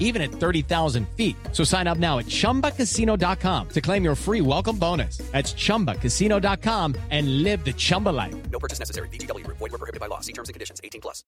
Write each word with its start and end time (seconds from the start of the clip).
even 0.00 0.20
at 0.20 0.32
30,000 0.32 1.08
feet. 1.16 1.36
So 1.52 1.62
sign 1.62 1.86
up 1.86 1.98
now 1.98 2.18
at 2.18 2.26
chumbacasino.com 2.26 3.68
to 3.68 3.80
claim 3.80 4.02
your 4.02 4.16
free 4.16 4.40
welcome 4.40 4.76
bonus. 4.76 5.18
That's 5.30 5.52
chumbacasino.com 5.52 6.96
and 7.10 7.44
live 7.44 7.64
the 7.64 7.72
Chumba 7.72 8.08
life. 8.08 8.34
No 8.50 8.58
purchase 8.58 8.80
necessary. 8.80 9.08
VGW. 9.08 9.46
Void 9.46 9.60
were 9.60 9.78
prohibited 9.78 10.00
by 10.00 10.08
law. 10.08 10.18
See 10.20 10.32
terms 10.32 10.48
and 10.48 10.54
conditions. 10.54 10.80
18 10.82 11.00
plus. 11.00 11.22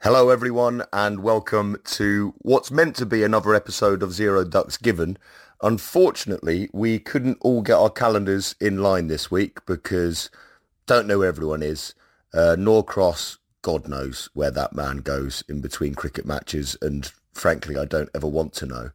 Hello, 0.00 0.28
everyone, 0.28 0.84
and 0.92 1.24
welcome 1.24 1.76
to 1.84 2.32
what's 2.38 2.70
meant 2.70 2.94
to 2.94 3.04
be 3.04 3.24
another 3.24 3.52
episode 3.52 4.00
of 4.00 4.12
Zero 4.12 4.44
Ducks 4.44 4.76
Given. 4.76 5.18
Unfortunately, 5.60 6.70
we 6.72 7.00
couldn't 7.00 7.38
all 7.40 7.62
get 7.62 7.74
our 7.74 7.90
calendars 7.90 8.54
in 8.60 8.80
line 8.80 9.08
this 9.08 9.28
week 9.28 9.58
because 9.66 10.30
don't 10.86 11.08
know 11.08 11.18
where 11.18 11.28
everyone 11.28 11.64
is. 11.64 11.96
Uh, 12.32 12.54
Norcross, 12.56 13.38
God 13.62 13.88
knows 13.88 14.30
where 14.34 14.52
that 14.52 14.72
man 14.72 14.98
goes 14.98 15.42
in 15.48 15.60
between 15.60 15.96
cricket 15.96 16.24
matches, 16.24 16.76
and 16.80 17.10
frankly, 17.32 17.76
I 17.76 17.84
don't 17.84 18.10
ever 18.14 18.26
want 18.26 18.52
to 18.54 18.66
know. 18.66 18.90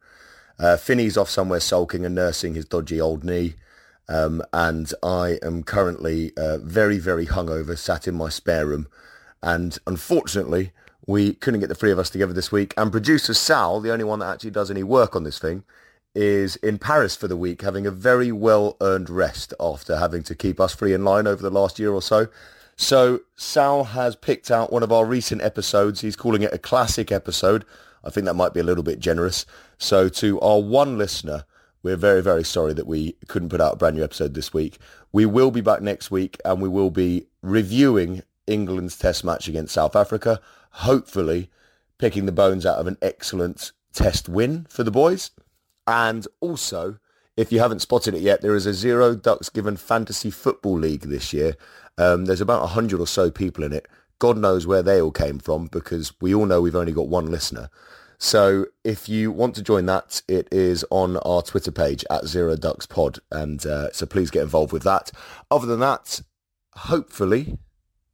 Uh, 0.60 0.78
Finney's 0.78 1.18
off 1.18 1.30
somewhere 1.30 1.60
sulking 1.60 2.06
and 2.06 2.16
nursing 2.16 2.56
his 2.56 2.66
dodgy 2.66 3.02
old 3.02 3.24
knee. 3.24 3.56
Um, 4.10 4.44
and 4.52 4.94
I 5.02 5.40
am 5.42 5.64
currently 5.64 6.32
uh, 6.38 6.58
very, 6.58 7.00
very 7.00 7.26
hungover, 7.26 7.78
sat 7.78 8.08
in 8.08 8.16
my 8.16 8.30
spare 8.30 8.66
room. 8.66 8.88
And 9.42 9.78
unfortunately, 9.88 10.72
we 11.06 11.34
couldn't 11.34 11.60
get 11.60 11.70
the 11.70 11.76
three 11.76 11.92
of 11.92 12.00
us 12.00 12.10
together 12.10 12.34
this 12.34 12.52
week. 12.52 12.74
And 12.78 12.92
producer 12.92 13.34
Sal, 13.34 13.80
the 13.80 13.92
only 13.92 14.06
one 14.06 14.20
that 14.20 14.32
actually 14.34 14.52
does 14.52 14.70
any 14.70 14.84
work 14.84 15.16
on 15.16 15.24
this 15.24 15.40
thing, 15.40 15.64
is 16.16 16.58
in 16.58 16.78
Paris 16.78 17.16
for 17.16 17.28
the 17.28 17.38
week, 17.38 17.62
having 17.62 17.88
a 17.88 17.92
very 17.92 18.32
well-earned 18.32 19.10
rest 19.10 19.54
after 19.60 19.98
having 19.98 20.24
to 20.24 20.36
keep 20.36 20.60
us 20.60 20.76
free 20.76 20.94
in 20.94 21.04
line 21.04 21.26
over 21.26 21.42
the 21.42 21.50
last 21.50 21.80
year 21.80 21.92
or 21.92 22.02
so. 22.02 22.28
So 22.76 23.22
Sal 23.36 23.84
has 23.86 24.16
picked 24.16 24.52
out 24.52 24.72
one 24.72 24.84
of 24.84 24.92
our 24.92 25.06
recent 25.06 25.42
episodes. 25.42 26.02
He's 26.02 26.16
calling 26.16 26.42
it 26.42 26.54
a 26.54 26.60
classic 26.60 27.12
episode. 27.12 27.66
I 28.04 28.10
think 28.10 28.26
that 28.26 28.36
might 28.36 28.54
be 28.54 28.60
a 28.60 28.64
little 28.64 28.84
bit 28.84 29.00
generous. 29.00 29.46
So 29.78 30.10
to 30.10 30.40
our 30.42 30.62
one 30.62 30.98
listener, 30.98 31.46
we're 31.84 31.98
very, 31.98 32.22
very 32.22 32.44
sorry 32.44 32.74
that 32.74 32.88
we 32.88 33.16
couldn't 33.28 33.50
put 33.50 33.62
out 33.62 33.74
a 33.74 33.78
brand 33.78 33.98
new 33.98 34.04
episode 34.04 34.34
this 34.34 34.54
week. 34.54 34.78
We 35.12 35.26
will 35.26 35.52
be 35.52 35.62
back 35.62 35.82
next 35.82 36.12
week 36.12 36.38
and 36.46 36.62
we 36.62 36.70
will 36.70 36.90
be 36.90 37.28
reviewing 37.42 38.24
England's 38.48 38.98
test 38.98 39.24
match 39.24 39.48
against 39.48 39.74
South 39.74 39.96
Africa, 39.96 40.40
hopefully 40.72 41.50
picking 41.98 42.26
the 42.26 42.32
bones 42.32 42.66
out 42.66 42.78
of 42.78 42.88
an 42.88 42.98
excellent 43.02 43.72
test 43.94 44.28
win 44.28 44.66
for 44.70 44.84
the 44.84 44.92
boys. 44.92 45.32
And 45.86 46.28
also, 46.40 46.98
if 47.36 47.52
you 47.52 47.60
haven't 47.60 47.80
spotted 47.80 48.14
it 48.14 48.22
yet, 48.22 48.42
there 48.42 48.56
is 48.56 48.66
a 48.66 48.74
Zero 48.74 49.16
Ducks 49.16 49.50
Given 49.50 49.78
Fantasy 49.78 50.30
Football 50.30 50.80
League 50.80 51.02
this 51.02 51.34
year. 51.34 51.56
Um, 51.98 52.26
there's 52.26 52.42
about 52.42 52.62
100 52.62 53.00
or 53.00 53.08
so 53.08 53.30
people 53.30 53.64
in 53.64 53.74
it. 53.74 53.88
God 54.24 54.38
knows 54.38 54.66
where 54.66 54.82
they 54.82 55.02
all 55.02 55.12
came 55.12 55.38
from 55.38 55.68
because 55.68 56.14
we 56.22 56.34
all 56.34 56.46
know 56.46 56.62
we've 56.62 56.78
only 56.78 56.94
got 56.94 57.10
one 57.10 57.30
listener. 57.30 57.70
So 58.18 58.68
if 58.86 59.10
you 59.10 59.34
want 59.34 59.54
to 59.56 59.62
join 59.62 59.86
that, 59.88 60.22
it 60.30 60.48
is 60.50 60.86
on 60.90 61.18
our 61.18 61.42
Twitter 61.42 61.74
page 61.74 62.06
at 62.10 62.26
Zero 62.26 62.56
Ducks 62.56 62.86
Pod. 62.86 63.20
And 63.32 63.66
uh, 63.66 63.92
so 63.92 64.06
please 64.06 64.32
get 64.32 64.44
involved 64.44 64.72
with 64.72 64.84
that. 64.84 65.12
Other 65.52 65.68
than 65.68 65.82
that, 65.82 66.22
hopefully 66.74 67.58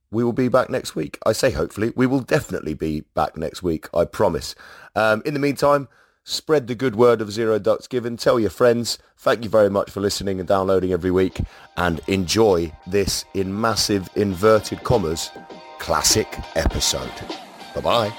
we 0.10 0.24
will 0.24 0.34
be 0.34 0.48
back 0.48 0.72
next 0.72 0.96
week. 0.96 1.20
I 1.28 1.32
say 1.32 1.52
hopefully. 1.52 1.94
We 1.96 2.08
will 2.08 2.22
definitely 2.22 2.74
be 2.74 3.02
back 3.14 3.38
next 3.38 3.62
week. 3.62 3.88
I 3.94 4.06
promise. 4.06 4.56
Um, 4.96 5.22
in 5.28 5.36
the 5.36 5.40
meantime, 5.40 5.90
spread 6.24 6.66
the 6.66 6.74
good 6.74 6.96
word 6.96 7.22
of 7.22 7.32
Zero 7.32 7.60
Ducks 7.60 7.86
Given. 7.86 8.18
Tell 8.18 8.40
your 8.40 8.50
friends. 8.50 8.98
Thank 9.16 9.44
you 9.44 9.50
very 9.52 9.70
much 9.70 9.92
for 9.92 10.00
listening 10.00 10.40
and 10.40 10.50
downloading 10.50 10.92
every 10.92 11.12
week. 11.12 11.40
And 11.78 12.02
enjoy 12.08 12.72
this, 12.88 13.26
in 13.36 13.62
massive 13.62 14.10
inverted 14.16 14.84
commas, 14.84 15.30
classic 15.80 16.28
episode. 16.56 17.12
Bye-bye. 17.74 18.14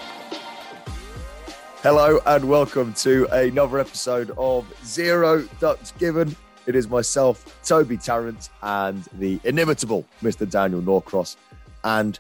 Hello 1.83 2.19
and 2.27 2.49
welcome 2.49 2.93
to 2.95 3.27
another 3.27 3.79
episode 3.79 4.33
of 4.37 4.67
Zero 4.85 5.47
Ducks 5.61 5.93
Given. 5.93 6.35
It 6.67 6.75
is 6.75 6.89
myself, 6.89 7.63
Toby 7.63 7.97
Tarrant, 7.97 8.49
and 8.63 9.05
the 9.19 9.39
inimitable 9.45 10.07
Mr. 10.23 10.51
Daniel 10.51 10.83
Norcross, 10.83 11.37
and 11.85 12.19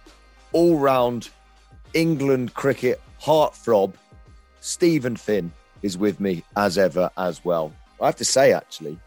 all-round 0.53 1.31
England 1.95 2.55
cricket 2.55 3.00
heartthrob 3.21 3.95
Stephen 4.61 5.17
Finn 5.17 5.53
is 5.83 5.99
with 5.99 6.21
me 6.21 6.45
as 6.56 6.79
ever 6.79 7.11
as 7.17 7.45
well. 7.45 7.73
I 8.00 8.06
have 8.06 8.17
to 8.17 8.25
say, 8.25 8.53
actually, 8.53 8.99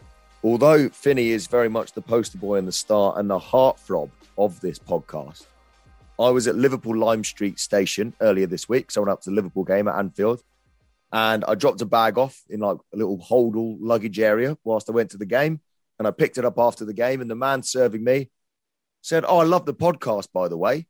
although 0.42 0.88
Finney 0.88 1.30
is 1.30 1.46
very 1.46 1.68
much 1.68 1.92
the 1.92 2.02
poster 2.02 2.38
boy 2.38 2.56
and 2.56 2.68
the 2.68 2.72
star 2.72 3.18
and 3.18 3.30
the 3.30 3.38
heartthrob 3.38 4.10
of 4.36 4.60
this 4.60 4.78
podcast, 4.78 5.46
I 6.18 6.30
was 6.30 6.46
at 6.46 6.54
Liverpool 6.54 6.96
Lime 6.96 7.24
Street 7.24 7.58
Station 7.58 8.14
earlier 8.20 8.46
this 8.46 8.68
week. 8.68 8.90
So 8.90 9.00
I 9.00 9.04
went 9.04 9.12
up 9.12 9.22
to 9.22 9.30
the 9.30 9.36
Liverpool 9.36 9.64
game 9.64 9.88
at 9.88 9.96
Anfield 9.96 10.42
and 11.12 11.44
I 11.44 11.54
dropped 11.54 11.80
a 11.80 11.86
bag 11.86 12.18
off 12.18 12.42
in 12.48 12.60
like 12.60 12.78
a 12.92 12.96
little 12.96 13.18
holdall 13.18 13.78
luggage 13.80 14.18
area 14.18 14.56
whilst 14.64 14.88
I 14.88 14.92
went 14.92 15.10
to 15.10 15.18
the 15.18 15.26
game. 15.26 15.60
And 15.98 16.08
I 16.08 16.10
picked 16.10 16.38
it 16.38 16.44
up 16.44 16.58
after 16.58 16.84
the 16.84 16.92
game. 16.92 17.20
And 17.20 17.30
the 17.30 17.36
man 17.36 17.62
serving 17.62 18.02
me 18.02 18.30
said, 19.00 19.24
Oh, 19.26 19.38
I 19.38 19.44
love 19.44 19.64
the 19.64 19.74
podcast, 19.74 20.28
by 20.32 20.48
the 20.48 20.56
way. 20.56 20.86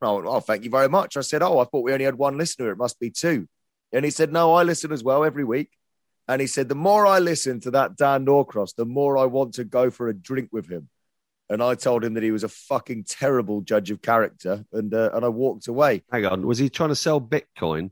And 0.00 0.10
I 0.10 0.12
went, 0.12 0.26
Oh, 0.26 0.40
thank 0.40 0.64
you 0.64 0.70
very 0.70 0.88
much. 0.88 1.16
I 1.16 1.20
said, 1.20 1.42
Oh, 1.42 1.58
I 1.58 1.64
thought 1.64 1.84
we 1.84 1.92
only 1.92 2.04
had 2.04 2.16
one 2.16 2.38
listener. 2.38 2.70
It 2.70 2.78
must 2.78 2.98
be 2.98 3.10
two. 3.10 3.48
And 3.92 4.04
he 4.04 4.10
said, 4.10 4.32
No, 4.32 4.54
I 4.54 4.62
listen 4.62 4.92
as 4.92 5.04
well 5.04 5.24
every 5.24 5.44
week. 5.44 5.70
And 6.26 6.40
he 6.40 6.46
said, 6.46 6.68
The 6.68 6.74
more 6.74 7.06
I 7.06 7.18
listen 7.18 7.60
to 7.60 7.70
that 7.72 7.96
Dan 7.96 8.24
Norcross, 8.24 8.74
the 8.74 8.86
more 8.86 9.18
I 9.18 9.24
want 9.26 9.54
to 9.54 9.64
go 9.64 9.90
for 9.90 10.08
a 10.08 10.14
drink 10.14 10.48
with 10.52 10.68
him. 10.68 10.88
And 11.54 11.62
I 11.62 11.74
told 11.74 12.04
him 12.04 12.14
that 12.14 12.22
he 12.22 12.30
was 12.30 12.44
a 12.44 12.48
fucking 12.48 13.04
terrible 13.04 13.62
judge 13.62 13.90
of 13.90 14.02
character, 14.02 14.64
and 14.72 14.92
uh, 14.92 15.10
and 15.14 15.24
I 15.24 15.28
walked 15.28 15.68
away. 15.68 16.02
Hang 16.12 16.26
on, 16.26 16.46
was 16.46 16.58
he 16.58 16.68
trying 16.68 16.90
to 16.90 16.96
sell 16.96 17.20
Bitcoin? 17.20 17.90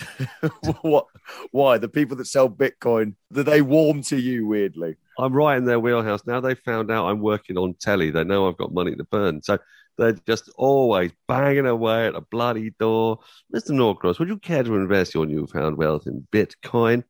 what? 0.82 1.06
Why 1.50 1.78
the 1.78 1.88
people 1.88 2.16
that 2.16 2.26
sell 2.26 2.48
Bitcoin? 2.48 3.14
Do 3.32 3.42
they 3.42 3.60
warm 3.60 4.02
to 4.04 4.16
you 4.16 4.46
weirdly? 4.46 4.96
I'm 5.18 5.32
right 5.32 5.56
in 5.56 5.64
their 5.64 5.80
wheelhouse. 5.80 6.26
Now 6.26 6.40
they 6.40 6.54
found 6.54 6.90
out 6.90 7.06
I'm 7.06 7.20
working 7.20 7.58
on 7.58 7.74
telly. 7.74 8.10
They 8.10 8.24
know 8.24 8.48
I've 8.48 8.56
got 8.56 8.72
money 8.72 8.94
to 8.94 9.04
burn. 9.04 9.42
So 9.42 9.58
they're 9.98 10.12
just 10.12 10.50
always 10.56 11.12
banging 11.28 11.66
away 11.66 12.06
at 12.06 12.14
a 12.14 12.20
bloody 12.20 12.70
door. 12.78 13.18
Mr. 13.54 13.70
Norcross, 13.70 14.18
would 14.18 14.28
you 14.28 14.38
care 14.38 14.62
to 14.62 14.76
invest 14.76 15.14
your 15.14 15.26
newfound 15.26 15.76
wealth 15.76 16.06
in 16.06 16.26
Bitcoin? 16.32 17.04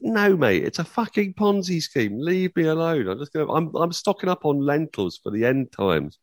No, 0.00 0.36
mate, 0.36 0.64
it's 0.64 0.78
a 0.78 0.84
fucking 0.84 1.34
Ponzi 1.34 1.80
scheme. 1.82 2.18
Leave 2.18 2.54
me 2.56 2.64
alone. 2.64 3.08
I'm 3.08 3.18
just 3.18 3.32
going. 3.32 3.48
I'm 3.50 3.74
I'm 3.74 3.92
stocking 3.92 4.28
up 4.28 4.44
on 4.44 4.60
lentils 4.60 5.18
for 5.22 5.30
the 5.30 5.44
end 5.44 5.72
times. 5.72 6.18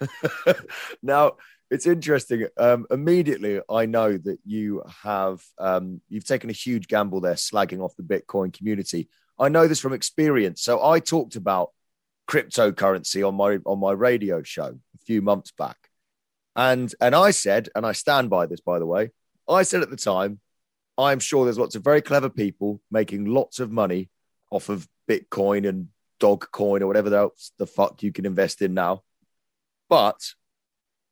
now 1.02 1.32
it's 1.70 1.86
interesting. 1.86 2.46
Um, 2.56 2.86
immediately, 2.90 3.60
I 3.68 3.86
know 3.86 4.16
that 4.16 4.38
you 4.44 4.82
have 5.02 5.42
um, 5.58 6.00
you've 6.08 6.26
taken 6.26 6.50
a 6.50 6.54
huge 6.54 6.88
gamble 6.88 7.20
there, 7.20 7.34
slagging 7.34 7.80
off 7.80 7.96
the 7.96 8.02
Bitcoin 8.02 8.52
community. 8.56 9.08
I 9.38 9.48
know 9.48 9.68
this 9.68 9.80
from 9.80 9.92
experience. 9.92 10.62
So 10.62 10.84
I 10.84 11.00
talked 11.00 11.36
about 11.36 11.70
cryptocurrency 12.28 13.26
on 13.26 13.34
my 13.34 13.58
on 13.66 13.80
my 13.80 13.92
radio 13.92 14.42
show 14.42 14.78
a 14.94 14.98
few 15.04 15.20
months 15.20 15.52
back, 15.52 15.76
and 16.56 16.92
and 17.00 17.14
I 17.14 17.32
said, 17.32 17.68
and 17.74 17.84
I 17.84 17.92
stand 17.92 18.30
by 18.30 18.46
this, 18.46 18.60
by 18.60 18.78
the 18.78 18.86
way, 18.86 19.10
I 19.48 19.62
said 19.62 19.82
at 19.82 19.90
the 19.90 19.96
time, 19.96 20.40
I'm 20.98 21.20
sure 21.20 21.44
there's 21.44 21.58
lots 21.58 21.76
of 21.76 21.84
very 21.84 22.02
clever 22.02 22.28
people 22.28 22.82
making 22.90 23.26
lots 23.26 23.60
of 23.60 23.70
money 23.70 24.10
off 24.50 24.68
of 24.68 24.88
Bitcoin 25.08 25.66
and 25.66 25.88
Dogecoin 26.20 26.80
or 26.80 26.88
whatever 26.88 27.14
else 27.14 27.52
the 27.56 27.66
fuck 27.66 28.02
you 28.02 28.12
can 28.12 28.26
invest 28.26 28.60
in 28.60 28.74
now. 28.74 29.02
But 29.88 30.20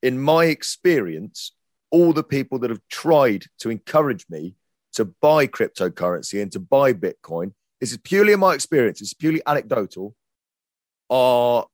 in 0.03 0.21
my 0.21 0.47
experience, 0.47 1.53
all 1.91 2.12
the 2.12 2.25
people 2.25 2.59
that 2.59 2.71
have 2.71 2.83
tried 2.91 3.44
to 3.61 3.71
encourage 3.71 4.27
me 4.29 4.56
to 4.94 5.05
buy 5.05 5.47
cryptocurrency 5.47 6.43
and 6.43 6.50
to 6.53 6.61
buy 6.61 6.93
Bitcoin, 6.93 7.53
this 7.81 7.93
is 7.93 7.99
purely 7.99 8.33
in 8.33 8.41
my 8.41 8.55
experience, 8.55 9.00
it's 9.00 9.15
purely 9.15 9.41
anecdotal, 9.47 10.17
are 11.09 11.67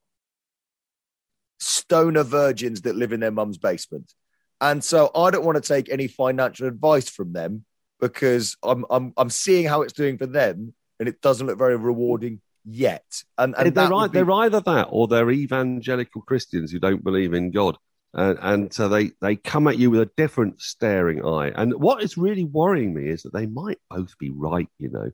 stoner 1.61 2.25
virgins 2.25 2.83
that 2.83 2.97
live 2.97 3.13
in 3.13 3.21
their 3.21 3.31
mum's 3.31 3.57
basement. 3.57 4.13
And 4.61 4.85
so 4.85 5.11
I 5.15 5.31
don't 5.31 5.45
want 5.45 5.63
to 5.63 5.67
take 5.67 5.91
any 5.91 6.09
financial 6.09 6.69
advice 6.69 7.09
from 7.09 7.33
them 7.33 7.65
because 8.03 8.57
I'm 8.63 8.85
I'm 8.91 9.15
I'm 9.17 9.31
seeing 9.31 9.67
how 9.67 9.81
it's 9.81 9.95
doing 9.95 10.19
for 10.19 10.27
them 10.27 10.75
and 10.99 11.09
it 11.09 11.23
doesn't 11.23 11.47
look 11.47 11.57
very 11.57 11.77
rewarding 11.77 12.43
yet. 12.65 13.23
And, 13.39 13.55
and 13.57 13.75
they're, 13.75 13.89
be... 13.89 14.09
they're 14.13 14.31
either 14.31 14.61
that 14.61 14.89
or 14.91 15.09
they're 15.09 15.31
evangelical 15.31 16.21
Christians 16.23 16.71
who 16.71 16.79
don't 16.79 17.05
believe 17.05 17.33
in 17.33 17.51
God. 17.51 17.79
And, 18.15 18.39
and 18.43 18.73
so 18.73 18.89
they, 18.89 19.13
they 19.21 19.37
come 19.37 19.69
at 19.69 19.79
you 19.79 19.91
with 19.91 20.01
a 20.01 20.11
different 20.17 20.61
staring 20.61 21.25
eye. 21.25 21.53
And 21.55 21.73
what 21.75 22.03
is 22.03 22.19
really 22.19 22.45
worrying 22.45 22.93
me 22.93 23.09
is 23.09 23.23
that 23.23 23.33
they 23.33 23.47
might 23.47 23.79
both 23.89 24.19
be 24.19 24.31
right, 24.31 24.69
you 24.79 24.91
know. 24.91 25.11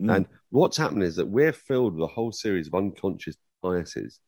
Mm. 0.00 0.16
And 0.16 0.26
what's 0.50 0.76
happened 0.76 1.04
is 1.04 1.16
that 1.16 1.28
we're 1.28 1.52
filled 1.52 1.94
with 1.94 2.04
a 2.04 2.12
whole 2.12 2.32
series 2.32 2.66
of 2.66 2.74
unconscious 2.74 3.36
biases 3.62 4.20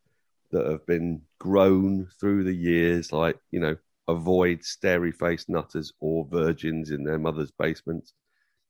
that 0.52 0.66
have 0.66 0.86
been 0.86 1.22
grown 1.38 2.08
through 2.18 2.44
the 2.44 2.54
years, 2.54 3.12
like, 3.12 3.38
you 3.50 3.60
know, 3.60 3.76
avoid 4.08 4.64
starey 4.64 5.12
faced 5.12 5.48
nutters 5.48 5.92
or 6.00 6.26
virgins 6.30 6.90
in 6.90 7.04
their 7.04 7.18
mother's 7.18 7.50
basements. 7.50 8.14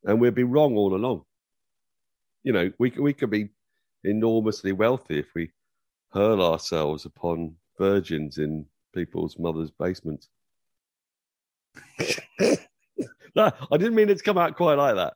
And 0.04 0.20
we'd 0.20 0.34
be 0.34 0.44
wrong 0.44 0.76
all 0.76 0.94
along. 0.94 1.24
You 2.42 2.52
know, 2.52 2.72
we, 2.78 2.90
we 2.90 3.12
could 3.12 3.30
be 3.30 3.50
enormously 4.04 4.72
wealthy 4.72 5.18
if 5.18 5.26
we 5.34 5.50
hurl 6.12 6.42
ourselves 6.42 7.04
upon 7.04 7.56
virgins 7.78 8.38
in 8.38 8.66
people's 8.94 9.38
mother's 9.38 9.70
basements. 9.70 10.28
no, 13.34 13.52
I 13.70 13.76
didn't 13.76 13.94
mean 13.94 14.08
it 14.08 14.18
to 14.18 14.24
come 14.24 14.38
out 14.38 14.56
quite 14.56 14.74
like 14.78 14.94
that. 14.94 15.12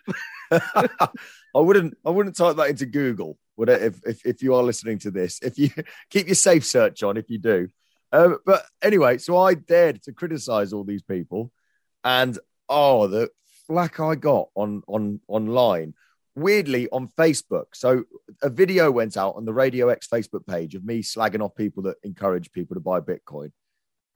I 1.55 1.61
wouldn't. 1.61 1.97
I 2.05 2.11
wouldn't 2.11 2.37
type 2.37 2.57
that 2.57 2.69
into 2.69 2.87
Google. 2.87 3.39
Would 3.57 3.69
it, 3.69 3.83
if, 3.83 4.07
if 4.07 4.27
if 4.27 4.43
you 4.43 4.55
are 4.55 4.63
listening 4.63 4.99
to 5.01 5.11
this? 5.11 5.39
If 5.43 5.59
you 5.59 5.71
keep 6.11 6.27
your 6.27 6.35
safe 6.35 6.65
search 6.65 7.03
on, 7.03 7.17
if 7.17 7.31
you 7.31 7.39
do. 7.39 7.69
Um, 8.13 8.39
but 8.45 8.65
anyway, 8.83 9.19
so 9.19 9.39
I 9.39 9.55
dared 9.55 10.03
to 10.05 10.13
criticize 10.13 10.73
all 10.73 10.85
these 10.85 11.03
people, 11.03 11.53
and 12.03 12.39
oh, 12.69 13.07
the 13.07 13.31
flack 13.67 14.01
I 14.01 14.17
got 14.17 14.49
on 14.55 14.83
on 14.89 15.21
online 15.29 15.95
weirdly 16.35 16.89
on 16.91 17.09
Facebook. 17.09 17.67
So 17.75 18.05
a 18.43 18.51
video 18.51 18.91
went 18.91 19.17
out 19.17 19.37
on 19.37 19.45
the 19.45 19.53
Radio 19.53 19.89
X 19.89 20.09
Facebook 20.09 20.47
page 20.47 20.75
of 20.75 20.85
me 20.85 21.03
slagging 21.03 21.43
off 21.43 21.55
people 21.55 21.83
that 21.85 21.97
encourage 22.03 22.53
people 22.53 22.75
to 22.75 22.81
buy 22.81 23.01
Bitcoin. 23.01 23.51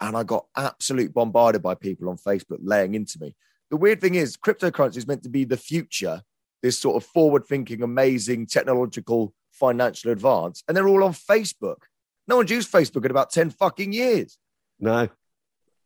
And 0.00 0.16
I 0.16 0.22
got 0.22 0.46
absolutely 0.56 1.12
bombarded 1.12 1.62
by 1.62 1.74
people 1.74 2.08
on 2.08 2.16
Facebook 2.16 2.58
laying 2.62 2.94
into 2.94 3.18
me. 3.20 3.34
The 3.70 3.76
weird 3.76 4.00
thing 4.00 4.16
is, 4.16 4.36
cryptocurrency 4.36 4.98
is 4.98 5.06
meant 5.06 5.22
to 5.22 5.28
be 5.28 5.44
the 5.44 5.56
future, 5.56 6.22
this 6.62 6.78
sort 6.78 6.96
of 6.96 7.08
forward 7.08 7.46
thinking, 7.46 7.82
amazing 7.82 8.46
technological 8.46 9.32
financial 9.52 10.10
advance. 10.10 10.62
And 10.66 10.76
they're 10.76 10.88
all 10.88 11.04
on 11.04 11.12
Facebook. 11.12 11.82
No 12.26 12.36
one's 12.36 12.50
used 12.50 12.72
Facebook 12.72 13.04
in 13.04 13.10
about 13.10 13.30
10 13.30 13.50
fucking 13.50 13.92
years. 13.92 14.38
No. 14.80 15.08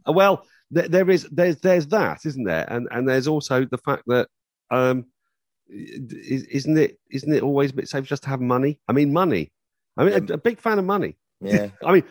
Uh, 0.06 0.12
well, 0.12 0.44
there 0.70 1.08
is 1.08 1.24
there's 1.30 1.56
there's 1.56 1.86
that, 1.88 2.26
isn't 2.26 2.44
there? 2.44 2.66
And 2.70 2.88
and 2.90 3.08
there's 3.08 3.26
also 3.26 3.64
the 3.64 3.78
fact 3.78 4.02
that 4.06 4.28
um 4.70 5.06
isn't 5.70 6.76
it 6.76 6.98
isn't 7.10 7.32
it 7.32 7.42
always 7.42 7.70
a 7.70 7.74
bit 7.74 7.88
safe 7.88 8.06
just 8.06 8.24
to 8.24 8.28
have 8.28 8.40
money? 8.40 8.80
I 8.86 8.92
mean, 8.92 9.12
money. 9.12 9.50
I 9.96 10.04
mean, 10.04 10.30
a, 10.30 10.34
a 10.34 10.38
big 10.38 10.60
fan 10.60 10.78
of 10.78 10.84
money. 10.84 11.16
Yeah. 11.40 11.68
I 11.84 11.92
mean, 11.92 12.04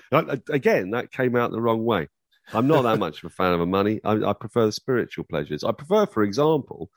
again, 0.49 0.91
that 0.91 1.11
came 1.11 1.35
out 1.35 1.51
the 1.51 1.61
wrong 1.61 1.85
way. 1.85 2.07
I'm 2.53 2.67
not 2.67 2.83
that 2.83 2.99
much 2.99 3.19
of 3.19 3.25
a 3.25 3.33
fan 3.33 3.53
of 3.53 3.67
money. 3.67 3.99
I, 4.03 4.13
I, 4.13 4.33
prefer 4.33 4.67
the 4.67 4.71
spiritual 4.71 5.25
pleasures. 5.25 5.65
I 5.65 5.73
prefer, 5.73 6.05
for 6.05 6.23
example, 6.23 6.89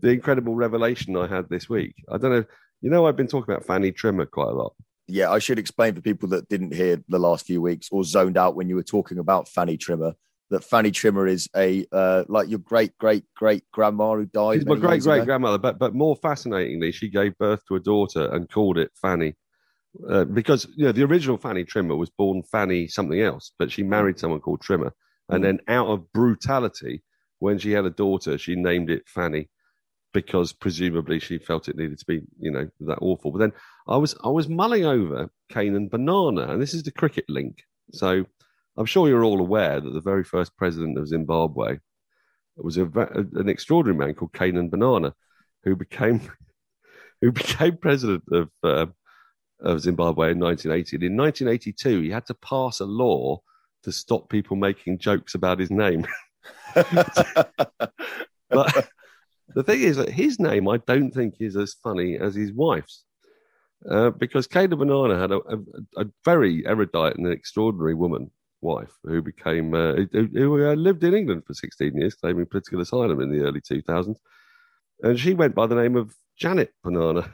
the 0.00 0.10
incredible 0.10 0.54
revelation 0.54 1.16
I 1.16 1.26
had 1.26 1.48
this 1.48 1.70
week. 1.70 1.94
I 2.10 2.18
don't 2.18 2.32
know. 2.32 2.44
You 2.82 2.90
know, 2.90 3.06
I've 3.06 3.16
been 3.16 3.26
talking 3.26 3.52
about 3.52 3.64
Fanny 3.64 3.92
Trimmer 3.92 4.26
quite 4.26 4.48
a 4.48 4.52
lot. 4.52 4.74
Yeah, 5.10 5.30
I 5.30 5.38
should 5.38 5.58
explain 5.58 5.94
for 5.94 6.00
people 6.00 6.28
that 6.30 6.48
didn't 6.48 6.74
hear 6.74 7.02
the 7.08 7.18
last 7.18 7.46
few 7.46 7.60
weeks 7.60 7.88
or 7.90 8.04
zoned 8.04 8.36
out 8.36 8.56
when 8.56 8.68
you 8.68 8.76
were 8.76 8.82
talking 8.82 9.18
about 9.18 9.48
Fanny 9.48 9.76
Trimmer 9.76 10.14
that 10.50 10.64
Fanny 10.64 10.90
Trimmer 10.90 11.26
is 11.26 11.48
a 11.56 11.86
uh, 11.92 12.24
like 12.28 12.48
your 12.48 12.58
great 12.58 12.96
great 12.98 13.24
great 13.36 13.64
grandma 13.72 14.14
who 14.16 14.26
died. 14.26 14.58
She's 14.58 14.66
my 14.66 14.76
great 14.76 15.02
great 15.02 15.24
grandmother, 15.24 15.58
but 15.58 15.78
but 15.78 15.94
more 15.94 16.16
fascinatingly, 16.16 16.92
she 16.92 17.08
gave 17.08 17.38
birth 17.38 17.64
to 17.68 17.76
a 17.76 17.80
daughter 17.80 18.26
and 18.32 18.50
called 18.50 18.76
it 18.76 18.90
Fanny. 19.00 19.34
Uh, 20.08 20.24
because 20.24 20.68
you 20.76 20.84
know 20.84 20.92
the 20.92 21.02
original 21.02 21.36
Fanny 21.36 21.64
Trimmer 21.64 21.96
was 21.96 22.10
born 22.10 22.42
Fanny 22.42 22.86
something 22.86 23.20
else, 23.20 23.52
but 23.58 23.72
she 23.72 23.82
married 23.82 24.16
mm. 24.16 24.20
someone 24.20 24.40
called 24.40 24.60
Trimmer, 24.60 24.92
and 25.28 25.40
mm. 25.40 25.46
then 25.46 25.60
out 25.68 25.88
of 25.88 26.12
brutality, 26.12 27.02
when 27.38 27.58
she 27.58 27.72
had 27.72 27.86
a 27.86 27.90
daughter, 27.90 28.36
she 28.36 28.54
named 28.54 28.90
it 28.90 29.02
Fanny 29.06 29.48
because 30.12 30.52
presumably 30.52 31.20
she 31.20 31.38
felt 31.38 31.68
it 31.68 31.76
needed 31.76 31.98
to 31.98 32.06
be 32.06 32.22
you 32.38 32.50
know 32.50 32.68
that 32.80 32.98
awful. 33.00 33.30
But 33.32 33.38
then 33.38 33.52
I 33.86 33.96
was 33.96 34.14
I 34.24 34.28
was 34.28 34.48
mulling 34.48 34.84
over 34.84 35.30
Canaan 35.48 35.88
Banana, 35.88 36.52
and 36.52 36.60
this 36.60 36.74
is 36.74 36.82
the 36.82 36.92
cricket 36.92 37.24
link. 37.28 37.62
So 37.92 38.24
I'm 38.76 38.86
sure 38.86 39.08
you're 39.08 39.24
all 39.24 39.40
aware 39.40 39.80
that 39.80 39.90
the 39.90 40.00
very 40.00 40.24
first 40.24 40.56
president 40.56 40.98
of 40.98 41.08
Zimbabwe 41.08 41.78
was 42.56 42.76
a, 42.76 42.84
an 42.84 43.48
extraordinary 43.48 43.98
man 43.98 44.14
called 44.14 44.32
Canaan 44.32 44.70
Banana, 44.70 45.14
who 45.64 45.76
became 45.76 46.20
who 47.20 47.32
became 47.32 47.76
president 47.76 48.24
of 48.32 48.50
uh, 48.62 48.86
of 49.60 49.80
Zimbabwe 49.80 50.32
in 50.32 50.40
1980. 50.40 50.96
And 50.96 51.04
in 51.04 51.16
1982, 51.16 52.00
he 52.00 52.10
had 52.10 52.26
to 52.26 52.34
pass 52.34 52.80
a 52.80 52.86
law 52.86 53.42
to 53.82 53.92
stop 53.92 54.28
people 54.28 54.56
making 54.56 54.98
jokes 54.98 55.34
about 55.34 55.58
his 55.58 55.70
name. 55.70 56.06
but 58.50 58.88
the 59.54 59.62
thing 59.62 59.82
is 59.82 59.96
that 59.96 60.10
his 60.10 60.38
name, 60.38 60.68
I 60.68 60.78
don't 60.78 61.10
think, 61.12 61.36
is 61.40 61.56
as 61.56 61.74
funny 61.82 62.18
as 62.18 62.34
his 62.34 62.52
wife's. 62.52 63.04
Uh, 63.88 64.10
because 64.10 64.46
Canaan 64.46 64.78
Banana 64.78 65.18
had 65.18 65.32
a, 65.32 65.36
a, 65.36 66.02
a, 66.02 66.06
very 66.22 66.66
erudite 66.66 67.16
and 67.16 67.26
extraordinary 67.26 67.94
woman 67.94 68.30
wife, 68.60 68.92
who 69.04 69.22
became 69.22 69.72
uh, 69.72 69.94
who, 70.12 70.28
who 70.34 70.66
uh, 70.68 70.74
lived 70.74 71.02
in 71.02 71.14
England 71.14 71.44
for 71.46 71.54
16 71.54 71.96
years, 71.96 72.14
claiming 72.14 72.44
political 72.44 72.82
asylum 72.82 73.22
in 73.22 73.32
the 73.32 73.42
early 73.42 73.62
2000s, 73.62 74.16
and 75.02 75.18
she 75.18 75.32
went 75.32 75.54
by 75.54 75.66
the 75.66 75.74
name 75.74 75.96
of 75.96 76.14
Janet 76.36 76.74
Banana. 76.84 77.32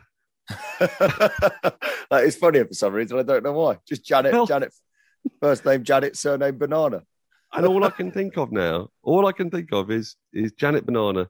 that 0.79 2.23
is 2.23 2.37
funny 2.37 2.63
for 2.63 2.75
some 2.75 2.93
reason. 2.93 3.19
I 3.19 3.25
don't 3.25 3.43
know 3.43 3.53
why. 3.53 3.79
Just 3.85 4.05
Janet. 4.05 4.33
Well, 4.33 4.47
Janet. 4.47 4.73
First 5.41 5.65
name 5.65 5.83
Janet, 5.83 6.17
surname 6.17 6.59
Banana. 6.59 7.03
and 7.53 7.67
all 7.67 7.83
I 7.83 7.91
can 7.91 8.13
think 8.13 8.39
of 8.39 8.53
now, 8.53 8.91
all 9.03 9.27
I 9.27 9.33
can 9.33 9.51
think 9.51 9.73
of 9.73 9.91
is 9.91 10.15
is 10.33 10.53
Janet 10.53 10.87
Banana 10.87 11.29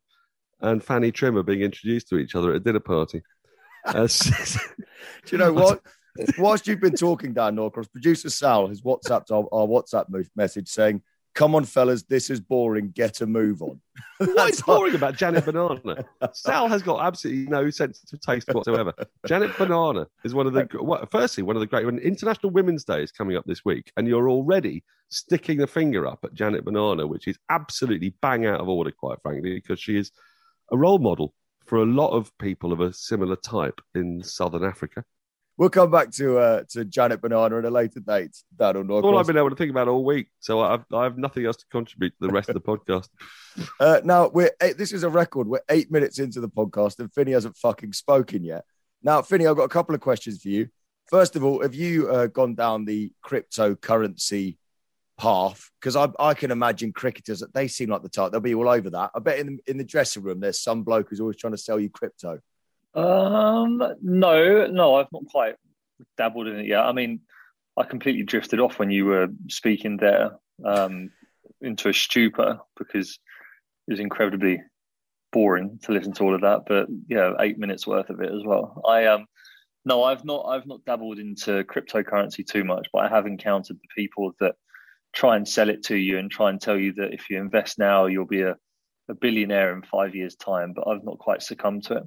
and 0.61 0.83
Fanny 0.83 1.13
Trimmer 1.13 1.43
being 1.43 1.61
introduced 1.61 2.09
to 2.09 2.19
each 2.19 2.35
other 2.35 2.51
at 2.51 2.57
a 2.57 2.61
dinner 2.61 2.81
party. 2.81 3.23
Uh, 3.85 4.09
Do 5.27 5.31
you 5.31 5.39
know 5.39 5.53
what? 5.53 5.81
whilst 6.39 6.67
you've 6.67 6.81
been 6.81 6.95
talking, 6.95 7.33
Dan 7.33 7.57
Norcross, 7.57 7.91
producer 7.91 8.31
Sal 8.31 8.69
has 8.69 8.81
WhatsApped 8.81 9.31
our, 9.31 9.47
our 9.53 9.67
WhatsApp 9.67 10.07
message 10.35 10.69
saying, 10.69 11.03
Come 11.35 11.55
on, 11.55 11.65
fellas, 11.65 12.03
this 12.05 12.31
is 12.31 12.41
boring. 12.41 12.93
Get 12.93 13.21
a 13.21 13.27
move 13.27 13.61
on. 13.61 13.79
what 14.17 14.55
is 14.55 14.63
boring 14.63 14.95
about 14.95 15.17
Janet 15.17 15.45
Banana? 15.45 16.03
Sal 16.33 16.67
has 16.67 16.81
got 16.81 17.05
absolutely 17.05 17.47
no 17.47 17.69
sensitive 17.69 18.23
taste 18.23 18.49
whatsoever. 18.51 18.95
Janet 19.27 19.55
Banana 19.59 20.07
is 20.25 20.33
one 20.33 20.47
of 20.47 20.55
the, 20.55 20.67
what, 20.81 21.11
firstly, 21.11 21.43
one 21.43 21.55
of 21.55 21.61
the 21.61 21.67
great, 21.67 21.85
when 21.85 21.99
International 21.99 22.51
Women's 22.51 22.85
Day 22.85 23.03
is 23.03 23.13
coming 23.13 23.37
up 23.37 23.45
this 23.45 23.67
week, 23.67 23.93
and 23.99 24.09
you're 24.09 24.31
already 24.31 24.83
sticking 25.11 25.59
the 25.59 25.67
finger 25.67 26.07
up 26.07 26.21
at 26.25 26.33
Janet 26.33 26.65
Banana, 26.65 27.07
which 27.07 27.29
is 27.29 27.39
absolutely 27.51 28.15
bang 28.23 28.47
out 28.47 28.61
of 28.61 28.69
order, 28.71 28.91
quite 28.91 29.21
frankly, 29.21 29.53
because 29.53 29.79
she 29.79 29.99
is 29.99 30.13
a 30.71 30.77
role 30.77 30.99
model 30.99 31.35
for 31.67 31.79
a 31.79 31.87
lot 31.87 32.11
of 32.11 32.37
people 32.39 32.73
of 32.73 32.81
a 32.81 32.93
similar 32.93 33.37
type 33.37 33.81
in 33.95 34.23
Southern 34.23 34.65
Africa. 34.65 35.05
We'll 35.59 35.71
come 35.71 35.91
back 35.91 36.11
to 36.13 36.39
uh, 36.39 36.65
to 36.71 36.85
Janet 36.85 37.23
Banana 37.23 37.59
at 37.59 37.65
a 37.65 37.71
later 37.71 38.01
date. 38.01 38.37
Daniel 38.55 38.85
Norcross. 38.85 39.05
All 39.05 39.19
I've 39.19 39.27
been 39.27 39.39
able 39.39 39.51
to 39.51 39.57
think 39.57 39.71
about 39.71 39.89
all 39.89 40.05
week, 40.05 40.29
so 40.39 40.61
I've 40.61 40.85
I 40.93 41.05
have 41.05 41.17
nothing 41.17 41.47
else 41.47 41.57
to 41.57 41.67
contribute 41.71 42.11
to 42.11 42.27
the 42.27 42.33
rest 42.33 42.49
of 42.49 42.55
the 42.55 42.61
podcast. 42.61 43.09
Uh, 43.81 44.03
now 44.05 44.29
we're 44.29 44.51
eight, 44.61 44.77
this 44.77 44.93
is 44.93 45.03
a 45.03 45.09
record. 45.09 45.49
We're 45.49 45.63
eight 45.71 45.91
minutes 45.91 46.19
into 46.19 46.43
the 46.43 46.49
podcast, 46.49 46.99
and 46.99 47.11
Finney 47.11 47.33
hasn't 47.33 47.57
fucking 47.57 47.95
spoken 47.95 48.45
yet. 48.45 48.67
Now, 49.03 49.23
Finney, 49.23 49.47
I've 49.47 49.57
got 49.57 49.65
a 49.65 49.69
couple 49.69 49.95
of 49.95 50.03
questions 50.03 50.43
for 50.43 50.49
you. 50.49 50.69
First 51.07 51.37
of 51.37 51.43
all, 51.43 51.63
have 51.63 51.75
you 51.75 52.11
uh, 52.11 52.27
gone 52.27 52.55
down 52.55 52.85
the 52.85 53.13
cryptocurrency 53.25 54.59
path? 55.17 55.71
Because 55.81 55.97
I, 55.97 56.09
I 56.19 56.35
can 56.35 56.51
imagine 56.51 56.93
cricketers 56.93 57.41
that 57.41 57.55
they 57.55 57.69
seem 57.69 57.91
like 57.91 58.03
the 58.03 58.09
type 58.09 58.33
they'll 58.33 58.41
be 58.41 58.55
all 58.55 58.69
over 58.69 58.91
that. 58.91 59.11
I 59.15 59.19
bet 59.19 59.39
in 59.39 59.47
the, 59.47 59.59
in 59.71 59.79
the 59.79 59.85
dressing 59.85 60.23
room 60.23 60.41
there's 60.41 60.61
some 60.61 60.83
bloke 60.83 61.09
who's 61.11 61.21
always 61.21 61.37
trying 61.37 61.55
to 61.55 61.59
sell 61.59 61.81
you 61.81 61.91
crypto. 61.91 62.41
Um, 62.95 63.83
no, 64.01 64.67
no, 64.67 64.95
I've 64.97 65.13
not 65.13 65.27
quite 65.27 65.57
dabbled 66.17 66.47
in 66.47 66.61
it 66.61 66.67
yet. 66.67 66.81
I 66.81 66.93
mean, 66.93 67.21
I 67.77 67.85
completely 67.85 68.23
drifted 68.23 68.61
off 68.61 68.79
when 68.79 68.91
you 68.91 69.05
were 69.05 69.29
speaking 69.49 69.99
there 69.99 70.39
um, 70.65 71.11
into 71.61 71.89
a 71.89 71.95
stupor 71.95 72.61
because 72.79 73.19
it 73.87 73.91
was 73.91 74.01
incredibly 74.01 74.63
boring 75.33 75.79
to 75.83 75.93
listen 75.93 76.13
to 76.15 76.25
all 76.25 76.35
of 76.35 76.41
that. 76.43 76.63
But 76.67 76.89
yeah, 77.09 77.33
eight 77.41 77.59
minutes 77.59 77.87
worth 77.87 78.09
of 78.11 78.21
it 78.21 78.33
as 78.33 78.43
well. 78.45 78.83
I 78.87 79.07
um 79.07 79.27
no, 79.85 80.03
I've 80.03 80.25
not 80.25 80.47
I've 80.47 80.67
not 80.67 80.85
dabbled 80.85 81.19
into 81.19 81.65
cryptocurrency 81.65 82.47
too 82.47 82.65
much, 82.65 82.89
but 82.93 83.05
I 83.05 83.09
have 83.09 83.27
encountered 83.27 83.77
the 83.77 84.03
people 84.03 84.33
that 84.41 84.55
try 85.17 85.35
and 85.35 85.49
sell 85.49 85.71
it 85.71 85.83
to 85.85 85.97
you 85.97 86.19
and 86.19 86.31
try 86.31 86.51
and 86.51 86.61
tell 86.61 86.79
you 86.79 86.93
that 86.93 87.13
if 87.13 87.31
you 87.31 87.39
invest 87.39 87.79
now, 87.79 88.07
you'll 88.07 88.27
be 88.27 88.43
a, 88.43 88.57
a 89.09 89.15
billionaire 89.15 89.75
in 89.75 89.83
five 89.83 90.15
years' 90.15 90.37
time. 90.37 90.75
But 90.75 90.87
I've 90.87 91.03
not 91.03 91.19
quite 91.19 91.43
succumbed 91.43 91.85
to 91.85 91.97
it. 91.97 92.03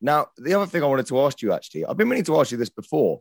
Now, 0.00 0.26
the 0.36 0.54
other 0.54 0.66
thing 0.66 0.82
I 0.82 0.86
wanted 0.86 1.06
to 1.06 1.20
ask 1.20 1.40
you 1.40 1.52
actually, 1.52 1.86
I've 1.86 1.96
been 1.96 2.08
meaning 2.08 2.24
to 2.24 2.40
ask 2.40 2.50
you 2.50 2.58
this 2.58 2.68
before 2.68 3.20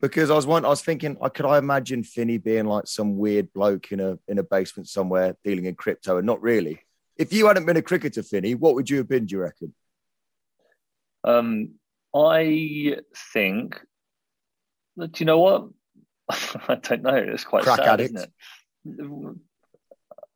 because 0.00 0.30
I 0.30 0.34
was 0.34 0.46
one, 0.46 0.64
I 0.64 0.68
was 0.68 0.80
thinking, 0.80 1.16
could 1.34 1.44
I 1.46 1.58
imagine 1.58 2.02
Finney 2.02 2.38
being 2.38 2.64
like 2.64 2.86
some 2.86 3.18
weird 3.18 3.52
bloke 3.52 3.92
in 3.92 4.00
a 4.00 4.18
in 4.26 4.38
a 4.38 4.42
basement 4.42 4.88
somewhere 4.88 5.36
dealing 5.44 5.66
in 5.66 5.74
crypto, 5.74 6.16
and 6.16 6.26
not 6.26 6.40
really. 6.42 6.80
If 7.16 7.32
you 7.32 7.46
hadn't 7.46 7.66
been 7.66 7.76
a 7.76 7.82
cricketer, 7.82 8.22
Finney, 8.22 8.54
what 8.54 8.74
would 8.74 8.90
you 8.90 8.96
have 8.98 9.08
been? 9.08 9.26
Do 9.26 9.36
you 9.36 9.42
reckon? 9.42 9.74
Um, 11.22 11.74
I 12.14 12.96
think. 13.32 13.80
That 14.96 15.12
do 15.12 15.22
you 15.24 15.26
know 15.26 15.38
what? 15.40 15.68
I 16.68 16.76
don't 16.76 17.02
know. 17.02 17.14
It's 17.14 17.44
quite 17.44 17.64
Crack 17.64 17.78
sad, 17.78 17.88
addict. 17.88 18.14
isn't 18.14 18.28
it? 18.28 18.32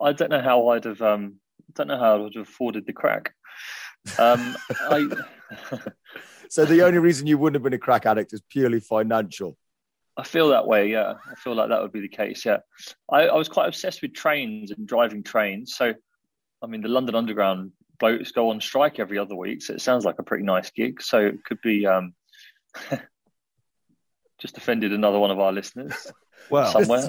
I 0.01 0.13
don't 0.13 0.31
know 0.31 0.41
how 0.41 0.69
I'd 0.69 0.85
have. 0.85 1.03
Um, 1.03 1.37
don't 1.75 1.89
know 1.89 1.99
how 1.99 2.15
I 2.15 2.17
would 2.17 2.35
have 2.35 2.49
afforded 2.49 2.87
the 2.87 2.93
crack. 2.93 3.35
Um, 4.19 4.57
I. 4.71 5.09
So 6.49 6.65
the 6.65 6.83
only 6.83 6.99
reason 6.99 7.27
you 7.27 7.37
wouldn't 7.37 7.57
have 7.57 7.63
been 7.63 7.75
a 7.75 7.79
crack 7.79 8.07
addict 8.07 8.33
is 8.33 8.43
purely 8.49 8.81
financial. 8.81 9.57
I 10.17 10.25
feel 10.25 10.49
that 10.49 10.67
way. 10.67 10.91
Yeah, 10.91 11.15
I 11.31 11.35
feel 11.37 11.55
like 11.55 11.69
that 11.69 11.81
would 11.81 11.93
be 11.93 12.01
the 12.01 12.09
case. 12.09 12.45
Yeah, 12.45 12.59
I, 13.11 13.29
I 13.29 13.37
was 13.37 13.49
quite 13.49 13.69
obsessed 13.69 14.03
with 14.03 14.15
trains 14.15 14.71
and 14.71 14.87
driving 14.87 15.23
trains. 15.23 15.75
So, 15.77 15.95
I 16.63 16.67
mean, 16.67 16.81
the 16.81 16.89
London 16.89 17.15
Underground 17.15 17.73
boats 18.01 18.33
go 18.33 18.51
on 18.51 18.61
strike 18.61 18.99
every 18.99 19.19
other 19.19 19.37
week, 19.37 19.63
so 19.63 19.75
it 19.75 19.81
sounds 19.81 20.05
like 20.05 20.19
a 20.19 20.23
pretty 20.23 20.45
nice 20.45 20.71
gig. 20.71 21.03
So 21.03 21.19
it 21.19 21.45
could 21.45 21.61
be. 21.61 21.87
Um, 21.87 22.15
just 24.39 24.57
offended 24.57 24.93
another 24.93 25.19
one 25.19 25.31
of 25.33 25.41
our 25.41 25.53
listeners 25.53 26.13
Well, 26.49 26.71
somewhere. 26.71 27.09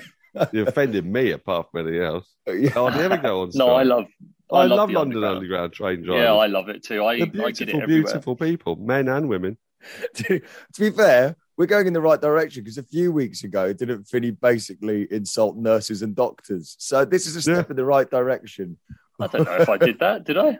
You 0.51 0.65
offended 0.65 1.05
me 1.05 1.31
apart 1.31 1.71
from 1.71 1.88
anything 1.88 2.03
else. 2.03 2.27
Yeah. 2.50 2.71
Oh, 2.75 2.88
I 2.88 2.98
never 2.98 3.17
go 3.17 3.41
on. 3.43 3.51
no, 3.53 3.69
I 3.69 3.83
love. 3.83 4.07
I, 4.51 4.65
love, 4.65 4.89
the 4.89 4.95
London 4.95 5.24
Underground, 5.24 5.71
train 5.71 6.01
drivers. 6.01 6.24
Yeah, 6.24 6.33
I 6.33 6.48
love 6.48 6.67
it 6.69 6.83
too. 6.83 7.05
I, 7.05 7.19
They're 7.19 7.45
I 7.45 7.51
get 7.51 7.69
it 7.69 7.86
beautiful, 7.86 7.88
beautiful 7.88 8.36
people, 8.36 8.75
men 8.77 9.07
and 9.07 9.29
women. 9.29 9.57
to, 10.15 10.39
to 10.39 10.79
be 10.79 10.89
fair, 10.89 11.36
we're 11.57 11.67
going 11.67 11.86
in 11.86 11.93
the 11.93 12.01
right 12.01 12.19
direction 12.19 12.63
because 12.63 12.79
a 12.79 12.83
few 12.83 13.12
weeks 13.12 13.43
ago, 13.43 13.71
didn't 13.71 14.05
Finney 14.05 14.31
basically 14.31 15.07
insult 15.12 15.57
nurses 15.57 16.01
and 16.01 16.15
doctors? 16.15 16.75
So 16.79 17.05
this 17.05 17.27
is 17.27 17.36
a 17.36 17.41
step 17.41 17.67
Yeah. 17.67 17.71
in 17.71 17.75
the 17.75 17.86
right 17.86 18.09
direction. 18.09 18.77
I 19.19 19.27
don't 19.27 19.45
know 19.45 19.57
if 19.57 19.69
I 19.69 19.77
did 19.77 20.00
that. 20.00 20.24
Did 20.24 20.38
I? 20.38 20.57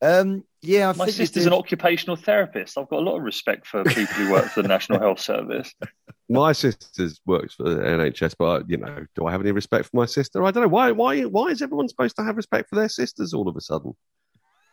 Um, 0.00 0.44
yeah, 0.62 0.88
I 0.88 0.92
My 0.92 1.04
think 1.06 1.16
sister's 1.16 1.46
an 1.46 1.52
occupational 1.52 2.16
therapist. 2.16 2.78
I've 2.78 2.88
got 2.88 3.00
a 3.00 3.02
lot 3.04 3.16
of 3.16 3.22
respect 3.22 3.66
for 3.66 3.84
people 3.84 4.14
who 4.14 4.32
work 4.32 4.46
for 4.46 4.62
the 4.62 4.68
National 4.68 5.00
Health 5.00 5.20
Service. 5.20 5.72
My 6.28 6.52
sister 6.52 7.08
works 7.26 7.54
for 7.54 7.62
the 7.62 7.76
NHS, 7.82 8.34
but 8.38 8.68
you 8.68 8.76
know, 8.76 9.06
do 9.14 9.26
I 9.26 9.32
have 9.32 9.40
any 9.40 9.52
respect 9.52 9.86
for 9.86 9.96
my 9.96 10.04
sister? 10.04 10.44
I 10.44 10.50
don't 10.50 10.62
know. 10.64 10.68
Why? 10.68 10.90
Why? 10.92 11.22
Why 11.22 11.46
is 11.46 11.62
everyone 11.62 11.88
supposed 11.88 12.16
to 12.16 12.22
have 12.22 12.36
respect 12.36 12.68
for 12.68 12.76
their 12.76 12.90
sisters 12.90 13.32
all 13.32 13.48
of 13.48 13.56
a 13.56 13.62
sudden? 13.62 13.96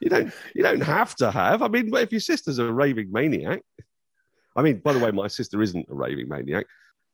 You 0.02 0.10
don't. 0.10 0.34
You 0.54 0.64
don't 0.64 0.82
have 0.82 1.16
to 1.16 1.32
have. 1.32 1.62
I 1.62 1.70
mean, 1.70 1.96
if 1.96 2.12
your 2.12 2.20
sister's 2.20 2.60
a 2.60 2.70
raving 2.70 3.10
maniac, 3.10 3.62
I 4.54 4.64
mean, 4.64 4.80
by 4.80 4.92
the 4.92 5.00
way, 5.00 5.12
my 5.12 5.28
sister 5.28 5.62
isn't 5.62 5.88
a 5.90 5.94
raving 5.96 6.28
maniac. 6.28 6.66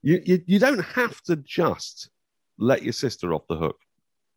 You 0.01 0.19
you, 0.25 0.41
you 0.47 0.57
don't 0.57 0.83
have 0.83 1.21
to 1.23 1.35
just 1.35 2.09
let 2.57 2.81
your 2.81 2.93
sister 2.93 3.35
off 3.35 3.43
the 3.47 3.57
hook. 3.57 3.77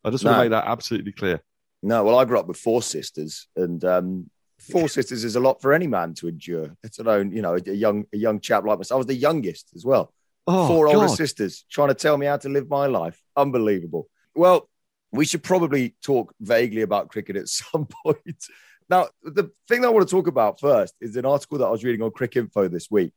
I 0.03 0.11
just 0.11 0.23
want 0.23 0.37
No. 0.37 0.43
to 0.43 0.49
make 0.49 0.51
that 0.51 0.69
absolutely 0.69 1.13
clear. 1.13 1.41
No, 1.85 2.03
well, 2.03 2.17
I 2.17 2.25
grew 2.25 2.39
up 2.39 2.47
with 2.47 2.57
four 2.57 2.81
sisters, 2.81 3.47
and 3.55 3.85
um, 3.85 4.31
four 4.59 4.89
sisters 4.89 5.23
is 5.23 5.35
a 5.35 5.39
lot 5.39 5.61
for 5.61 5.71
any 5.71 5.85
man 5.85 6.15
to 6.15 6.27
endure. 6.27 6.75
Let 6.81 6.97
alone, 6.97 7.31
you 7.31 7.43
know, 7.43 7.59
a 7.63 7.71
young 7.71 8.05
a 8.11 8.17
young 8.17 8.39
chap 8.39 8.65
like 8.65 8.79
myself. 8.79 8.97
I 8.97 8.97
was 8.97 9.05
the 9.05 9.13
youngest 9.13 9.69
as 9.75 9.85
well. 9.85 10.11
Oh, 10.47 10.67
four 10.67 10.87
older 10.87 11.07
sisters 11.07 11.63
trying 11.69 11.89
to 11.89 11.93
tell 11.93 12.17
me 12.17 12.25
how 12.25 12.37
to 12.37 12.49
live 12.49 12.69
my 12.69 12.87
life. 12.87 13.21
Unbelievable. 13.37 14.09
Well, 14.33 14.67
we 15.11 15.25
should 15.25 15.43
probably 15.43 15.93
talk 16.01 16.33
vaguely 16.41 16.81
about 16.81 17.09
cricket 17.09 17.35
at 17.35 17.49
some 17.61 17.87
point. 18.03 18.45
Now, 18.89 19.09
the 19.21 19.51
thing 19.67 19.81
that 19.81 19.87
I 19.87 19.91
want 19.91 20.07
to 20.07 20.11
talk 20.11 20.25
about 20.25 20.59
first 20.59 20.95
is 20.99 21.15
an 21.17 21.25
article 21.25 21.59
that 21.59 21.65
I 21.65 21.71
was 21.71 21.83
reading 21.83 22.01
on 22.01 22.09
Cricinfo 22.09 22.69
this 22.69 22.89
week, 22.89 23.13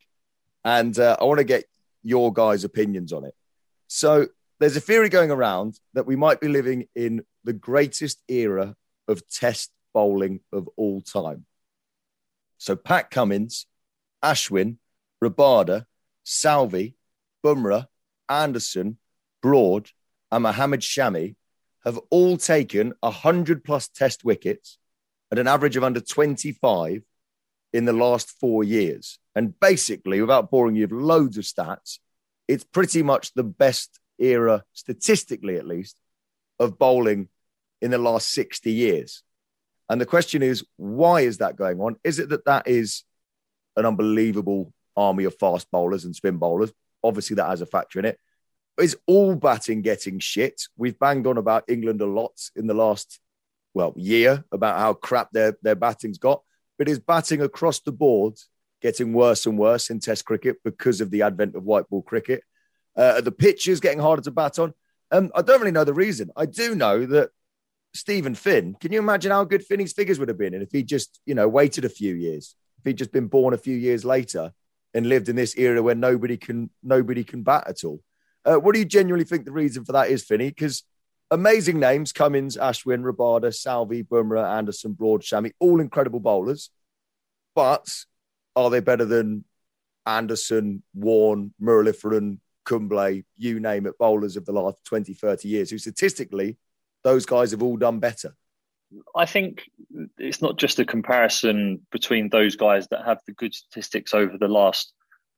and 0.62 0.98
uh, 0.98 1.16
I 1.18 1.24
want 1.24 1.38
to 1.38 1.44
get 1.44 1.64
your 2.02 2.34
guys' 2.34 2.64
opinions 2.64 3.14
on 3.14 3.24
it. 3.24 3.34
So, 3.86 4.26
there's 4.60 4.76
a 4.76 4.80
theory 4.80 5.08
going 5.08 5.30
around 5.30 5.78
that 5.94 6.06
we 6.06 6.16
might 6.16 6.40
be 6.40 6.48
living 6.48 6.86
in 6.94 7.24
the 7.48 7.54
greatest 7.54 8.22
era 8.28 8.76
of 9.08 9.26
test 9.30 9.70
bowling 9.94 10.40
of 10.52 10.68
all 10.76 11.00
time. 11.00 11.46
So, 12.58 12.76
Pat 12.76 13.10
Cummins, 13.10 13.64
Ashwin, 14.22 14.76
Rabada, 15.24 15.86
Southee, 16.26 16.92
Bumrah, 17.42 17.86
Anderson, 18.28 18.98
Broad, 19.40 19.88
and 20.30 20.42
Mohammed 20.42 20.80
Shami 20.80 21.36
have 21.86 21.98
all 22.10 22.36
taken 22.36 22.92
100 23.00 23.64
plus 23.64 23.88
test 23.88 24.26
wickets 24.26 24.76
at 25.32 25.38
an 25.38 25.46
average 25.46 25.76
of 25.76 25.84
under 25.84 26.00
25 26.00 27.02
in 27.72 27.84
the 27.86 27.94
last 27.94 28.30
four 28.38 28.62
years. 28.62 29.18
And 29.34 29.58
basically, 29.58 30.20
without 30.20 30.50
boring 30.50 30.76
you 30.76 30.82
with 30.82 30.92
loads 30.92 31.38
of 31.38 31.44
stats, 31.44 31.98
it's 32.46 32.64
pretty 32.64 33.02
much 33.02 33.32
the 33.32 33.44
best 33.44 34.00
era, 34.18 34.64
statistically 34.74 35.56
at 35.56 35.66
least, 35.66 35.98
of 36.58 36.78
bowling 36.78 37.28
in 37.80 37.90
the 37.90 37.98
last 37.98 38.32
60 38.32 38.70
years. 38.70 39.22
And 39.88 40.00
the 40.00 40.06
question 40.06 40.42
is, 40.42 40.64
why 40.76 41.22
is 41.22 41.38
that 41.38 41.56
going 41.56 41.80
on? 41.80 41.96
Is 42.04 42.18
it 42.18 42.28
that 42.28 42.44
that 42.44 42.68
is 42.68 43.04
an 43.76 43.86
unbelievable 43.86 44.72
army 44.96 45.24
of 45.24 45.38
fast 45.38 45.70
bowlers 45.70 46.04
and 46.04 46.14
spin 46.14 46.36
bowlers? 46.36 46.72
Obviously, 47.02 47.36
that 47.36 47.48
has 47.48 47.60
a 47.60 47.66
factor 47.66 47.98
in 47.98 48.04
it. 48.04 48.18
Is 48.78 48.96
all 49.06 49.34
batting 49.34 49.82
getting 49.82 50.18
shit? 50.18 50.62
We've 50.76 50.98
banged 50.98 51.26
on 51.26 51.38
about 51.38 51.64
England 51.68 52.00
a 52.00 52.06
lot 52.06 52.38
in 52.54 52.66
the 52.66 52.74
last, 52.74 53.18
well, 53.74 53.92
year 53.96 54.44
about 54.52 54.78
how 54.78 54.92
crap 54.92 55.30
their, 55.32 55.56
their 55.62 55.74
batting's 55.74 56.18
got. 56.18 56.42
But 56.76 56.88
is 56.88 57.00
batting 57.00 57.40
across 57.40 57.80
the 57.80 57.92
board 57.92 58.34
getting 58.80 59.12
worse 59.12 59.46
and 59.46 59.58
worse 59.58 59.90
in 59.90 59.98
Test 59.98 60.24
cricket 60.24 60.58
because 60.64 61.00
of 61.00 61.10
the 61.10 61.22
advent 61.22 61.56
of 61.56 61.64
white 61.64 61.88
ball 61.88 62.02
cricket? 62.02 62.42
Uh, 62.96 63.20
the 63.20 63.32
pitches 63.32 63.80
getting 63.80 63.98
harder 63.98 64.22
to 64.22 64.30
bat 64.30 64.58
on? 64.58 64.74
Um, 65.10 65.30
I 65.34 65.42
don't 65.42 65.60
really 65.60 65.72
know 65.72 65.84
the 65.84 65.94
reason. 65.94 66.30
I 66.36 66.46
do 66.46 66.74
know 66.74 67.06
that 67.06 67.30
Stephen 67.94 68.34
Finn, 68.34 68.76
can 68.80 68.92
you 68.92 68.98
imagine 68.98 69.30
how 69.30 69.44
good 69.44 69.64
Finney's 69.64 69.92
figures 69.92 70.18
would 70.18 70.28
have 70.28 70.38
been? 70.38 70.54
And 70.54 70.62
if 70.62 70.70
he 70.70 70.82
just, 70.82 71.20
you 71.26 71.34
know, 71.34 71.48
waited 71.48 71.84
a 71.84 71.88
few 71.88 72.14
years, 72.14 72.54
if 72.78 72.84
he'd 72.84 72.98
just 72.98 73.12
been 73.12 73.26
born 73.26 73.54
a 73.54 73.58
few 73.58 73.76
years 73.76 74.04
later 74.04 74.52
and 74.94 75.08
lived 75.08 75.28
in 75.28 75.36
this 75.36 75.56
era 75.56 75.82
where 75.82 75.94
nobody 75.94 76.36
can 76.36 76.70
nobody 76.82 77.24
can 77.24 77.42
bat 77.42 77.64
at 77.66 77.84
all. 77.84 78.00
Uh, 78.44 78.56
what 78.56 78.72
do 78.72 78.78
you 78.78 78.84
genuinely 78.84 79.24
think 79.24 79.44
the 79.44 79.52
reason 79.52 79.84
for 79.84 79.92
that 79.92 80.10
is, 80.10 80.24
Finney? 80.24 80.48
Because 80.48 80.84
amazing 81.30 81.80
names: 81.80 82.12
Cummins, 82.12 82.56
Ashwin, 82.56 83.02
Rabada, 83.02 83.48
Southee, 83.48 84.06
Bumrah, 84.06 84.56
Anderson, 84.56 84.92
Broad, 84.92 85.22
Shami, 85.22 85.52
all 85.58 85.80
incredible 85.80 86.20
bowlers. 86.20 86.70
But 87.54 87.88
are 88.54 88.70
they 88.70 88.80
better 88.80 89.04
than 89.04 89.44
Anderson, 90.06 90.82
Warne, 90.94 91.52
Muralitharan, 91.60 92.38
Kumble, 92.64 93.22
you 93.36 93.60
name 93.60 93.86
it, 93.86 93.98
bowlers 93.98 94.36
of 94.36 94.46
the 94.46 94.52
last 94.52 94.84
20, 94.84 95.12
30 95.14 95.48
years, 95.48 95.70
who 95.70 95.78
statistically, 95.78 96.56
those 97.04 97.26
guys 97.26 97.50
have 97.50 97.62
all 97.62 97.76
done 97.76 97.98
better? 97.98 98.34
I 99.14 99.26
think 99.26 99.64
it's 100.18 100.40
not 100.40 100.58
just 100.58 100.78
a 100.78 100.84
comparison 100.84 101.80
between 101.92 102.30
those 102.30 102.56
guys 102.56 102.88
that 102.88 103.04
have 103.04 103.18
the 103.26 103.32
good 103.32 103.54
statistics 103.54 104.14
over 104.14 104.38
the 104.38 104.48
last 104.48 104.92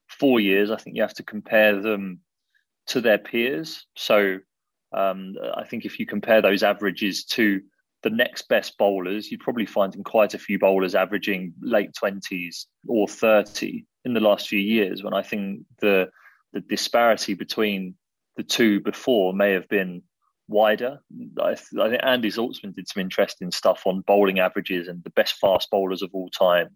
four 0.09 0.41
years. 0.41 0.71
I 0.71 0.77
think 0.77 0.97
you 0.97 1.03
have 1.03 1.15
to 1.15 1.25
compare 1.25 1.81
them 1.81 2.21
to 2.89 3.01
their 3.01 3.19
peers. 3.19 3.87
So 3.97 4.39
um, 4.93 5.35
I 5.55 5.65
think 5.65 5.85
if 5.85 5.99
you 5.99 6.07
compare 6.07 6.43
those 6.43 6.63
averages 6.63 7.25
to 7.25 7.61
the 8.03 8.11
next 8.11 8.49
best 8.49 8.79
bowlers, 8.79 9.31
you'd 9.31 9.41
probably 9.41 9.67
find 9.67 9.95
in 9.95 10.05
quite 10.05 10.35
a 10.35 10.39
few 10.39 10.59
bowlers 10.59 10.95
averaging 10.95 11.53
late 11.61 11.91
20s 11.93 12.67
or 12.87 13.07
30 13.09 13.85
in 14.05 14.15
the 14.15 14.21
last 14.21 14.49
few 14.49 14.59
years, 14.59 15.03
when 15.03 15.15
I 15.15 15.23
think 15.23 15.63
the 15.81 16.09
the 16.53 16.61
disparity 16.61 17.35
between 17.35 17.95
the 18.37 18.43
two 18.43 18.81
before 18.81 19.33
may 19.33 19.53
have 19.53 19.69
been 19.69 20.03
wider. 20.51 21.01
I, 21.43 21.55
th- 21.55 21.81
I 21.81 21.89
think 21.89 22.03
Andy 22.03 22.29
Zaltzman 22.29 22.75
did 22.75 22.89
some 22.89 23.01
interesting 23.01 23.51
stuff 23.51 23.87
on 23.87 24.03
bowling 24.03 24.41
averages 24.41 24.89
and 24.89 25.03
the 25.05 25.11
best 25.11 25.35
fast 25.35 25.71
bowlers 25.71 26.03
of 26.03 26.11
all 26.13 26.29
time. 26.29 26.71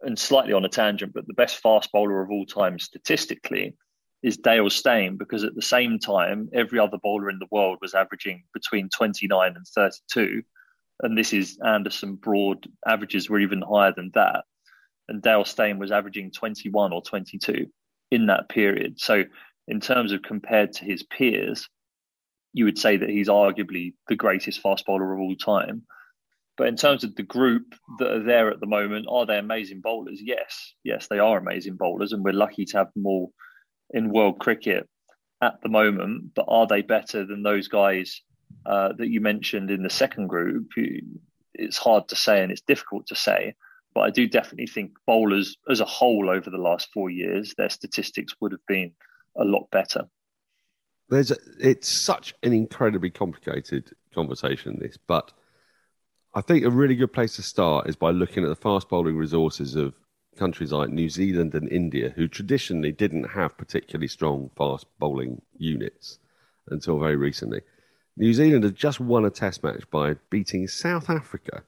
And 0.00 0.18
slightly 0.18 0.52
on 0.52 0.64
a 0.64 0.68
tangent, 0.68 1.12
but 1.14 1.26
the 1.26 1.34
best 1.34 1.58
fast 1.58 1.90
bowler 1.92 2.22
of 2.22 2.30
all 2.30 2.46
time 2.46 2.78
statistically 2.78 3.76
is 4.22 4.36
Dale 4.36 4.70
Steyn, 4.70 5.16
because 5.16 5.44
at 5.44 5.54
the 5.54 5.62
same 5.62 5.98
time, 5.98 6.48
every 6.54 6.78
other 6.78 6.98
bowler 7.02 7.28
in 7.28 7.38
the 7.38 7.48
world 7.50 7.78
was 7.82 7.94
averaging 7.94 8.44
between 8.54 8.88
29 8.88 9.54
and 9.54 9.66
32. 9.66 10.42
And 11.02 11.18
this 11.18 11.32
is 11.32 11.58
Anderson 11.64 12.14
Broad 12.14 12.66
averages 12.86 13.28
were 13.28 13.40
even 13.40 13.62
higher 13.62 13.92
than 13.94 14.10
that. 14.14 14.44
And 15.08 15.20
Dale 15.20 15.44
Steyn 15.44 15.78
was 15.78 15.92
averaging 15.92 16.30
21 16.30 16.92
or 16.92 17.02
22 17.02 17.66
in 18.10 18.26
that 18.26 18.48
period. 18.48 18.98
So, 19.00 19.24
in 19.68 19.80
terms 19.80 20.12
of 20.12 20.22
compared 20.22 20.72
to 20.74 20.84
his 20.84 21.02
peers, 21.02 21.68
you 22.54 22.64
would 22.64 22.78
say 22.78 22.96
that 22.96 23.10
he's 23.10 23.28
arguably 23.28 23.92
the 24.08 24.16
greatest 24.16 24.60
fast 24.60 24.86
bowler 24.86 25.12
of 25.12 25.20
all 25.20 25.36
time. 25.36 25.82
But 26.56 26.68
in 26.68 26.76
terms 26.76 27.02
of 27.02 27.16
the 27.16 27.24
group 27.24 27.74
that 27.98 28.10
are 28.12 28.22
there 28.22 28.48
at 28.48 28.60
the 28.60 28.66
moment, 28.66 29.06
are 29.10 29.26
they 29.26 29.38
amazing 29.38 29.80
bowlers? 29.80 30.20
Yes, 30.22 30.74
yes, 30.84 31.08
they 31.08 31.18
are 31.18 31.36
amazing 31.36 31.74
bowlers, 31.74 32.12
and 32.12 32.24
we're 32.24 32.32
lucky 32.32 32.64
to 32.66 32.78
have 32.78 32.92
all 33.04 33.32
in 33.90 34.12
world 34.12 34.38
cricket 34.38 34.88
at 35.42 35.60
the 35.62 35.68
moment. 35.68 36.32
But 36.34 36.46
are 36.46 36.68
they 36.68 36.80
better 36.80 37.26
than 37.26 37.42
those 37.42 37.66
guys 37.66 38.22
uh, 38.64 38.92
that 38.98 39.08
you 39.08 39.20
mentioned 39.20 39.72
in 39.72 39.82
the 39.82 39.90
second 39.90 40.28
group? 40.28 40.68
It's 41.54 41.76
hard 41.76 42.06
to 42.08 42.16
say, 42.16 42.40
and 42.40 42.52
it's 42.52 42.62
difficult 42.62 43.08
to 43.08 43.16
say. 43.16 43.54
But 43.92 44.02
I 44.02 44.10
do 44.10 44.28
definitely 44.28 44.68
think 44.68 44.92
bowlers 45.08 45.56
as 45.68 45.80
a 45.80 45.84
whole 45.84 46.30
over 46.30 46.50
the 46.50 46.56
last 46.58 46.88
four 46.94 47.10
years, 47.10 47.52
their 47.58 47.68
statistics 47.68 48.34
would 48.40 48.52
have 48.52 48.66
been 48.68 48.92
a 49.36 49.44
lot 49.44 49.68
better. 49.72 50.04
There's 51.08 51.30
a, 51.30 51.36
it's 51.60 51.88
such 51.88 52.34
an 52.42 52.52
incredibly 52.52 53.10
complicated 53.10 53.90
conversation, 54.14 54.78
this, 54.80 54.96
but 54.96 55.32
I 56.34 56.40
think 56.40 56.64
a 56.64 56.70
really 56.70 56.96
good 56.96 57.12
place 57.12 57.36
to 57.36 57.42
start 57.42 57.88
is 57.88 57.96
by 57.96 58.10
looking 58.10 58.42
at 58.42 58.48
the 58.48 58.56
fast 58.56 58.88
bowling 58.88 59.16
resources 59.16 59.76
of 59.76 59.94
countries 60.36 60.72
like 60.72 60.90
New 60.90 61.08
Zealand 61.08 61.54
and 61.54 61.68
India, 61.70 62.12
who 62.16 62.26
traditionally 62.26 62.92
didn't 62.92 63.24
have 63.24 63.56
particularly 63.56 64.08
strong 64.08 64.50
fast 64.56 64.86
bowling 64.98 65.42
units 65.56 66.18
until 66.68 66.98
very 66.98 67.16
recently. 67.16 67.60
New 68.16 68.32
Zealand 68.32 68.64
had 68.64 68.76
just 68.76 69.00
won 69.00 69.24
a 69.24 69.30
test 69.30 69.62
match 69.62 69.88
by 69.90 70.16
beating 70.30 70.66
South 70.66 71.10
Africa 71.10 71.62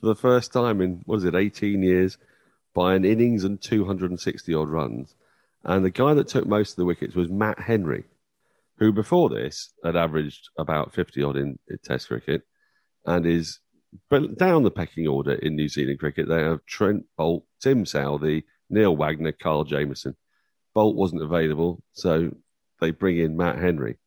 for 0.00 0.06
the 0.06 0.14
first 0.14 0.52
time 0.52 0.80
in, 0.80 1.02
was 1.06 1.24
it, 1.24 1.34
18 1.34 1.82
years 1.82 2.18
by 2.74 2.94
an 2.94 3.04
innings 3.04 3.44
and 3.44 3.60
260 3.60 4.54
odd 4.54 4.68
runs. 4.68 5.14
And 5.64 5.84
the 5.84 5.90
guy 5.90 6.14
that 6.14 6.28
took 6.28 6.46
most 6.46 6.72
of 6.72 6.76
the 6.76 6.84
wickets 6.84 7.14
was 7.14 7.28
Matt 7.28 7.58
Henry, 7.58 8.04
who 8.78 8.92
before 8.92 9.28
this 9.28 9.72
had 9.84 9.96
averaged 9.96 10.48
about 10.58 10.94
50 10.94 11.22
odd 11.22 11.36
in, 11.36 11.58
in 11.68 11.78
Test 11.82 12.08
cricket 12.08 12.42
and 13.06 13.26
is 13.26 13.60
but 14.10 14.36
down 14.36 14.62
the 14.62 14.70
pecking 14.70 15.06
order 15.06 15.32
in 15.32 15.56
New 15.56 15.68
Zealand 15.68 15.98
cricket. 15.98 16.28
They 16.28 16.42
have 16.42 16.64
Trent 16.66 17.04
Boult, 17.18 17.44
Tim 17.60 17.84
Southee, 17.84 18.44
Neil 18.68 18.94
Wagner, 18.94 19.32
Kyle 19.32 19.64
Jamieson. 19.64 20.14
Boult 20.76 20.94
wasn't 20.94 21.22
available, 21.22 21.82
so 21.92 22.30
they 22.80 22.90
bring 22.90 23.18
in 23.18 23.36
Matt 23.36 23.58
Henry. 23.58 23.98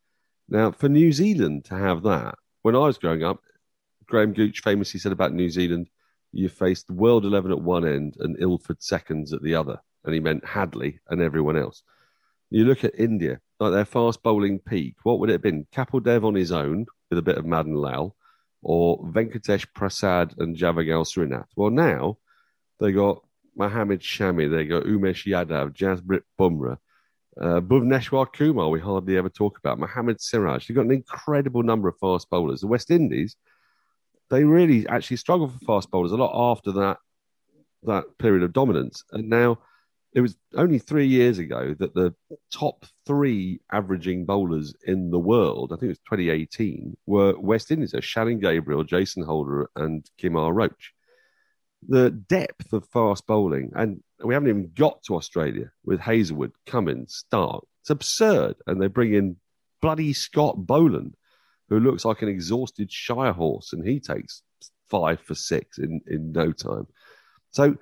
Now, 0.48 0.72
for 0.72 0.88
New 0.90 1.12
Zealand 1.12 1.66
to 1.66 1.76
have 1.76 2.04
that, 2.04 2.36
when 2.62 2.76
I 2.76 2.80
was 2.80 2.98
growing 2.98 3.24
up, 3.24 3.42
Graham 4.06 4.34
Gooch 4.34 4.62
famously 4.62 5.00
said 5.00 5.12
about 5.12 5.34
New 5.34 5.50
Zealand, 5.50 5.88
you 6.32 6.48
faced 6.48 6.88
the 6.88 6.94
world 6.94 7.26
11 7.26 7.52
at 7.52 7.62
one 7.62 7.86
end 7.86 8.18
and 8.20 8.40
Ilford 8.40 8.84
seconds 8.84 9.34
at 9.34 9.42
the 9.42 9.56
other. 9.56 9.80
And 10.04 10.14
he 10.14 10.20
meant 10.20 10.44
Hadlee 10.44 11.00
and 11.10 11.22
everyone 11.22 11.58
else. 11.58 11.84
You 12.50 12.66
look 12.66 12.84
at 12.84 13.00
India, 13.00 13.40
like 13.62 13.74
their 13.74 13.86
fast 13.86 14.24
bowling 14.24 14.58
peak, 14.58 14.96
what 15.04 15.20
would 15.20 15.30
it 15.30 15.34
have 15.34 15.44
been? 15.44 15.68
Kapil 15.72 16.04
Dev 16.04 16.26
on 16.26 16.34
his 16.34 16.52
own 16.52 16.88
with 17.10 17.20
a 17.20 17.22
bit 17.22 17.38
of 17.38 17.46
Madan 17.46 17.76
Lal, 17.76 18.16
or 18.64 19.00
Venkatesh 19.06 19.68
Prasad 19.76 20.34
and 20.40 20.58
Javagal 20.58 21.06
Srinath. 21.06 21.46
Well, 21.56 21.70
now 21.70 22.18
they 22.80 22.92
got 22.92 23.24
Mohammad 23.56 24.02
Shami, 24.02 24.50
they 24.50 24.66
got 24.66 24.86
Umesh 24.86 25.28
Yadav, 25.28 25.76
Jasprit 25.76 26.24
Bumrah, 26.40 26.78
uh, 27.40 27.62
Bhuvneshwar 27.62 28.34
Kumar, 28.34 28.70
we 28.70 28.80
hardly 28.80 29.16
ever 29.16 29.30
talk 29.30 29.60
about, 29.60 29.78
Mohammad 29.78 30.20
Siraj. 30.20 30.68
They've 30.68 30.76
got 30.76 30.86
an 30.86 30.92
incredible 30.92 31.62
number 31.62 31.88
of 31.88 32.00
fast 32.00 32.32
bowlers. 32.32 32.62
The 32.62 32.68
West 32.68 32.90
Indies, 32.90 33.36
they 34.32 34.44
really 34.44 34.88
actually 34.88 35.18
struggle 35.18 35.50
for 35.50 35.60
fast 35.60 35.92
bowlers 35.92 36.12
a 36.12 36.16
lot 36.16 36.52
after 36.52 36.72
that 36.72 36.98
that 37.84 38.06
period 38.18 38.44
of 38.44 38.54
dominance. 38.54 39.04
And 39.12 39.30
now 39.30 39.60
it 40.14 40.22
was 40.22 40.36
only 40.56 40.80
three 40.80 41.08
years 41.08 41.40
ago 41.40 41.74
that 41.80 41.94
the 41.94 42.14
top 42.52 42.86
three 43.06 43.62
averaging 43.72 44.26
bowlers 44.26 44.76
in 44.86 45.10
the 45.10 45.20
world, 45.20 45.72
I 45.72 45.76
think 45.76 45.84
it 45.84 46.00
was 46.10 46.20
2018, 46.20 46.98
were 47.06 47.38
West 47.40 47.72
Indies, 47.72 47.96
Shannon 48.02 48.40
Gabriel, 48.40 48.84
Jason 48.84 49.24
Holder, 49.24 49.70
and 49.76 50.06
Kemar 50.22 50.54
Roach. 50.54 50.94
The 51.88 52.12
depth 52.12 52.74
of 52.74 52.88
fast 52.90 53.26
bowling, 53.26 53.72
and 53.76 54.04
we 54.24 54.34
haven't 54.34 54.50
even 54.50 54.72
got 54.76 55.02
to 55.04 55.16
Australia 55.16 55.72
with 55.84 56.00
Hazlewood, 56.00 56.52
Cummins, 56.66 57.24
Starc. 57.32 57.62
It's 57.82 57.90
absurd. 57.90 58.56
And 58.68 58.82
they 58.82 58.88
bring 58.88 59.14
in 59.14 59.38
bloody 59.82 60.14
Scott 60.14 60.56
Boland, 60.58 61.16
who 61.70 61.80
looks 61.80 62.06
like 62.06 62.22
an 62.22 62.30
exhausted 62.30 62.92
Shire 62.92 63.34
horse, 63.34 63.74
and 63.74 63.88
he 63.88 64.00
takes 64.00 64.44
five 64.90 65.22
for 65.22 65.36
six 65.36 65.80
in, 65.80 66.02
in 66.06 66.32
no 66.34 66.52
time. 66.52 66.86
So, 67.52 67.78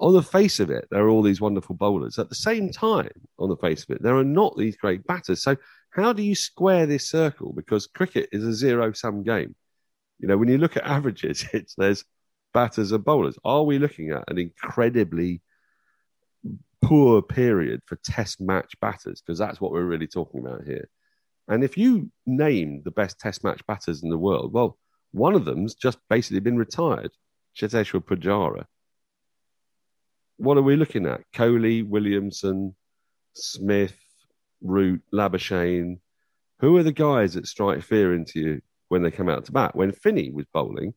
on 0.00 0.12
the 0.12 0.22
face 0.22 0.60
of 0.60 0.70
it, 0.70 0.86
there 0.90 1.04
are 1.04 1.08
all 1.08 1.22
these 1.22 1.40
wonderful 1.40 1.74
bowlers. 1.74 2.18
At 2.18 2.28
the 2.28 2.34
same 2.34 2.70
time, 2.70 3.10
on 3.38 3.48
the 3.48 3.56
face 3.56 3.84
of 3.84 3.90
it, 3.90 4.02
there 4.02 4.16
are 4.16 4.24
not 4.24 4.56
these 4.56 4.76
great 4.76 5.06
batters. 5.06 5.42
So, 5.42 5.56
how 5.90 6.12
do 6.12 6.22
you 6.22 6.34
square 6.34 6.86
this 6.86 7.08
circle? 7.08 7.52
Because 7.52 7.86
cricket 7.86 8.28
is 8.32 8.44
a 8.44 8.52
zero 8.52 8.92
sum 8.92 9.22
game. 9.22 9.54
You 10.18 10.28
know, 10.28 10.36
when 10.36 10.48
you 10.48 10.58
look 10.58 10.76
at 10.76 10.84
averages, 10.86 11.46
it's 11.52 11.74
there's 11.74 12.04
batters 12.54 12.92
and 12.92 13.04
bowlers. 13.04 13.38
Are 13.44 13.62
we 13.64 13.78
looking 13.78 14.10
at 14.10 14.24
an 14.28 14.38
incredibly 14.38 15.42
poor 16.80 17.22
period 17.22 17.80
for 17.86 17.96
test 17.96 18.40
match 18.40 18.74
batters? 18.80 19.20
Because 19.20 19.38
that's 19.38 19.60
what 19.60 19.72
we're 19.72 19.84
really 19.84 20.06
talking 20.06 20.40
about 20.40 20.64
here. 20.64 20.88
And 21.48 21.64
if 21.64 21.78
you 21.78 22.10
name 22.26 22.82
the 22.84 22.90
best 22.90 23.18
test 23.18 23.42
match 23.42 23.66
batters 23.66 24.02
in 24.02 24.10
the 24.10 24.18
world, 24.18 24.52
well, 24.52 24.78
one 25.12 25.34
of 25.34 25.44
them's 25.46 25.74
just 25.74 25.98
basically 26.10 26.40
been 26.40 26.58
retired, 26.58 27.10
Cheteshwar 27.56 28.04
Pujara. 28.04 28.66
What 30.38 30.56
are 30.56 30.62
we 30.62 30.76
looking 30.76 31.06
at? 31.06 31.20
Kohli, 31.34 31.86
Williamson, 31.86 32.74
Smith, 33.34 33.96
Root, 34.62 35.02
Labuschagne. 35.12 35.98
Who 36.60 36.76
are 36.76 36.82
the 36.82 36.92
guys 36.92 37.34
that 37.34 37.46
strike 37.46 37.82
fear 37.82 38.14
into 38.14 38.40
you 38.40 38.60
when 38.88 39.02
they 39.02 39.10
come 39.10 39.28
out 39.28 39.44
to 39.44 39.52
bat? 39.52 39.76
When 39.76 39.92
Finney 39.92 40.30
was 40.30 40.46
bowling, 40.52 40.94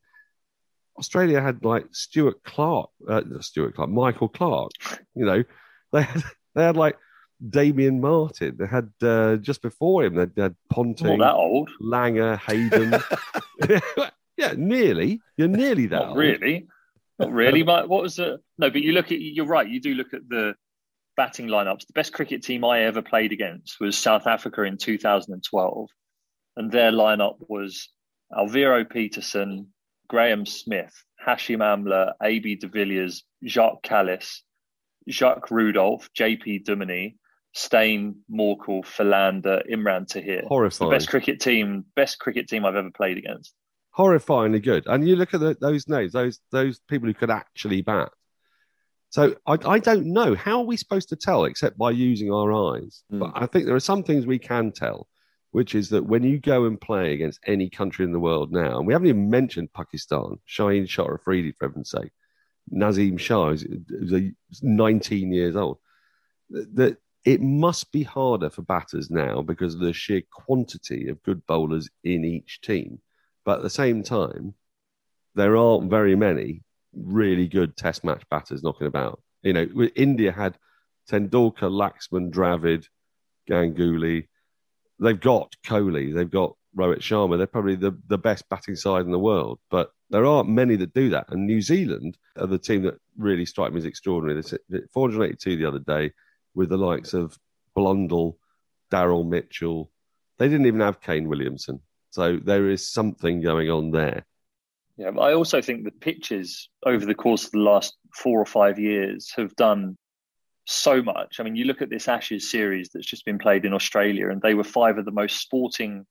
Australia 0.98 1.40
had 1.40 1.64
like 1.64 1.86
Stuart 1.92 2.42
Clark, 2.44 2.90
uh, 3.08 3.22
Stuart 3.40 3.74
Clark, 3.74 3.90
Michael 3.90 4.28
Clarke. 4.28 4.72
You 5.14 5.24
know, 5.24 5.44
they 5.92 6.02
had 6.02 6.22
they 6.54 6.64
had 6.64 6.76
like 6.76 6.98
Damien 7.48 8.00
Martyn. 8.00 8.56
They 8.56 8.66
had 8.66 8.90
uh, 9.02 9.36
just 9.36 9.62
before 9.62 10.04
him, 10.04 10.14
they 10.14 10.42
had 10.42 10.56
Ponting, 10.70 11.18
that 11.18 11.34
old. 11.34 11.70
Langer, 11.80 12.38
Hayden. 12.38 12.94
yeah, 14.36 14.54
nearly. 14.56 15.20
You're 15.36 15.48
nearly 15.48 15.86
that. 15.86 15.98
Not 15.98 16.08
old. 16.10 16.18
really. 16.18 16.68
Not 17.22 17.32
really. 17.32 17.60
Um, 17.60 17.66
but 17.66 17.88
what 17.88 18.02
was 18.02 18.16
the 18.16 18.38
no? 18.58 18.70
But 18.70 18.82
you 18.82 18.92
look 18.92 19.12
at 19.12 19.20
you're 19.20 19.46
right. 19.46 19.68
You 19.68 19.80
do 19.80 19.94
look 19.94 20.12
at 20.14 20.28
the 20.28 20.54
batting 21.16 21.48
lineups. 21.48 21.86
The 21.86 21.92
best 21.94 22.12
cricket 22.12 22.42
team 22.42 22.64
I 22.64 22.82
ever 22.82 23.02
played 23.02 23.32
against 23.32 23.80
was 23.80 23.96
South 23.96 24.26
Africa 24.26 24.62
in 24.62 24.76
2012, 24.76 25.88
and 26.56 26.70
their 26.70 26.92
lineup 26.92 27.36
was 27.40 27.88
Alviro 28.32 28.88
Petersen, 28.88 29.68
Graeme 30.08 30.46
Smith, 30.46 30.94
Hashim 31.26 31.58
Amla, 31.58 32.12
AB 32.22 32.56
de 32.56 32.68
Villiers, 32.68 33.24
Jacques 33.44 33.82
Kallis, 33.82 34.42
Jacques 35.08 35.50
Rudolph, 35.50 36.08
JP 36.18 36.64
Duminy, 36.64 37.16
Steyn, 37.54 38.16
Morkel, 38.30 38.84
Philander, 38.84 39.62
Imran 39.70 40.06
Tahir. 40.06 40.42
The 40.90 40.96
best 40.96 41.08
cricket 41.08 41.40
team, 41.40 41.84
best 41.94 42.18
cricket 42.18 42.48
team 42.48 42.64
I've 42.64 42.76
ever 42.76 42.90
played 42.90 43.18
against. 43.18 43.54
Horrifyingly 43.96 44.62
good. 44.62 44.86
And 44.86 45.06
you 45.06 45.16
look 45.16 45.34
at 45.34 45.40
the, 45.40 45.56
those 45.60 45.88
names, 45.88 46.12
those 46.12 46.40
those 46.50 46.80
people 46.88 47.08
who 47.08 47.14
could 47.14 47.30
actually 47.30 47.82
bat. 47.82 48.10
So 49.10 49.36
I, 49.46 49.58
I 49.66 49.78
don't 49.78 50.06
know 50.06 50.34
how 50.34 50.60
are 50.60 50.64
we 50.64 50.78
supposed 50.78 51.10
to 51.10 51.16
tell 51.16 51.44
except 51.44 51.76
by 51.76 51.90
using 51.90 52.32
our 52.32 52.50
eyes. 52.74 53.04
Mm. 53.12 53.20
But 53.20 53.32
I 53.34 53.46
think 53.46 53.66
there 53.66 53.74
are 53.74 53.80
some 53.80 54.02
things 54.02 54.24
we 54.24 54.38
can 54.38 54.72
tell, 54.72 55.06
which 55.50 55.74
is 55.74 55.90
that 55.90 56.06
when 56.06 56.22
you 56.22 56.38
go 56.38 56.64
and 56.64 56.80
play 56.80 57.12
against 57.12 57.40
any 57.46 57.68
country 57.68 58.06
in 58.06 58.12
the 58.12 58.20
world 58.20 58.52
now, 58.52 58.78
and 58.78 58.86
we 58.86 58.94
haven't 58.94 59.08
even 59.08 59.28
mentioned 59.28 59.74
Pakistan, 59.74 60.38
Shaheen 60.48 60.88
Shah 60.88 61.12
Afridi 61.12 61.52
for 61.52 61.68
heaven's 61.68 61.90
sake, 61.90 62.10
Naseem 62.72 63.20
Shah 63.20 63.50
is, 63.50 63.64
is 63.64 64.12
a- 64.12 64.32
19 64.62 65.30
years 65.30 65.56
old. 65.56 65.76
That 66.48 66.96
it 67.24 67.40
must 67.40 67.92
be 67.92 68.02
harder 68.02 68.50
for 68.50 68.62
batters 68.62 69.10
now 69.10 69.42
because 69.42 69.74
of 69.74 69.80
the 69.80 69.92
sheer 69.92 70.22
quantity 70.32 71.08
of 71.08 71.22
good 71.22 71.46
bowlers 71.46 71.88
in 72.02 72.24
each 72.24 72.60
team. 72.62 73.00
But 73.44 73.58
at 73.58 73.62
the 73.62 73.70
same 73.70 74.02
time, 74.02 74.54
there 75.34 75.56
aren't 75.56 75.90
very 75.90 76.14
many 76.14 76.62
really 76.94 77.48
good 77.48 77.76
test 77.76 78.04
match 78.04 78.22
batters 78.30 78.62
knocking 78.62 78.86
about. 78.86 79.22
You 79.42 79.52
know, 79.52 79.66
India 79.96 80.30
had 80.30 80.58
Tendulkar, 81.10 81.70
Laxman, 81.70 82.30
Dravid, 82.30 82.86
Ganguly. 83.48 84.28
They've 84.98 85.18
got 85.18 85.54
Kohli, 85.64 86.14
they've 86.14 86.30
got 86.30 86.54
Rohit 86.76 87.00
Sharma. 87.00 87.36
They're 87.36 87.46
probably 87.46 87.74
the, 87.74 87.98
the 88.06 88.18
best 88.18 88.48
batting 88.48 88.76
side 88.76 89.04
in 89.04 89.10
the 89.10 89.18
world, 89.18 89.58
but 89.70 89.90
there 90.10 90.26
aren't 90.26 90.48
many 90.48 90.76
that 90.76 90.94
do 90.94 91.10
that. 91.10 91.26
And 91.30 91.46
New 91.46 91.60
Zealand 91.60 92.16
are 92.36 92.46
the 92.46 92.58
team 92.58 92.82
that 92.82 92.98
really 93.16 93.46
strike 93.46 93.72
me 93.72 93.78
as 93.78 93.84
extraordinary. 93.84 94.40
They 94.40 94.58
hit 94.70 94.90
482 94.92 95.56
the 95.56 95.66
other 95.66 95.80
day 95.80 96.12
with 96.54 96.68
the 96.68 96.76
likes 96.76 97.14
of 97.14 97.36
Blundell, 97.74 98.36
Daryl 98.90 99.26
Mitchell. 99.26 99.90
They 100.38 100.48
didn't 100.48 100.66
even 100.66 100.80
have 100.80 101.00
Kane 101.00 101.28
Williamson. 101.28 101.80
So 102.12 102.38
there 102.42 102.68
is 102.68 102.86
something 102.86 103.40
going 103.40 103.70
on 103.70 103.90
there. 103.90 104.26
Yeah, 104.98 105.10
I 105.18 105.32
also 105.32 105.62
think 105.62 105.84
the 105.84 105.90
pitches 105.90 106.68
over 106.84 107.06
the 107.06 107.14
course 107.14 107.46
of 107.46 107.52
the 107.52 107.58
last 107.58 107.96
four 108.14 108.38
or 108.38 108.46
five 108.46 108.78
years 108.78 109.32
have 109.36 109.56
done 109.56 109.96
so 110.66 111.02
much. 111.02 111.40
I 111.40 111.42
mean, 111.42 111.56
you 111.56 111.64
look 111.64 111.80
at 111.80 111.88
this 111.88 112.08
Ashes 112.08 112.50
series 112.50 112.90
that's 112.92 113.06
just 113.06 113.24
been 113.24 113.38
played 113.38 113.64
in 113.64 113.72
Australia, 113.72 114.28
and 114.28 114.42
they 114.42 114.54
were 114.54 114.64
five 114.64 114.98
of 114.98 115.06
the 115.06 115.10
most 115.10 115.40
sporting 115.40 116.06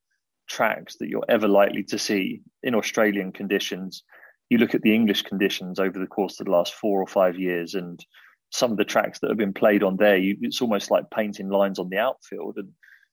tracks 0.49 0.97
that 0.97 1.07
you're 1.07 1.23
ever 1.29 1.47
likely 1.47 1.83
to 1.83 1.99
see 1.99 2.41
in 2.63 2.75
Australian 2.75 3.31
conditions. 3.31 4.03
you 4.49 4.57
look 4.57 4.75
at 4.75 4.81
the 4.81 4.93
English 4.93 5.21
conditions 5.21 5.79
over 5.79 5.97
the 5.97 6.07
course 6.07 6.37
of 6.39 6.47
the 6.47 6.51
last 6.51 6.73
four 6.73 6.99
or 6.99 7.07
five 7.07 7.37
years, 7.37 7.75
and 7.75 8.03
some 8.49 8.71
of 8.71 8.77
the 8.77 8.83
tracks 8.83 9.19
that 9.19 9.29
have 9.29 9.37
been 9.37 9.53
played 9.53 9.83
on 9.83 9.95
there, 9.97 10.17
you, 10.17 10.35
it's 10.41 10.61
almost 10.61 10.91
like 10.91 11.09
painting 11.11 11.49
lines 11.49 11.77
on 11.79 11.89
the 11.89 11.99
outfield 11.99 12.57
and 12.57 12.69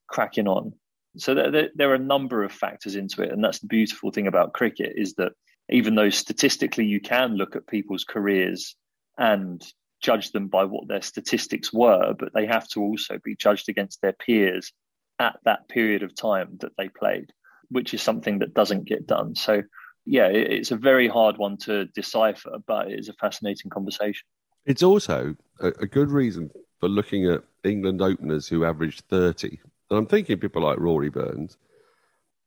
cracking 0.09 0.49
on. 0.49 0.73
So 1.17 1.35
there, 1.35 1.51
there, 1.51 1.69
there, 1.75 1.91
are 1.91 1.95
a 1.95 1.99
number 1.99 2.45
of 2.45 2.53
factors 2.53 2.95
into 2.95 3.23
it, 3.23 3.33
and 3.33 3.43
that's 3.43 3.61
the 3.61 3.67
beautiful 3.67 4.11
thing 4.11 4.27
about 4.27 4.53
cricket 4.53 4.93
is 4.97 5.15
that 5.15 5.33
even 5.71 5.95
though 5.95 6.11
statistically 6.11 6.85
you 6.85 7.01
can 7.01 7.35
look 7.35 7.57
at 7.57 7.67
people's 7.67 8.05
careers 8.05 8.77
and 9.19 9.63
judge 10.01 10.31
them 10.33 10.49
by 10.49 10.65
what 10.65 10.89
their 10.89 11.03
statistics 11.03 11.73
were, 11.73 12.15
but 12.19 12.33
they 12.35 12.47
have 12.47 12.69
to 12.69 12.81
also 12.81 13.19
be 13.25 13.35
judged 13.35 13.69
against 13.69 14.01
their 14.01 14.13
peers 14.13 14.73
at 15.19 15.39
that 15.45 15.69
period 15.69 16.03
of 16.03 16.15
time 16.15 16.57
that 16.61 16.73
they 16.79 16.89
played, 16.89 17.33
which 17.69 17.93
is 17.95 18.03
something 18.03 18.39
that 18.39 18.55
doesn't 18.55 18.85
get 18.85 19.07
done. 19.07 19.35
So, 19.35 19.63
yeah, 20.07 20.29
it's 20.29 20.71
a 20.71 20.77
very 20.77 21.09
hard 21.09 21.37
one 21.37 21.57
to 21.59 21.87
decipher, 21.87 22.59
but 22.67 22.91
it 22.91 22.99
is 22.99 23.09
a 23.09 23.15
fascinating 23.15 23.71
conversation. 23.71 24.27
It's 24.65 24.83
also 24.83 25.35
a, 25.61 25.87
good 25.87 26.11
reason 26.11 26.51
for 26.79 26.89
looking 26.89 27.27
at 27.27 27.43
England 27.65 28.01
openers 28.03 28.47
who 28.47 28.65
averaged 28.65 29.03
30. 29.09 29.59
And 29.91 29.99
I'm 29.99 30.07
thinking 30.07 30.39
people 30.39 30.63
like 30.63 30.79
Rory 30.79 31.11
Burns 31.11 31.57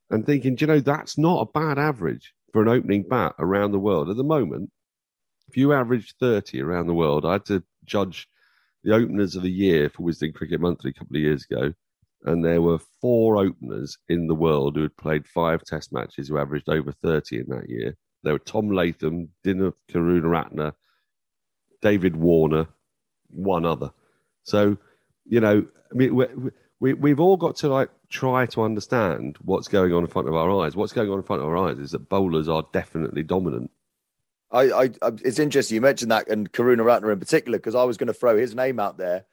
and 0.09 0.25
thinking, 0.25 0.57
you 0.59 0.67
know, 0.67 0.79
that's 0.79 1.17
not 1.17 1.41
a 1.41 1.51
bad 1.51 1.79
average 1.79 2.33
for 2.51 2.61
an 2.61 2.67
opening 2.67 3.03
bat 3.03 3.33
around 3.39 3.71
the 3.71 3.79
world. 3.79 4.09
At 4.09 4.17
the 4.17 4.23
moment, 4.23 4.71
if 5.47 5.57
you 5.57 5.73
average 5.73 6.15
30 6.19 6.61
around 6.61 6.87
the 6.87 6.93
world, 6.93 7.25
I 7.25 7.33
had 7.33 7.45
to 7.45 7.63
judge 7.85 8.27
the 8.83 8.93
openers 8.93 9.35
of 9.35 9.43
the 9.43 9.51
year 9.51 9.89
for 9.89 10.03
Wisden 10.03 10.33
Cricket 10.33 10.61
Monthly 10.61 10.91
a 10.91 10.93
couple 10.93 11.15
of 11.15 11.21
years 11.21 11.45
ago, 11.49 11.73
and 12.23 12.43
there 12.43 12.61
were 12.61 12.79
four 12.99 13.37
openers 13.37 13.97
in 14.09 14.27
the 14.27 14.35
world 14.35 14.75
who 14.75 14.83
had 14.83 14.97
played 14.97 15.27
five 15.27 15.63
test 15.63 15.91
matches 15.91 16.27
who 16.27 16.37
averaged 16.37 16.69
over 16.69 16.91
30 16.91 17.39
in 17.39 17.45
that 17.49 17.69
year. 17.69 17.95
There 18.23 18.33
were 18.33 18.39
Tom 18.39 18.71
Latham, 18.71 19.29
Dimuth 19.43 19.73
Karunaratne, 19.91 20.73
David 21.81 22.15
Warner, 22.15 22.67
one 23.29 23.65
other. 23.65 23.91
So, 24.43 24.77
you 25.25 25.39
know, 25.39 25.65
I 25.91 25.95
mean, 25.95 26.51
we, 26.81 26.93
we, 26.93 26.93
we've 26.93 27.19
all 27.21 27.37
got 27.37 27.55
to 27.57 27.69
like 27.69 27.89
try 28.09 28.45
to 28.47 28.63
understand 28.63 29.37
what's 29.43 29.69
going 29.69 29.93
on 29.93 30.03
in 30.03 30.07
front 30.07 30.27
of 30.27 30.33
our 30.33 30.61
eyes. 30.61 30.75
What's 30.75 30.91
going 30.91 31.09
on 31.09 31.19
in 31.19 31.23
front 31.23 31.41
of 31.41 31.47
our 31.47 31.57
eyes 31.57 31.77
is 31.77 31.91
that 31.91 32.09
bowlers 32.09 32.49
are 32.49 32.65
definitely 32.73 33.23
dominant 33.23 33.71
I, 34.51 34.63
I, 34.63 34.89
it's 35.23 35.39
interesting 35.39 35.75
you 35.75 35.81
mentioned 35.81 36.11
that 36.11 36.27
and 36.27 36.51
Karunaratne 36.51 37.11
in 37.11 37.19
particular 37.19 37.57
because 37.57 37.75
I 37.75 37.83
was 37.83 37.97
going 37.97 38.07
to 38.07 38.13
throw 38.13 38.37
his 38.37 38.53
name 38.53 38.79
out 38.79 38.97
there 38.97 39.25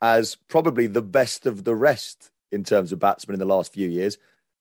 as 0.00 0.36
probably 0.48 0.86
the 0.86 1.02
best 1.02 1.44
of 1.46 1.64
the 1.64 1.74
rest 1.74 2.30
in 2.52 2.64
terms 2.64 2.92
of 2.92 2.98
batsmen 2.98 3.34
in 3.34 3.40
the 3.40 3.46
last 3.46 3.72
few 3.72 3.88
years, 3.88 4.16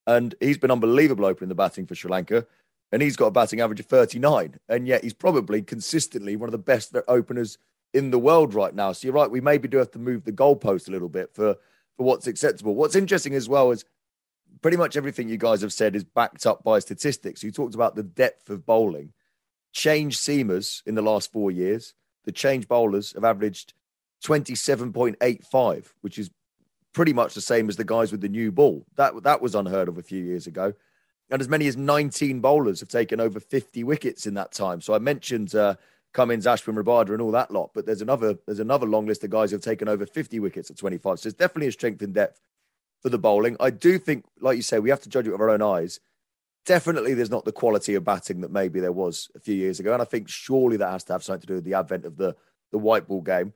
and 0.06 0.36
he's 0.40 0.58
been 0.58 0.72
unbelievable 0.72 1.26
opening 1.26 1.50
the 1.50 1.56
batting 1.56 1.86
for 1.86 1.96
Sri 1.96 2.12
Lanka, 2.12 2.46
and 2.92 3.02
he's 3.02 3.16
got 3.16 3.28
a 3.28 3.32
batting 3.32 3.62
average 3.62 3.80
of 3.80 3.86
39, 3.86 4.60
and 4.68 4.88
yet 4.88 5.04
he's 5.04 5.14
probably 5.14 5.62
consistently 5.62 6.36
one 6.36 6.48
of 6.48 6.52
the 6.52 6.58
best 6.58 6.96
openers 7.08 7.58
in 7.94 8.12
the 8.12 8.20
world 8.20 8.54
right 8.54 8.76
now. 8.76 8.92
So 8.92 9.08
you're 9.08 9.16
right, 9.16 9.32
we 9.32 9.42
maybe 9.42 9.68
do 9.68 9.78
have 9.78 9.92
to 9.92 10.00
move 10.00 10.24
the 10.24 10.32
goalpost 10.32 10.88
a 10.88 10.92
little 10.92 11.10
bit 11.10 11.34
for 11.34 11.56
for 12.00 12.04
what's 12.06 12.28
acceptable. 12.28 12.76
What's 12.76 12.96
interesting 12.96 13.36
as 13.36 13.50
well 13.50 13.72
is 13.72 13.84
pretty 14.62 14.78
much 14.78 14.96
everything 14.96 15.28
you 15.28 15.36
guys 15.36 15.60
have 15.60 15.74
said 15.74 15.98
is 15.98 16.06
backed 16.06 16.46
up 16.46 16.64
by 16.64 16.80
statistics. 16.80 17.44
You 17.44 17.52
talked 17.52 17.76
about 17.76 17.98
the 17.98 18.04
depth 18.04 18.50
of 18.50 18.66
bowling 18.66 19.12
change 19.74 20.18
seamers 20.18 20.82
in 20.86 20.96
the 20.96 21.02
last 21.02 21.30
four 21.30 21.52
years, 21.52 21.94
the 22.24 22.32
change 22.32 22.70
bowlers 22.70 23.12
have 23.14 23.26
averaged 23.26 23.74
27.85, 24.24 25.88
which 26.00 26.18
is 26.18 26.32
pretty 26.94 27.12
much 27.12 27.34
the 27.34 27.42
same 27.42 27.68
as 27.68 27.76
the 27.76 27.84
guys 27.84 28.14
with 28.14 28.22
the 28.22 28.30
new 28.30 28.50
ball. 28.50 28.86
That, 28.96 29.22
that 29.24 29.42
was 29.42 29.56
unheard 29.56 29.90
of 29.90 29.98
a 29.98 30.02
few 30.02 30.24
years 30.24 30.48
ago. 30.48 30.74
And 31.30 31.42
as 31.42 31.50
many 31.50 31.68
as 31.68 31.76
19 31.76 32.40
bowlers 32.40 32.80
have 32.80 32.90
taken 32.90 33.20
over 33.20 33.42
50 33.42 33.84
wickets 33.84 34.26
in 34.26 34.34
that 34.36 34.54
time. 34.54 34.80
So 34.80 34.96
I 34.96 35.00
mentioned 35.00 35.54
uh, 35.54 35.76
Cummins, 36.14 36.46
Ashwin, 36.46 36.76
Rabada, 36.82 37.10
and 37.10 37.22
all 37.22 37.32
that 37.32 37.52
lot, 37.52 37.72
but 37.74 37.86
there's 37.86 38.02
another 38.02 38.38
there's 38.46 38.60
another 38.60 38.88
long 38.88 39.06
list 39.06 39.24
of 39.24 39.30
guys 39.30 39.52
who 39.52 39.56
have 39.56 39.64
taken 39.64 39.88
over 39.88 40.06
50 40.06 40.40
wickets 40.40 40.70
at 40.70 40.78
25. 40.78 41.20
So 41.20 41.28
it's 41.28 41.38
definitely 41.38 41.68
a 41.68 41.72
strength 41.72 42.02
in 42.02 42.14
depth 42.14 42.42
for 43.02 43.10
the 43.10 43.20
bowling. 43.20 43.56
I 43.60 43.70
do 43.70 43.98
think, 43.98 44.26
like 44.40 44.58
you 44.58 44.64
say, 44.64 44.80
we 44.80 44.90
have 44.90 45.02
to 45.02 45.10
judge 45.10 45.28
it 45.28 45.32
with 45.32 45.42
our 45.42 45.50
own 45.50 45.62
eyes 45.62 46.00
definitely 46.70 47.16
there's 47.16 47.32
not 47.32 47.46
the 47.46 47.52
quality 47.52 47.96
of 47.96 48.04
batting 48.04 48.42
that 48.42 48.52
maybe 48.52 48.80
there 48.80 48.92
was 48.92 49.30
a 49.36 49.40
few 49.40 49.56
years 49.56 49.80
ago. 49.80 49.92
And 49.92 50.04
I 50.04 50.06
think 50.06 50.30
surely 50.30 50.78
that 50.78 50.92
has 50.92 51.04
to 51.06 51.14
have 51.14 51.24
something 51.24 51.42
to 51.42 51.48
do 51.48 51.56
with 51.56 51.64
the 51.64 51.74
advent 51.74 52.06
of 52.06 52.16
the, 52.18 52.36
the 52.72 52.78
white 52.78 53.08
ball 53.08 53.22
game. 53.22 53.54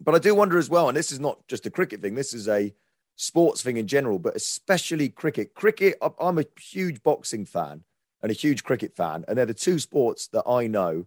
But 0.00 0.16
I 0.16 0.18
do 0.18 0.34
wonder 0.34 0.58
as 0.58 0.68
well, 0.68 0.88
and 0.88 0.96
this 0.96 1.12
is 1.12 1.20
not 1.20 1.46
just 1.46 1.64
a 1.66 1.70
cricket 1.70 2.02
thing, 2.02 2.16
this 2.16 2.34
is 2.34 2.48
a 2.48 2.74
sports 3.14 3.62
thing 3.62 3.76
in 3.76 3.86
general, 3.86 4.18
but 4.18 4.34
especially 4.34 5.08
cricket. 5.08 5.54
Cricket, 5.54 5.96
I'm 6.20 6.38
a 6.38 6.44
huge 6.60 7.04
boxing 7.04 7.46
fan 7.46 7.84
and 8.20 8.32
a 8.32 8.34
huge 8.34 8.64
cricket 8.64 8.96
fan. 8.96 9.24
And 9.28 9.38
they're 9.38 9.46
the 9.46 9.54
two 9.54 9.78
sports 9.78 10.26
that 10.28 10.42
I 10.46 10.66
know 10.66 11.06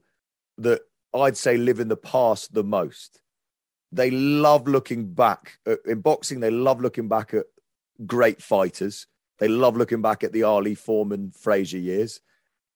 that 0.58 0.82
I'd 1.13 1.38
say 1.38 1.58
live 1.58 1.80
in 1.80 1.88
the 1.88 1.98
past 1.98 2.54
the 2.54 2.63
most. 2.63 3.22
They 3.91 4.12
love 4.12 4.67
looking 4.67 5.13
back. 5.13 5.58
In 5.86 6.02
boxing, 6.02 6.39
they 6.39 6.52
love 6.52 6.80
looking 6.80 7.08
back 7.08 7.34
at 7.34 7.45
great 8.06 8.41
fighters 8.41 9.08
they 9.39 9.48
love 9.48 9.76
looking 9.76 10.02
back 10.02 10.24
at 10.24 10.34
the 10.34 10.43
Ali 10.43 10.76
Foreman 10.76 11.32
Frazier 11.32 11.80
years. 11.80 12.19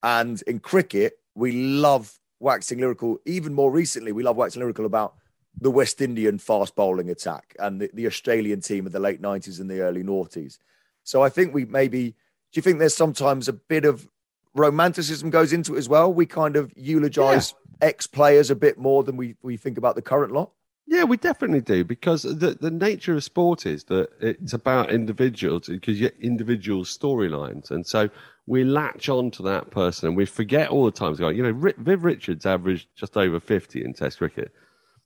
And 0.01 0.41
in 0.43 0.59
cricket, 0.59 1.13
we 1.35 1.51
love 1.51 2.17
waxing 2.39 2.79
lyrical. 2.79 3.19
Even 3.25 3.53
more 3.53 3.71
recently, 3.71 4.11
we 4.11 4.23
love 4.23 4.37
waxing 4.37 4.61
lyrical 4.61 4.85
about 4.85 5.15
the 5.59 5.71
West 5.71 6.01
Indian 6.01 6.39
fast 6.39 6.75
bowling 6.75 7.09
attack 7.09 7.55
and 7.59 7.79
the, 7.79 7.89
the 7.93 8.07
Australian 8.07 8.61
team 8.61 8.85
of 8.85 8.91
the 8.91 8.99
late 8.99 9.21
90s 9.21 9.59
and 9.59 9.69
the 9.69 9.81
early 9.81 10.03
noughties. 10.03 10.57
So 11.03 11.21
I 11.21 11.29
think 11.29 11.53
we 11.53 11.65
maybe, 11.65 12.11
do 12.11 12.15
you 12.53 12.61
think 12.61 12.79
there's 12.79 12.95
sometimes 12.95 13.47
a 13.47 13.53
bit 13.53 13.85
of 13.85 14.07
romanticism 14.55 15.29
goes 15.29 15.53
into 15.53 15.75
it 15.75 15.79
as 15.79 15.89
well? 15.89 16.11
We 16.11 16.25
kind 16.25 16.55
of 16.55 16.71
eulogize 16.75 17.51
yeah. 17.51 17.62
Ex 17.81 18.07
players 18.07 18.49
a 18.49 18.55
bit 18.55 18.77
more 18.77 19.03
than 19.03 19.17
we, 19.17 19.35
we 19.41 19.57
think 19.57 19.77
about 19.77 19.95
the 19.95 20.01
current 20.01 20.33
lot? 20.33 20.51
Yeah, 20.85 21.05
we 21.05 21.17
definitely 21.17 21.61
do 21.61 21.83
because 21.83 22.23
the, 22.23 22.57
the 22.59 22.69
nature 22.69 23.13
of 23.15 23.23
sport 23.23 23.65
is 23.65 23.85
that 23.85 24.09
it's 24.19 24.53
about 24.53 24.91
individuals 24.91 25.67
because 25.67 25.99
you 25.99 26.11
individual 26.19 26.83
storylines, 26.83 27.71
and 27.71 27.87
so 27.87 28.09
we 28.47 28.65
latch 28.65 29.07
on 29.07 29.31
to 29.31 29.43
that 29.43 29.71
person 29.71 30.09
and 30.09 30.17
we 30.17 30.25
forget 30.25 30.69
all 30.69 30.83
the 30.85 30.91
times. 30.91 31.19
Going, 31.19 31.37
you 31.37 31.43
know, 31.43 31.73
Viv 31.77 32.03
Richards 32.03 32.45
averaged 32.45 32.89
just 32.95 33.15
over 33.15 33.39
fifty 33.39 33.83
in 33.83 33.93
Test 33.93 34.17
cricket. 34.17 34.51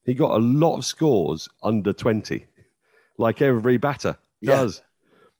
He 0.03 0.15
got 0.15 0.31
a 0.31 0.43
lot 0.43 0.77
of 0.77 0.85
scores 0.85 1.47
under 1.61 1.93
twenty, 1.93 2.47
like 3.19 3.41
every 3.41 3.77
batter 3.77 4.17
yeah. 4.41 4.55
does. 4.55 4.81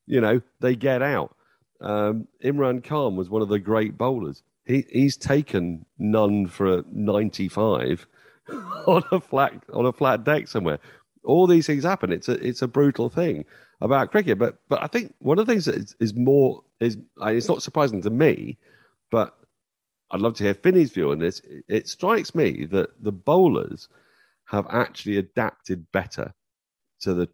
You 0.06 0.22
know, 0.22 0.42
they 0.60 0.76
get 0.76 1.02
out. 1.02 1.36
Um, 1.82 2.28
Imran 2.44 2.84
Khan 2.84 3.16
was 3.16 3.30
one 3.30 3.42
of 3.42 3.50
the 3.50 3.60
great 3.60 3.98
bowlers. 3.98 4.44
He 4.68 4.86
he's 4.92 5.18
taken 5.18 5.86
none 5.98 6.48
for 6.48 6.84
ninety-five 6.92 8.06
on 8.88 9.04
a 9.12 9.20
flat 9.20 9.54
on 9.74 9.86
a 9.86 9.94
flat 9.94 10.26
deck 10.26 10.48
somewhere. 10.48 10.80
All 11.24 11.48
these 11.48 11.66
things 11.66 11.84
happen. 11.84 12.12
It's 12.12 12.30
a 12.30 12.34
it's 12.46 12.62
a 12.62 12.68
brutal 12.68 13.10
thing 13.10 13.46
about 13.82 14.12
cricket. 14.12 14.38
But 14.38 14.60
but 14.68 14.84
I 14.84 14.88
think 14.88 15.16
one 15.20 15.40
of 15.40 15.46
the 15.46 15.52
things 15.52 15.66
that 15.66 15.76
is, 15.76 15.96
is 16.00 16.14
more 16.14 16.64
is 16.82 16.98
it's 17.22 17.48
not 17.48 17.64
surprising 17.64 18.02
to 18.02 18.10
me, 18.10 18.58
but 19.10 19.38
I'd 20.12 20.22
love 20.22 20.36
to 20.36 20.44
hear 20.44 20.54
Finney's 20.54 20.92
view 20.92 21.12
on 21.12 21.20
this. 21.20 21.42
It 21.70 21.88
strikes 21.88 22.36
me 22.36 22.66
that 22.66 22.90
the 23.02 23.12
bowlers 23.12 23.88
have 24.46 24.68
actually 24.70 25.18
adapted 25.18 25.90
better 25.92 26.34
to 27.02 27.14
the 27.14 27.30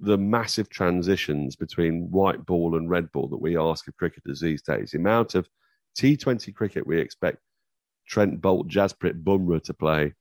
the 0.00 0.18
massive 0.18 0.68
transitions 0.68 1.56
between 1.56 2.10
white 2.10 2.44
ball 2.44 2.76
and 2.76 2.90
red 2.90 3.10
ball 3.12 3.28
that 3.28 3.40
we 3.40 3.56
ask 3.56 3.88
of 3.88 3.96
cricketers 3.96 4.40
these 4.40 4.60
days. 4.60 4.90
The 4.90 4.98
amount 4.98 5.34
of 5.34 5.48
T20 5.96 6.54
cricket 6.54 6.86
we 6.86 6.98
expect 6.98 7.38
Trent 8.06 8.40
Boult, 8.40 8.68
Jasprit 8.68 9.22
Bumrah 9.22 9.62
to 9.64 9.74
play 9.74 10.14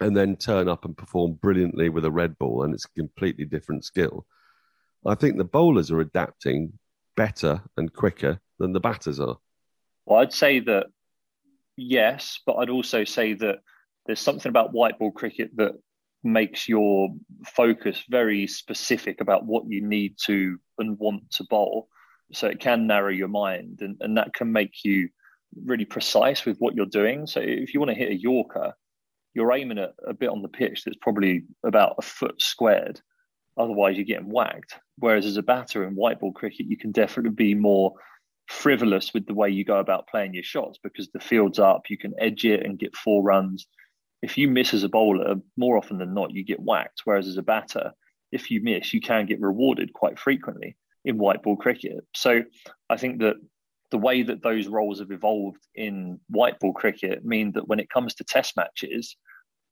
and 0.00 0.16
then 0.16 0.36
turn 0.36 0.68
up 0.68 0.84
and 0.84 0.96
perform 0.96 1.34
brilliantly 1.34 1.90
with 1.90 2.04
a 2.04 2.10
red 2.10 2.38
ball, 2.38 2.62
and 2.62 2.72
it's 2.72 2.86
a 2.86 2.98
completely 2.98 3.44
different 3.44 3.84
skill. 3.84 4.26
I 5.06 5.14
think 5.14 5.36
the 5.36 5.44
bowlers 5.44 5.90
are 5.90 6.00
adapting 6.00 6.72
better 7.16 7.62
and 7.76 7.92
quicker 7.92 8.40
than 8.58 8.72
the 8.72 8.80
batters 8.80 9.20
are. 9.20 9.36
Well, 10.06 10.20
I'd 10.20 10.32
say 10.32 10.60
that 10.60 10.86
yes, 11.76 12.40
but 12.46 12.56
I'd 12.56 12.70
also 12.70 13.04
say 13.04 13.34
that 13.34 13.58
there's 14.06 14.20
something 14.20 14.48
about 14.48 14.72
white 14.72 14.98
ball 14.98 15.12
cricket 15.12 15.50
that 15.56 15.72
makes 16.22 16.68
your 16.68 17.10
focus 17.46 18.02
very 18.08 18.46
specific 18.46 19.20
about 19.20 19.46
what 19.46 19.64
you 19.66 19.82
need 19.86 20.16
to 20.26 20.58
and 20.78 20.98
want 20.98 21.30
to 21.32 21.44
bowl. 21.44 21.88
So 22.32 22.46
it 22.46 22.60
can 22.60 22.86
narrow 22.86 23.10
your 23.10 23.28
mind 23.28 23.78
and, 23.80 23.96
and 24.00 24.16
that 24.16 24.34
can 24.34 24.52
make 24.52 24.84
you 24.84 25.08
really 25.64 25.84
precise 25.84 26.44
with 26.44 26.58
what 26.58 26.74
you're 26.74 26.86
doing. 26.86 27.26
So 27.26 27.40
if 27.40 27.74
you 27.74 27.80
want 27.80 27.90
to 27.90 27.96
hit 27.96 28.12
a 28.12 28.20
Yorker, 28.20 28.74
you're 29.34 29.52
aiming 29.52 29.78
at 29.78 29.94
a 30.06 30.14
bit 30.14 30.28
on 30.28 30.42
the 30.42 30.48
pitch 30.48 30.84
that's 30.84 30.96
probably 31.00 31.44
about 31.64 31.96
a 31.98 32.02
foot 32.02 32.40
squared. 32.40 33.00
Otherwise, 33.56 33.96
you're 33.96 34.04
getting 34.04 34.30
whacked. 34.30 34.74
Whereas 34.98 35.26
as 35.26 35.36
a 35.36 35.42
batter 35.42 35.84
in 35.84 35.94
white 35.94 36.20
ball 36.20 36.32
cricket, 36.32 36.66
you 36.66 36.76
can 36.76 36.92
definitely 36.92 37.32
be 37.32 37.54
more 37.54 37.94
frivolous 38.48 39.14
with 39.14 39.26
the 39.26 39.34
way 39.34 39.48
you 39.48 39.64
go 39.64 39.78
about 39.78 40.08
playing 40.08 40.34
your 40.34 40.42
shots 40.42 40.78
because 40.82 41.08
the 41.10 41.20
field's 41.20 41.58
up, 41.58 41.82
you 41.88 41.96
can 41.96 42.14
edge 42.18 42.44
it 42.44 42.64
and 42.64 42.78
get 42.78 42.96
four 42.96 43.22
runs. 43.22 43.66
If 44.22 44.36
you 44.36 44.48
miss 44.48 44.74
as 44.74 44.82
a 44.82 44.88
bowler, 44.88 45.36
more 45.56 45.76
often 45.76 45.98
than 45.98 46.14
not, 46.14 46.32
you 46.32 46.44
get 46.44 46.60
whacked. 46.60 47.02
Whereas 47.04 47.26
as 47.26 47.36
a 47.36 47.42
batter, 47.42 47.92
if 48.32 48.50
you 48.50 48.60
miss, 48.62 48.92
you 48.92 49.00
can 49.00 49.26
get 49.26 49.40
rewarded 49.40 49.92
quite 49.92 50.18
frequently 50.18 50.76
in 51.04 51.18
white 51.18 51.42
ball 51.42 51.56
cricket. 51.56 52.04
So 52.14 52.42
I 52.88 52.96
think 52.96 53.20
that 53.20 53.36
the 53.90 53.98
way 53.98 54.22
that 54.22 54.42
those 54.42 54.68
roles 54.68 55.00
have 55.00 55.10
evolved 55.10 55.66
in 55.74 56.20
white 56.28 56.58
ball 56.60 56.72
cricket 56.72 57.24
mean 57.24 57.52
that 57.52 57.68
when 57.68 57.80
it 57.80 57.90
comes 57.90 58.14
to 58.14 58.24
test 58.24 58.56
matches, 58.56 59.16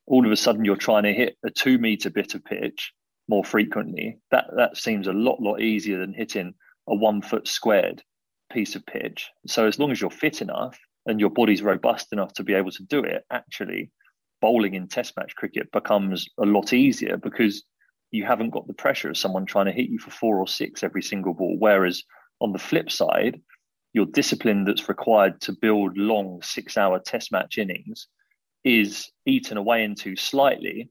all 0.06 0.26
of 0.26 0.32
a 0.32 0.36
sudden 0.36 0.64
you're 0.64 0.76
trying 0.76 1.04
to 1.04 1.12
hit 1.12 1.36
a 1.44 1.50
two 1.50 1.78
meter 1.78 2.10
bit 2.10 2.34
of 2.34 2.44
pitch 2.44 2.92
more 3.28 3.44
frequently. 3.44 4.18
That 4.30 4.46
that 4.56 4.76
seems 4.76 5.06
a 5.06 5.12
lot 5.12 5.40
lot 5.40 5.60
easier 5.60 5.98
than 5.98 6.14
hitting 6.14 6.54
a 6.88 6.94
one 6.94 7.22
foot 7.22 7.46
squared 7.46 8.02
piece 8.52 8.74
of 8.74 8.84
pitch. 8.86 9.30
So 9.46 9.66
as 9.66 9.78
long 9.78 9.92
as 9.92 10.00
you're 10.00 10.10
fit 10.10 10.40
enough 10.40 10.78
and 11.06 11.20
your 11.20 11.30
body's 11.30 11.62
robust 11.62 12.12
enough 12.12 12.32
to 12.34 12.42
be 12.42 12.54
able 12.54 12.70
to 12.72 12.82
do 12.84 13.04
it, 13.04 13.24
actually 13.30 13.90
bowling 14.40 14.74
in 14.74 14.88
test 14.88 15.16
match 15.16 15.34
cricket 15.36 15.70
becomes 15.72 16.26
a 16.38 16.46
lot 16.46 16.72
easier 16.72 17.16
because 17.16 17.64
you 18.10 18.24
haven't 18.24 18.50
got 18.50 18.66
the 18.66 18.74
pressure 18.74 19.10
of 19.10 19.16
someone 19.16 19.46
trying 19.46 19.66
to 19.66 19.72
hit 19.72 19.90
you 19.90 19.98
for 19.98 20.10
four 20.10 20.38
or 20.38 20.48
six 20.48 20.82
every 20.82 21.02
single 21.02 21.34
ball. 21.34 21.56
Whereas 21.58 22.02
on 22.40 22.52
the 22.52 22.58
flip 22.58 22.90
side, 22.90 23.40
your 23.92 24.06
discipline 24.06 24.64
that's 24.64 24.88
required 24.88 25.40
to 25.42 25.52
build 25.52 25.96
long 25.96 26.40
six 26.42 26.76
hour 26.76 26.98
test 26.98 27.32
match 27.32 27.58
innings 27.58 28.08
is 28.64 29.10
eaten 29.26 29.56
away 29.56 29.84
into 29.84 30.16
slightly, 30.16 30.90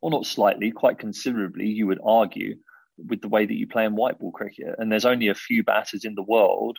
or 0.00 0.10
not 0.10 0.26
slightly, 0.26 0.70
quite 0.70 0.98
considerably, 0.98 1.66
you 1.66 1.86
would 1.86 2.00
argue, 2.04 2.56
with 2.96 3.20
the 3.20 3.28
way 3.28 3.44
that 3.44 3.54
you 3.54 3.66
play 3.66 3.84
in 3.84 3.96
white 3.96 4.18
ball 4.18 4.30
cricket. 4.30 4.74
And 4.78 4.90
there's 4.90 5.04
only 5.04 5.28
a 5.28 5.34
few 5.34 5.64
batters 5.64 6.04
in 6.04 6.14
the 6.14 6.22
world 6.22 6.78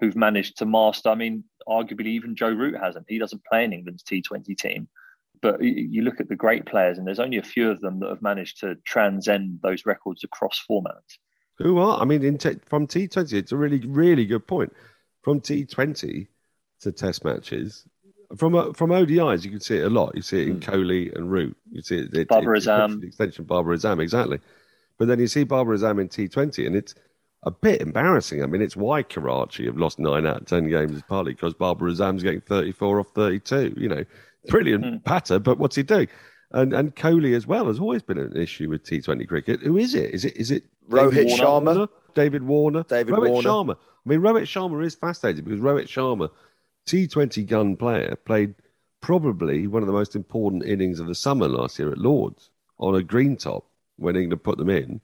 who've 0.00 0.16
managed 0.16 0.56
to 0.58 0.66
master. 0.66 1.10
I 1.10 1.14
mean, 1.14 1.44
arguably, 1.68 2.06
even 2.06 2.34
Joe 2.34 2.50
Root 2.50 2.78
hasn't. 2.80 3.06
He 3.08 3.18
doesn't 3.18 3.44
play 3.44 3.64
in 3.64 3.72
England's 3.72 4.02
T20 4.02 4.56
team. 4.56 4.88
But 5.42 5.62
you 5.62 6.02
look 6.02 6.20
at 6.20 6.28
the 6.28 6.36
great 6.36 6.66
players, 6.66 6.98
and 6.98 7.06
there's 7.06 7.18
only 7.18 7.38
a 7.38 7.42
few 7.42 7.70
of 7.70 7.80
them 7.80 8.00
that 8.00 8.10
have 8.10 8.20
managed 8.20 8.60
to 8.60 8.74
transcend 8.84 9.60
those 9.62 9.86
records 9.86 10.22
across 10.22 10.62
formats. 10.70 11.16
Who 11.58 11.78
are? 11.78 12.00
I 12.00 12.04
mean, 12.04 12.22
in 12.22 12.36
t- 12.36 12.60
from 12.66 12.86
T20, 12.86 13.32
it's 13.32 13.52
a 13.52 13.56
really, 13.56 13.80
really 13.80 14.26
good 14.26 14.46
point. 14.46 14.72
From 15.22 15.40
T20 15.40 16.26
to 16.80 16.92
Test 16.92 17.24
matches, 17.24 17.86
from 18.36 18.54
uh, 18.54 18.72
from 18.72 18.90
ODIs, 18.90 19.44
you 19.44 19.50
can 19.50 19.60
see 19.60 19.78
it 19.78 19.84
a 19.84 19.90
lot. 19.90 20.14
You 20.14 20.22
see 20.22 20.42
it 20.42 20.48
in 20.48 20.60
mm. 20.60 20.62
Kohli 20.62 21.14
and 21.14 21.30
Root. 21.30 21.56
You 21.70 21.82
see 21.82 21.98
it, 21.98 22.14
it 22.14 22.28
Babar 22.28 22.56
Azam, 22.56 23.02
extension 23.02 23.44
Babar 23.44 23.74
Azam, 23.74 24.00
exactly. 24.00 24.40
But 24.98 25.08
then 25.08 25.18
you 25.18 25.26
see 25.26 25.44
Babar 25.44 25.74
Azam 25.74 26.00
in 26.00 26.08
T20, 26.08 26.66
and 26.66 26.76
it's 26.76 26.94
a 27.42 27.50
bit 27.50 27.80
embarrassing. 27.80 28.42
I 28.42 28.46
mean, 28.46 28.62
it's 28.62 28.76
why 28.76 29.02
Karachi 29.02 29.66
have 29.66 29.78
lost 29.78 29.98
nine 29.98 30.26
out 30.26 30.42
of 30.42 30.46
ten 30.46 30.68
games 30.68 30.92
is 30.92 31.02
partly 31.02 31.32
because 31.32 31.54
Babar 31.54 31.88
Azam's 31.88 32.22
getting 32.22 32.40
34 32.42 33.00
off 33.00 33.08
32. 33.14 33.74
You 33.76 33.88
know, 33.88 34.04
brilliant 34.48 34.84
mm. 34.84 35.04
patter, 35.04 35.38
but 35.38 35.58
what's 35.58 35.76
he 35.76 35.82
doing? 35.82 36.08
And 36.52 36.72
and 36.72 36.94
Kohli 36.96 37.36
as 37.36 37.46
well 37.46 37.66
has 37.66 37.78
always 37.78 38.02
been 38.02 38.18
an 38.18 38.36
issue 38.36 38.68
with 38.68 38.84
T20 38.84 39.28
cricket. 39.28 39.60
Who 39.60 39.76
is 39.76 39.94
it? 39.94 40.12
Is 40.12 40.24
it 40.24 40.36
is 40.36 40.50
it 40.50 40.64
Rohit 40.88 41.30
Sharma? 41.36 41.88
David 42.14 42.42
Warner? 42.42 42.82
David 42.84 43.14
Rohit 43.14 43.30
Warner. 43.30 43.48
Sharma. 43.48 43.76
I 43.76 44.08
mean, 44.08 44.20
Rohit 44.20 44.42
Sharma 44.42 44.84
is 44.84 44.94
fascinating 44.96 45.44
because 45.44 45.60
Rohit 45.60 45.86
Sharma, 45.86 46.30
T20 46.86 47.46
gun 47.46 47.76
player, 47.76 48.16
played 48.16 48.54
probably 49.00 49.66
one 49.66 49.82
of 49.82 49.86
the 49.86 49.92
most 49.92 50.16
important 50.16 50.64
innings 50.64 50.98
of 51.00 51.06
the 51.06 51.14
summer 51.14 51.48
last 51.48 51.78
year 51.78 51.90
at 51.90 51.98
Lords 51.98 52.50
on 52.78 52.96
a 52.96 53.02
green 53.02 53.36
top 53.36 53.66
when 53.96 54.16
England 54.16 54.42
put 54.42 54.58
them 54.58 54.70
in. 54.70 55.00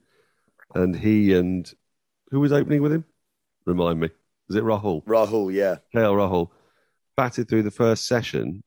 And 0.74 0.96
he 0.96 1.32
and 1.34 1.72
who 2.30 2.40
was 2.40 2.52
opening 2.52 2.82
with 2.82 2.92
him? 2.92 3.04
Remind 3.66 4.00
me. 4.00 4.10
Was 4.48 4.56
it 4.56 4.64
Rahul? 4.64 5.04
Rahul, 5.04 5.52
yeah. 5.52 5.76
KL 5.94 6.14
Rahul 6.14 6.50
batted 7.16 7.48
through 7.48 7.62
the 7.62 7.70
first 7.70 8.06
session 8.06 8.62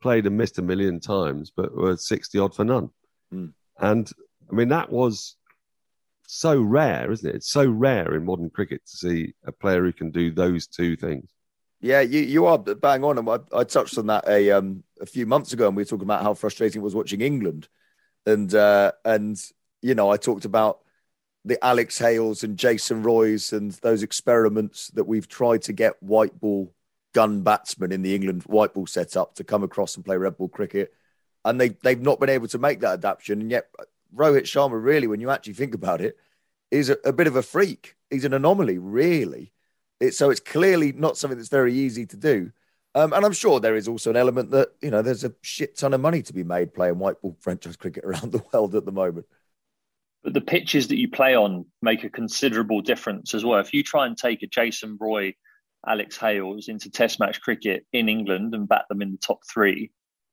played 0.00 0.26
and 0.26 0.36
missed 0.36 0.58
a 0.58 0.62
million 0.62 1.00
times, 1.00 1.52
but 1.54 1.74
were 1.74 1.96
60 1.96 2.38
odd 2.38 2.54
for 2.54 2.64
none. 2.64 2.90
Mm. 3.32 3.52
And 3.78 4.10
I 4.50 4.54
mean, 4.54 4.68
that 4.68 4.90
was 4.90 5.36
so 6.26 6.60
rare, 6.60 7.10
isn't 7.10 7.28
it? 7.28 7.36
It's 7.36 7.50
so 7.50 7.68
rare 7.68 8.14
in 8.14 8.24
modern 8.24 8.50
cricket 8.50 8.84
to 8.86 8.96
see 8.96 9.34
a 9.44 9.52
player 9.52 9.82
who 9.82 9.92
can 9.92 10.10
do 10.10 10.30
those 10.30 10.66
two 10.66 10.96
things. 10.96 11.28
Yeah, 11.80 12.02
you, 12.02 12.20
you 12.20 12.46
are 12.46 12.58
bang 12.58 13.04
on. 13.04 13.18
And 13.18 13.28
I, 13.28 13.38
I 13.56 13.64
touched 13.64 13.96
on 13.96 14.06
that 14.06 14.28
a 14.28 14.50
um, 14.50 14.84
a 15.00 15.06
few 15.06 15.26
months 15.26 15.52
ago, 15.52 15.66
and 15.66 15.76
we 15.76 15.82
were 15.82 15.86
talking 15.86 16.04
about 16.04 16.22
how 16.22 16.34
frustrating 16.34 16.82
it 16.82 16.84
was 16.84 16.94
watching 16.94 17.22
England. 17.22 17.68
And 18.26 18.54
uh, 18.54 18.92
and 19.04 19.40
you 19.80 19.94
know, 19.94 20.10
I 20.10 20.18
talked 20.18 20.44
about 20.44 20.80
the 21.44 21.62
Alex 21.64 21.98
Hales 21.98 22.44
and 22.44 22.58
Jason 22.58 23.02
Roys 23.02 23.52
and 23.52 23.72
those 23.72 24.02
experiments 24.02 24.88
that 24.88 25.04
we've 25.04 25.26
tried 25.26 25.62
to 25.62 25.72
get 25.72 26.02
white 26.02 26.38
ball 26.38 26.74
gun 27.12 27.42
batsman 27.42 27.92
in 27.92 28.02
the 28.02 28.14
England 28.14 28.42
white 28.44 28.74
ball 28.74 28.86
setup 28.86 29.34
to 29.34 29.44
come 29.44 29.62
across 29.62 29.96
and 29.96 30.04
play 30.04 30.16
red 30.16 30.36
ball 30.36 30.48
cricket. 30.48 30.92
And 31.44 31.60
they, 31.60 31.70
they've 31.70 32.00
not 32.00 32.20
been 32.20 32.28
able 32.28 32.48
to 32.48 32.58
make 32.58 32.80
that 32.80 32.94
adaptation. 32.94 33.40
And 33.40 33.50
yet, 33.50 33.68
Rohit 34.14 34.42
Sharma, 34.42 34.82
really, 34.82 35.06
when 35.06 35.20
you 35.20 35.30
actually 35.30 35.54
think 35.54 35.74
about 35.74 36.00
it, 36.00 36.16
is 36.70 36.90
a, 36.90 36.96
a 37.04 37.12
bit 37.12 37.26
of 37.26 37.36
a 37.36 37.42
freak. 37.42 37.96
He's 38.10 38.24
an 38.24 38.34
anomaly, 38.34 38.78
really. 38.78 39.52
It, 40.00 40.14
so 40.14 40.30
it's 40.30 40.40
clearly 40.40 40.92
not 40.92 41.16
something 41.16 41.38
that's 41.38 41.48
very 41.48 41.74
easy 41.74 42.06
to 42.06 42.16
do. 42.16 42.52
Um, 42.94 43.12
and 43.12 43.24
I'm 43.24 43.32
sure 43.32 43.60
there 43.60 43.76
is 43.76 43.86
also 43.86 44.10
an 44.10 44.16
element 44.16 44.50
that, 44.50 44.70
you 44.82 44.90
know, 44.90 45.02
there's 45.02 45.24
a 45.24 45.32
shit 45.42 45.76
ton 45.76 45.94
of 45.94 46.00
money 46.00 46.22
to 46.22 46.32
be 46.32 46.42
made 46.42 46.74
playing 46.74 46.98
white 46.98 47.20
ball 47.20 47.36
franchise 47.40 47.76
cricket 47.76 48.04
around 48.06 48.32
the 48.32 48.42
world 48.52 48.74
at 48.74 48.84
the 48.84 48.92
moment. 48.92 49.26
But 50.22 50.34
the 50.34 50.40
pitches 50.40 50.88
that 50.88 50.98
you 50.98 51.08
play 51.08 51.34
on 51.34 51.66
make 51.80 52.04
a 52.04 52.10
considerable 52.10 52.82
difference 52.82 53.32
as 53.32 53.44
well. 53.44 53.60
If 53.60 53.72
you 53.72 53.82
try 53.82 54.06
and 54.06 54.18
take 54.18 54.42
a 54.42 54.46
Jason 54.46 54.98
Roy 55.00 55.34
Alex 55.86 56.16
Hales 56.16 56.68
into 56.68 56.90
Test 56.90 57.20
match 57.20 57.40
cricket 57.40 57.86
in 57.92 58.08
England 58.08 58.54
and 58.54 58.68
bat 58.68 58.84
them 58.88 59.02
in 59.02 59.12
the 59.12 59.18
top 59.18 59.40
three, 59.52 59.90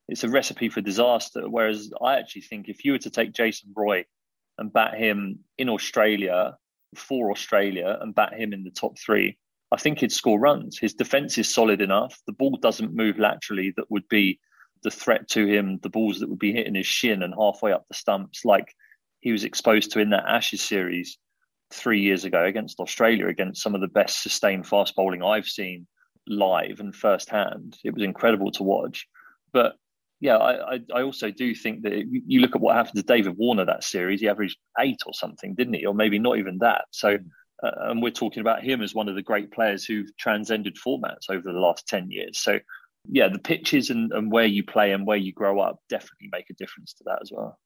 it's 0.07 0.23
a 0.23 0.29
recipe 0.29 0.69
for 0.69 0.81
disaster. 0.81 1.49
Whereas 1.49 1.91
I 2.01 2.17
actually 2.17 2.41
think 2.43 2.67
if 2.67 2.83
you 2.83 2.93
were 2.93 2.99
to 2.99 3.09
take 3.09 3.33
Jason 3.33 3.73
Roy 3.75 4.05
and 4.57 4.73
bat 4.73 4.95
him 4.95 5.39
in 5.57 5.69
Australia 5.69 6.57
for 6.95 7.31
Australia 7.31 7.97
and 8.01 8.15
bat 8.15 8.33
him 8.33 8.53
in 8.53 8.63
the 8.63 8.71
top 8.71 8.97
three, 8.97 9.37
I 9.71 9.77
think 9.77 9.99
he'd 9.99 10.11
score 10.11 10.39
runs. 10.39 10.77
His 10.77 10.93
defense 10.93 11.37
is 11.37 11.53
solid 11.53 11.81
enough. 11.81 12.17
The 12.25 12.33
ball 12.33 12.57
doesn't 12.61 12.95
move 12.95 13.19
laterally 13.19 13.73
that 13.75 13.91
would 13.91 14.07
be 14.07 14.39
the 14.83 14.91
threat 14.91 15.27
to 15.29 15.45
him, 15.45 15.79
the 15.81 15.89
balls 15.89 16.19
that 16.19 16.29
would 16.29 16.39
be 16.39 16.53
hitting 16.53 16.75
his 16.75 16.85
shin 16.85 17.23
and 17.23 17.33
halfway 17.33 17.71
up 17.71 17.85
the 17.87 17.95
stumps, 17.95 18.45
like 18.45 18.73
he 19.19 19.31
was 19.31 19.43
exposed 19.43 19.91
to 19.91 19.99
in 19.99 20.11
that 20.11 20.27
Ashes 20.27 20.61
series 20.61 21.17
three 21.71 22.01
years 22.01 22.25
ago 22.25 22.43
against 22.43 22.79
Australia, 22.79 23.27
against 23.27 23.61
some 23.61 23.75
of 23.75 23.81
the 23.81 23.87
best 23.87 24.21
sustained 24.23 24.67
fast 24.67 24.95
bowling 24.95 25.23
I've 25.23 25.47
seen 25.47 25.87
live 26.27 26.79
and 26.79 26.95
firsthand. 26.95 27.77
It 27.83 27.93
was 27.93 28.03
incredible 28.03 28.51
to 28.53 28.63
watch. 28.63 29.07
But 29.53 29.75
yeah, 30.19 30.37
I, 30.37 30.79
I 30.93 31.03
also 31.03 31.31
do 31.31 31.53
think 31.53 31.83
that 31.83 32.05
you 32.09 32.41
look 32.41 32.55
at 32.55 32.61
what 32.61 32.75
happened 32.75 32.95
to 32.95 33.03
David 33.03 33.37
Warner 33.37 33.65
that 33.65 33.83
series, 33.83 34.19
he 34.19 34.29
averaged 34.29 34.57
eight 34.79 34.99
or 35.05 35.13
something, 35.13 35.53
didn't 35.53 35.75
he? 35.75 35.85
Or 35.85 35.93
maybe 35.93 36.19
not 36.19 36.37
even 36.37 36.57
that. 36.59 36.85
So, 36.91 37.17
uh, 37.63 37.71
and 37.81 38.01
we're 38.01 38.11
talking 38.11 38.41
about 38.41 38.63
him 38.63 38.81
as 38.81 38.95
one 38.95 39.09
of 39.09 39.15
the 39.15 39.21
great 39.21 39.51
players 39.51 39.85
who've 39.85 40.15
transcended 40.17 40.75
formats 40.75 41.29
over 41.29 41.51
the 41.51 41.59
last 41.59 41.87
10 41.87 42.09
years. 42.09 42.39
So, 42.39 42.59
yeah, 43.09 43.29
the 43.29 43.39
pitches 43.39 43.89
and, 43.89 44.11
and 44.11 44.31
where 44.31 44.45
you 44.45 44.63
play 44.63 44.91
and 44.91 45.05
where 45.05 45.17
you 45.17 45.33
grow 45.33 45.59
up 45.59 45.79
definitely 45.87 46.29
make 46.31 46.49
a 46.49 46.55
difference 46.55 46.93
to 46.93 47.03
that 47.05 47.19
as 47.21 47.31
well. 47.31 47.59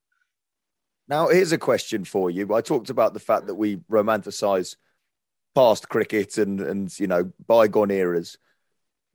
Now, 1.08 1.28
here's 1.28 1.52
a 1.52 1.58
question 1.58 2.06
for 2.06 2.30
you. 2.30 2.54
I 2.54 2.62
talked 2.62 2.90
about 2.90 3.14
the 3.14 3.20
fact 3.20 3.48
that 3.48 3.56
we 3.56 3.78
romanticize 3.92 4.76
past 5.56 5.90
cricket 5.90 6.38
and, 6.38 6.62
and 6.62 7.00
you 7.00 7.08
know, 7.08 7.32
bygone 7.46 7.92
eras. 7.92 8.38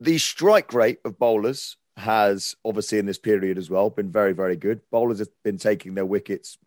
The 0.00 0.18
strike 0.18 0.74
rate 0.74 0.98
of 1.04 1.18
bowlers 1.18 1.76
has 1.96 2.54
obviously 2.64 2.98
in 2.98 3.06
this 3.06 3.18
period 3.18 3.56
as 3.56 3.70
well 3.70 3.88
been 3.88 4.12
very, 4.12 4.32
very 4.32 4.56
good. 4.56 4.82
Bowlers 4.90 5.20
have 5.20 5.30
been 5.42 5.56
taking 5.56 5.94
their 5.94 6.04
wickets 6.04 6.58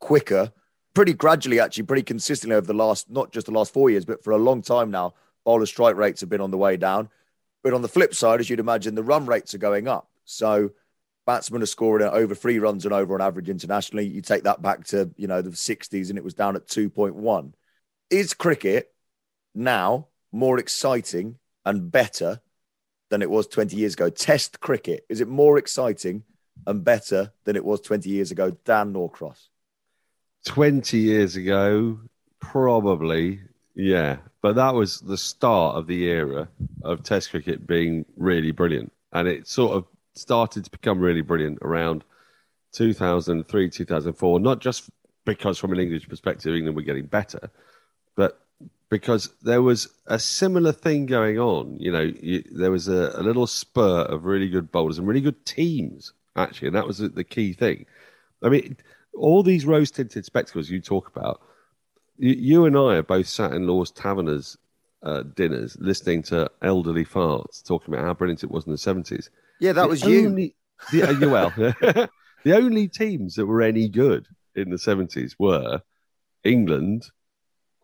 quicker, 0.00 0.52
pretty 0.94 1.12
gradually, 1.12 1.60
actually, 1.60 1.84
pretty 1.84 2.02
consistently 2.02 2.56
over 2.56 2.66
the 2.66 2.74
last, 2.74 3.08
not 3.08 3.30
just 3.30 3.46
the 3.46 3.52
last 3.52 3.72
four 3.72 3.90
years, 3.90 4.04
but 4.04 4.24
for 4.24 4.32
a 4.32 4.38
long 4.38 4.62
time 4.62 4.90
now. 4.90 5.14
Bowler 5.44 5.66
strike 5.66 5.94
rates 5.94 6.20
have 6.20 6.30
been 6.30 6.40
on 6.40 6.50
the 6.50 6.58
way 6.58 6.76
down. 6.76 7.08
But 7.62 7.74
on 7.74 7.82
the 7.82 7.88
flip 7.88 8.14
side, 8.14 8.40
as 8.40 8.50
you'd 8.50 8.60
imagine, 8.60 8.96
the 8.96 9.02
run 9.02 9.26
rates 9.26 9.54
are 9.54 9.58
going 9.58 9.86
up. 9.86 10.08
So 10.24 10.70
batsmen 11.26 11.62
are 11.62 11.66
scoring 11.66 12.06
over 12.06 12.34
three 12.34 12.58
runs 12.58 12.84
and 12.84 12.94
over 12.94 13.14
on 13.14 13.20
average 13.20 13.50
internationally. 13.50 14.06
You 14.06 14.22
take 14.22 14.44
that 14.44 14.62
back 14.62 14.84
to, 14.86 15.10
you 15.16 15.26
know, 15.26 15.42
the 15.42 15.50
60s 15.50 16.08
and 16.08 16.16
it 16.16 16.24
was 16.24 16.34
down 16.34 16.56
at 16.56 16.68
2.1. 16.68 17.52
Is 18.08 18.32
cricket 18.32 18.94
now 19.54 20.06
more 20.32 20.58
exciting 20.58 21.38
and 21.64 21.90
better 21.90 22.40
than 23.10 23.22
it 23.22 23.30
was 23.30 23.48
20 23.48 23.76
years 23.76 23.94
ago? 23.94 24.08
Test 24.08 24.60
cricket, 24.60 25.04
is 25.08 25.20
it 25.20 25.28
more 25.28 25.58
exciting 25.58 26.22
and 26.66 26.84
better 26.84 27.32
than 27.44 27.56
it 27.56 27.64
was 27.64 27.80
20 27.80 28.08
years 28.08 28.30
ago? 28.30 28.52
Dan 28.64 28.92
Norcross. 28.92 29.48
20 30.46 30.96
years 30.96 31.34
ago, 31.34 31.98
probably, 32.38 33.40
yeah. 33.74 34.18
But 34.42 34.54
that 34.54 34.74
was 34.74 35.00
the 35.00 35.16
start 35.16 35.76
of 35.76 35.88
the 35.88 36.04
era 36.04 36.48
of 36.82 37.02
Test 37.02 37.30
cricket 37.30 37.66
being 37.66 38.04
really 38.16 38.52
brilliant. 38.52 38.92
And 39.12 39.26
it 39.26 39.48
sort 39.48 39.72
of 39.72 39.86
started 40.18 40.64
to 40.64 40.70
become 40.70 40.98
really 40.98 41.22
brilliant 41.22 41.58
around 41.62 42.04
2003, 42.72 43.70
2004, 43.70 44.40
not 44.40 44.60
just 44.60 44.90
because 45.24 45.58
from 45.58 45.72
an 45.72 45.80
English 45.80 46.08
perspective, 46.08 46.54
England 46.54 46.76
were 46.76 46.82
getting 46.82 47.06
better, 47.06 47.50
but 48.14 48.40
because 48.88 49.30
there 49.42 49.62
was 49.62 49.88
a 50.06 50.18
similar 50.18 50.72
thing 50.72 51.06
going 51.06 51.38
on. 51.38 51.76
You 51.78 51.92
know, 51.92 52.12
you, 52.20 52.44
there 52.52 52.70
was 52.70 52.88
a, 52.88 53.12
a, 53.14 53.22
little 53.22 53.46
spur 53.46 54.02
of 54.02 54.24
really 54.24 54.48
good 54.48 54.70
bowlers 54.70 54.98
and 54.98 55.08
really 55.08 55.20
good 55.20 55.44
teams, 55.44 56.12
actually, 56.36 56.68
and 56.68 56.76
that 56.76 56.86
was 56.86 56.98
the 56.98 57.24
key 57.24 57.52
thing. 57.52 57.86
I 58.42 58.48
mean, 58.48 58.76
all 59.14 59.42
these 59.42 59.66
rose 59.66 59.90
tinted 59.90 60.24
spectacles 60.24 60.70
you 60.70 60.80
talk 60.80 61.08
about, 61.14 61.40
you, 62.18 62.34
you, 62.34 62.64
and 62.64 62.76
I 62.76 62.96
are 62.96 63.02
both 63.02 63.26
sat 63.26 63.52
in 63.52 63.66
Lord's 63.66 63.90
Taverners 63.90 64.56
uh, 65.02 65.22
dinners, 65.22 65.76
listening 65.80 66.22
to 66.24 66.50
elderly 66.62 67.04
farts 67.04 67.64
talking 67.64 67.92
about 67.92 68.04
how 68.04 68.14
brilliant 68.14 68.44
it 68.44 68.50
was 68.50 68.66
in 68.66 68.72
the 68.72 68.78
seventies. 68.78 69.30
Yeah, 69.60 69.72
that 69.72 69.82
The 69.82 69.88
was 69.88 70.02
you. 70.04 70.52
The, 70.92 71.02
uh, 71.02 71.10
you- 71.12 71.30
well, 71.30 71.50
the 71.56 72.56
only 72.56 72.88
teams 72.88 73.34
that 73.36 73.46
were 73.46 73.62
any 73.62 73.88
good 73.88 74.26
in 74.54 74.70
the 74.70 74.78
seventies 74.78 75.34
were 75.38 75.80
England, 76.44 77.04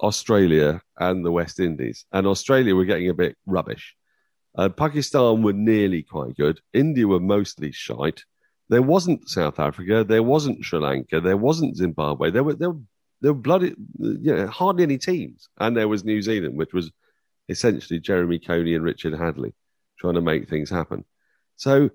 Australia, 0.00 0.80
and 0.98 1.24
the 1.24 1.32
West 1.32 1.60
Indies. 1.60 2.04
And 2.12 2.26
Australia 2.26 2.74
were 2.74 2.84
getting 2.84 3.08
a 3.08 3.14
bit 3.14 3.36
rubbish. 3.46 3.94
Uh, 4.56 4.68
Pakistan 4.68 5.42
were 5.42 5.52
nearly 5.54 6.02
quite 6.02 6.36
good. 6.36 6.60
India 6.72 7.06
were 7.06 7.20
mostly 7.20 7.72
shite. 7.72 8.22
There 8.68 8.82
wasn't 8.82 9.28
South 9.28 9.58
Africa. 9.58 10.04
There 10.04 10.22
wasn't 10.22 10.64
Sri 10.64 10.78
Lanka. 10.78 11.20
There 11.20 11.36
wasn't 11.36 11.76
Zimbabwe. 11.76 12.30
There 12.30 12.44
were 12.44 12.54
there 12.54 12.70
were, 12.70 12.80
there 13.20 13.32
were 13.32 13.40
bloody 13.40 13.74
you 13.98 14.34
know, 14.36 14.46
hardly 14.48 14.82
any 14.82 14.98
teams. 14.98 15.48
And 15.58 15.76
there 15.76 15.88
was 15.88 16.04
New 16.04 16.20
Zealand, 16.22 16.56
which 16.56 16.74
was 16.74 16.90
essentially 17.48 18.00
Jeremy 18.00 18.38
Coney 18.38 18.74
and 18.74 18.84
Richard 18.84 19.14
Hadlee 19.14 19.52
trying 19.98 20.14
to 20.14 20.20
make 20.20 20.48
things 20.48 20.68
happen. 20.70 21.04
So, 21.62 21.90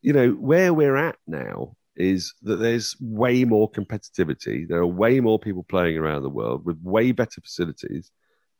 you 0.00 0.14
know, 0.14 0.30
where 0.30 0.72
we're 0.72 0.96
at 0.96 1.16
now 1.26 1.76
is 1.94 2.32
that 2.40 2.56
there's 2.56 2.96
way 3.00 3.44
more 3.44 3.70
competitivity. 3.70 4.66
There 4.66 4.78
are 4.78 4.86
way 4.86 5.20
more 5.20 5.38
people 5.38 5.62
playing 5.62 5.98
around 5.98 6.22
the 6.22 6.30
world 6.30 6.64
with 6.64 6.78
way 6.82 7.12
better 7.12 7.38
facilities, 7.42 8.10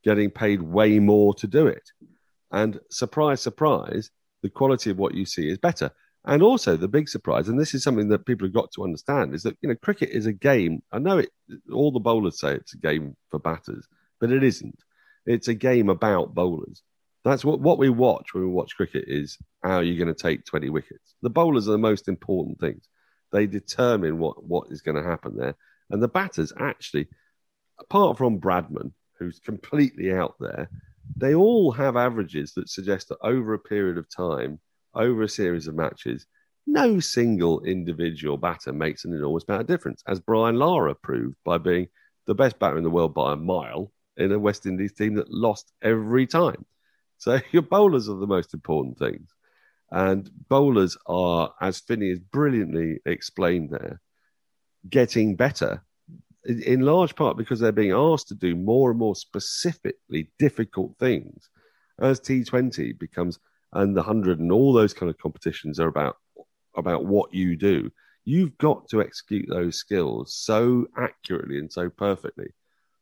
getting 0.05 0.31
paid 0.31 0.61
way 0.61 0.99
more 0.99 1.33
to 1.37 1.47
do 1.47 1.67
it. 1.67 1.89
And 2.51 2.79
surprise, 2.91 3.41
surprise, 3.41 4.11
the 4.43 4.51
quality 4.51 4.91
of 4.91 4.99
what 4.99 5.15
you 5.15 5.25
see 5.25 5.49
is 5.49 5.57
better. 5.57 5.91
And 6.27 6.43
also 6.43 6.77
the 6.77 6.89
big 6.89 7.09
surprise, 7.09 7.49
and 7.49 7.59
this 7.59 7.73
is 7.73 7.83
something 7.83 8.09
that 8.11 8.27
people 8.27 8.47
have 8.47 8.53
got 8.53 8.71
to 8.73 8.85
understand, 8.85 9.35
is 9.35 9.43
that 9.45 9.57
you 9.63 9.71
know 9.71 9.77
cricket 9.77 10.11
is 10.11 10.27
a 10.27 10.35
game. 10.35 10.83
I 10.93 10.99
know 10.99 11.17
it. 11.17 11.31
All 11.73 11.91
the 11.91 12.01
bowlers 12.01 12.39
say 12.39 12.53
it's 12.53 12.75
a 12.75 12.79
game 12.79 13.17
for 13.31 13.39
batters, 13.39 13.87
but 14.21 14.31
it 14.31 14.43
isn't. 14.43 14.79
It's 15.25 15.49
a 15.49 15.55
game 15.55 15.89
about 15.89 16.35
bowlers. 16.35 16.83
That's 17.25 17.45
what 17.45 17.61
what 17.61 17.79
we 17.79 17.91
watch 17.91 18.33
when 18.33 18.45
we 18.45 18.51
watch 18.51 18.77
cricket 18.77 19.05
is 19.07 19.37
how 19.63 19.77
are 19.77 19.83
you're 19.83 20.03
going 20.03 20.15
to 20.15 20.23
take 20.23 20.45
20 20.47 20.71
wickets. 20.71 21.15
The 21.23 21.31
bowlers 21.31 21.69
are 21.69 21.73
the 21.73 21.79
most 21.79 22.09
important 22.09 22.59
things. 22.61 22.89
They 23.33 23.47
determine 23.47 24.19
what 24.19 24.43
what 24.45 24.69
is 24.71 24.81
going 24.81 24.97
to 24.97 25.09
happen 25.09 25.37
there, 25.37 25.55
and 25.91 26.03
the 26.03 26.09
batters 26.09 26.53
actually, 26.59 27.09
apart 27.79 28.17
from 28.17 28.41
Bradman, 28.41 28.93
who's 29.19 29.39
completely 29.39 30.13
out 30.13 30.35
there, 30.41 30.71
they 31.17 31.35
all 31.35 31.71
have 31.73 31.97
averages 31.97 32.55
that 32.55 32.69
suggest 32.69 33.09
that 33.09 33.19
over 33.23 33.55
a 33.55 33.59
period 33.59 33.99
of 33.99 34.09
time, 34.09 34.59
over 34.95 35.23
a 35.23 35.29
series 35.29 35.67
of 35.67 35.75
matches, 35.75 36.27
no 36.67 37.01
single 37.01 37.61
individual 37.63 38.37
batter 38.37 38.73
makes 38.73 39.05
an 39.05 39.13
enormous 39.13 39.45
amount 39.47 39.63
of 39.63 39.67
difference, 39.67 40.03
as 40.07 40.21
Brian 40.21 40.57
Lara 40.57 40.95
proved 40.95 41.37
by 41.45 41.59
being 41.59 41.89
the 42.27 42.35
best 42.35 42.59
batter 42.59 42.79
in 42.79 42.85
the 42.85 42.91
world 42.91 43.15
by 43.15 43.33
a 43.33 43.37
mile 43.37 43.93
in 44.17 44.33
a 44.33 44.39
West 44.39 44.67
Indies 44.67 44.93
team 44.93 45.15
that 45.15 45.31
lost 45.31 45.73
every 45.83 46.27
time. 46.27 46.65
So 47.21 47.39
your 47.53 47.63
bowlers 47.63 48.09
are 48.09 48.17
the 48.17 48.27
most 48.27 48.53
important 48.53 48.99
things. 48.99 49.31
And 49.93 50.31
bowlers 50.49 50.97
are, 51.07 51.53
as 51.61 51.81
Finny 51.81 52.11
has 52.11 52.19
brilliantly 52.19 53.01
explained 53.07 53.71
there, 53.71 54.01
getting 54.89 55.37
better 55.37 55.85
in 56.47 56.81
large 56.81 57.15
part 57.15 57.37
because 57.37 57.61
they're 57.61 57.73
being 57.73 57.93
asked 57.93 58.29
to 58.29 58.35
do 58.35 58.57
more 58.57 58.91
and 58.91 58.99
more 58.99 59.15
specifically 59.15 60.31
difficult 60.39 60.97
things 60.99 61.51
as 62.01 62.19
T20 62.19 62.99
becomes 62.99 63.39
and 63.73 63.95
the 63.95 64.01
100 64.01 64.41
and 64.41 64.51
all 64.51 64.73
those 64.73 64.95
kind 64.95 65.11
of 65.11 65.19
competitions 65.19 65.79
are 65.79 65.89
about 65.89 66.17
about 66.77 67.05
what 67.05 67.35
you 67.35 67.57
do 67.57 67.91
you've 68.25 68.57
got 68.57 68.89
to 68.89 69.03
execute 69.03 69.47
those 69.51 69.77
skills 69.77 70.35
so 70.35 70.87
accurately 70.97 71.59
and 71.59 71.71
so 71.71 71.91
perfectly 71.91 72.49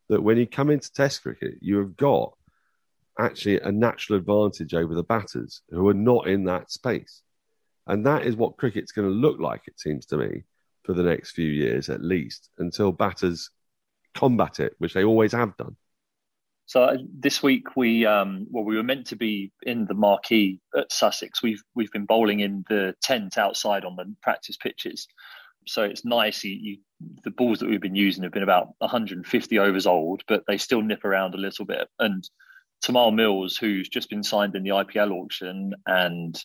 that 0.09 0.23
when 0.23 0.37
you 0.37 0.47
come 0.47 0.71
into 0.71 0.93
test 0.93 1.23
cricket 1.23 1.55
you 1.61 1.79
have 1.79 1.97
got 1.97 2.33
actually 3.19 3.61
a 3.61 3.73
natural 3.73 4.19
advantage 4.19 4.75
over 4.75 4.95
the 4.95 5.03
batters 5.03 5.63
who 5.71 5.89
are 5.89 5.95
not 5.95 6.27
in 6.27 6.45
that 6.45 6.71
space 6.71 7.23
and 7.87 8.07
that 8.07 8.25
is 8.25 8.37
what 8.37 8.57
cricket's 8.57 8.93
going 8.93 9.09
to 9.09 9.15
look 9.15 9.41
like 9.41 9.63
it 9.67 9.79
seems 9.79 10.07
to 10.07 10.17
me 10.17 10.45
for 10.85 10.95
the 10.95 11.03
next 11.03 11.33
few 11.33 11.51
years 11.51 11.89
at 11.89 12.03
least 12.03 12.51
until 12.59 12.93
batters 12.93 13.51
combat 14.15 14.61
it 14.61 14.75
which 14.79 14.95
they 14.95 15.05
always 15.05 15.33
have 15.33 15.57
done 15.57 15.77
So 16.67 16.83
uh, 16.85 16.99
this 17.19 17.43
week 17.43 17.77
we 17.77 18.05
um, 18.07 18.47
well 18.51 18.65
we 18.65 18.77
were 18.77 18.83
meant 18.83 19.07
to 19.09 19.17
be 19.17 19.53
in 19.63 19.87
the 19.87 19.95
marquee 19.95 20.61
at 20.77 20.93
Sussex. 20.93 21.43
We've 21.43 21.63
we've 21.75 21.93
been 21.93 22.05
bowling 22.05 22.41
in 22.41 22.65
the 22.69 22.95
tent 23.03 23.39
outside 23.39 23.85
on 23.85 23.97
the 23.97 24.15
practice 24.23 24.57
pitches. 24.57 25.09
So 25.67 25.83
it's 25.83 26.05
nice. 26.05 26.45
You, 26.45 26.53
you, 26.53 26.79
the 27.25 27.31
balls 27.31 27.59
that 27.59 27.69
we've 27.69 27.81
been 27.81 27.95
using 27.95 28.23
have 28.23 28.33
been 28.33 28.43
about 28.43 28.69
150 28.79 29.59
overs 29.59 29.87
old, 29.87 30.23
but 30.27 30.45
they 30.47 30.57
still 30.59 30.83
nip 30.83 31.05
around 31.05 31.35
a 31.35 31.39
little 31.39 31.65
bit. 31.65 31.89
And 31.99 32.29
Tymal 32.85 33.15
Mills, 33.15 33.57
who's 33.57 33.89
just 33.89 34.11
been 34.11 34.23
signed 34.23 34.55
in 34.55 34.63
the 34.63 34.71
IPL 34.71 35.11
auction 35.13 35.75
and 35.87 36.41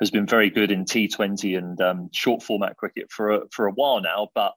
has 0.00 0.10
been 0.10 0.26
very 0.26 0.50
good 0.50 0.70
in 0.70 0.84
T20 0.84 1.58
and 1.58 1.80
um, 1.80 2.08
short 2.12 2.42
format 2.42 2.76
cricket 2.76 3.10
for 3.10 3.30
a, 3.30 3.40
for 3.50 3.66
a 3.66 3.72
while 3.72 4.00
now, 4.00 4.28
but 4.34 4.52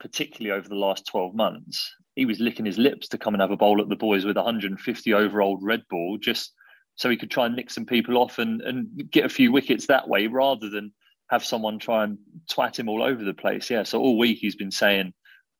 particularly 0.00 0.58
over 0.58 0.68
the 0.68 0.74
last 0.74 1.06
12 1.06 1.34
months, 1.34 1.94
he 2.16 2.24
was 2.24 2.40
licking 2.40 2.66
his 2.66 2.78
lips 2.78 3.08
to 3.08 3.18
come 3.18 3.34
and 3.34 3.40
have 3.40 3.50
a 3.50 3.56
bowl 3.56 3.80
at 3.80 3.88
the 3.88 3.96
boys 3.96 4.24
with 4.24 4.36
150 4.36 5.14
over 5.14 5.42
old 5.42 5.60
red 5.62 5.82
ball 5.88 6.18
just 6.20 6.52
so 6.96 7.08
he 7.08 7.16
could 7.16 7.30
try 7.30 7.46
and 7.46 7.56
nick 7.56 7.70
some 7.70 7.86
people 7.86 8.18
off 8.18 8.38
and, 8.38 8.60
and 8.62 9.10
get 9.10 9.24
a 9.24 9.30
few 9.30 9.52
wickets 9.52 9.86
that 9.86 10.08
way 10.08 10.26
rather 10.26 10.68
than 10.68 10.92
have 11.30 11.44
someone 11.44 11.78
try 11.78 12.04
and 12.04 12.18
twat 12.50 12.78
him 12.78 12.88
all 12.88 13.02
over 13.02 13.22
the 13.22 13.32
place. 13.32 13.70
Yeah. 13.70 13.84
So 13.84 14.00
all 14.00 14.18
week 14.18 14.38
he's 14.38 14.56
been 14.56 14.72
saying, 14.72 15.12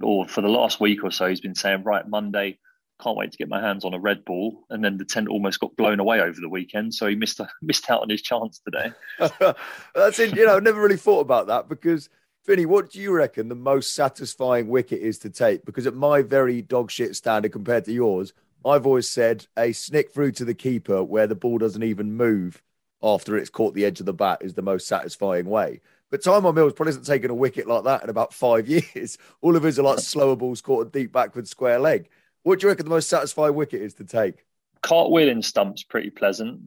or 0.03 0.27
for 0.27 0.41
the 0.41 0.49
last 0.49 0.81
week 0.81 1.05
or 1.05 1.11
so, 1.11 1.29
he's 1.29 1.41
been 1.41 1.55
saying, 1.55 1.85
right, 1.85 2.07
Monday, 2.09 2.59
can't 3.03 3.17
wait 3.17 3.33
to 3.33 3.39
get 3.39 3.49
my 3.49 3.61
hands 3.61 3.85
on 3.85 3.95
a 3.95 3.99
red 3.99 4.25
ball. 4.25 4.65
And 4.71 4.85
then 4.85 4.97
the 4.99 5.05
tent 5.05 5.29
almost 5.29 5.61
got 5.61 5.77
blown 5.77 6.01
away 6.01 6.21
over 6.21 6.41
the 6.41 6.49
weekend. 6.49 6.95
So 6.95 7.07
he 7.07 7.17
missed, 7.17 7.41
missed 7.63 7.91
out 7.91 8.03
on 8.03 8.09
his 8.09 8.23
chance 8.23 8.61
today. 8.61 8.93
That's 9.95 10.19
it. 10.19 10.37
You 10.37 10.47
know, 10.47 10.57
I've 10.57 10.63
never 10.63 10.81
really 10.81 10.97
thought 10.97 11.21
about 11.21 11.47
that 11.49 11.69
because, 11.69 12.09
Finny, 12.45 12.67
what 12.67 12.91
do 12.91 13.01
you 13.01 13.13
reckon 13.13 13.49
the 13.49 13.55
most 13.55 13.95
satisfying 13.95 14.69
wicket 14.69 15.01
is 15.01 15.19
to 15.21 15.31
take? 15.31 15.65
Because 15.65 15.87
at 15.87 15.95
my 15.95 16.23
very 16.23 16.63
dog 16.63 16.91
shit 16.91 17.17
standard 17.17 17.53
compared 17.53 17.85
to 17.87 17.93
yours, 17.93 18.33
I've 18.65 18.87
always 18.87 19.09
said 19.09 19.47
a 19.57 19.73
snick 19.73 20.13
through 20.13 20.33
to 20.33 20.45
the 20.45 20.55
keeper 20.55 21.03
where 21.03 21.27
the 21.27 21.35
ball 21.35 21.59
doesn't 21.59 21.83
even 21.83 22.17
move 22.17 22.63
after 23.03 23.37
it's 23.37 23.51
caught 23.51 23.75
the 23.75 23.85
edge 23.85 24.01
of 24.01 24.07
the 24.07 24.13
bat 24.13 24.39
is 24.43 24.55
the 24.55 24.63
most 24.63 24.87
satisfying 24.87 25.47
way. 25.47 25.81
But 26.11 26.23
Tymal 26.23 26.55
Mills 26.55 26.73
probably 26.73 26.91
hasn't 26.91 27.07
taken 27.07 27.31
a 27.31 27.35
wicket 27.35 27.67
like 27.67 27.85
that 27.85 28.03
in 28.03 28.11
about 28.11 28.35
five 28.35 28.69
years. 28.95 29.17
All 29.41 29.57
of 29.57 29.63
his 29.63 29.79
are 29.79 29.83
like 29.83 30.01
slower 30.01 30.37
balls 30.37 30.61
caught 30.61 30.87
a 30.87 30.91
deep 30.91 31.13
backward 31.13 31.49
square 31.49 31.79
leg. 31.79 32.09
What 32.43 32.61
do 32.61 32.65
you 32.65 32.71
reckon 32.71 32.87
the 32.87 32.91
most 32.91 33.09
satisfying 33.09 33.55
wicket 33.55 33.83
is 33.83 33.95
to 33.95 34.05
take? 34.05 34.45
Cartwheeling 34.83 35.45
stump's 35.45 35.83
pretty 35.83 36.11
pleasant. 36.11 36.61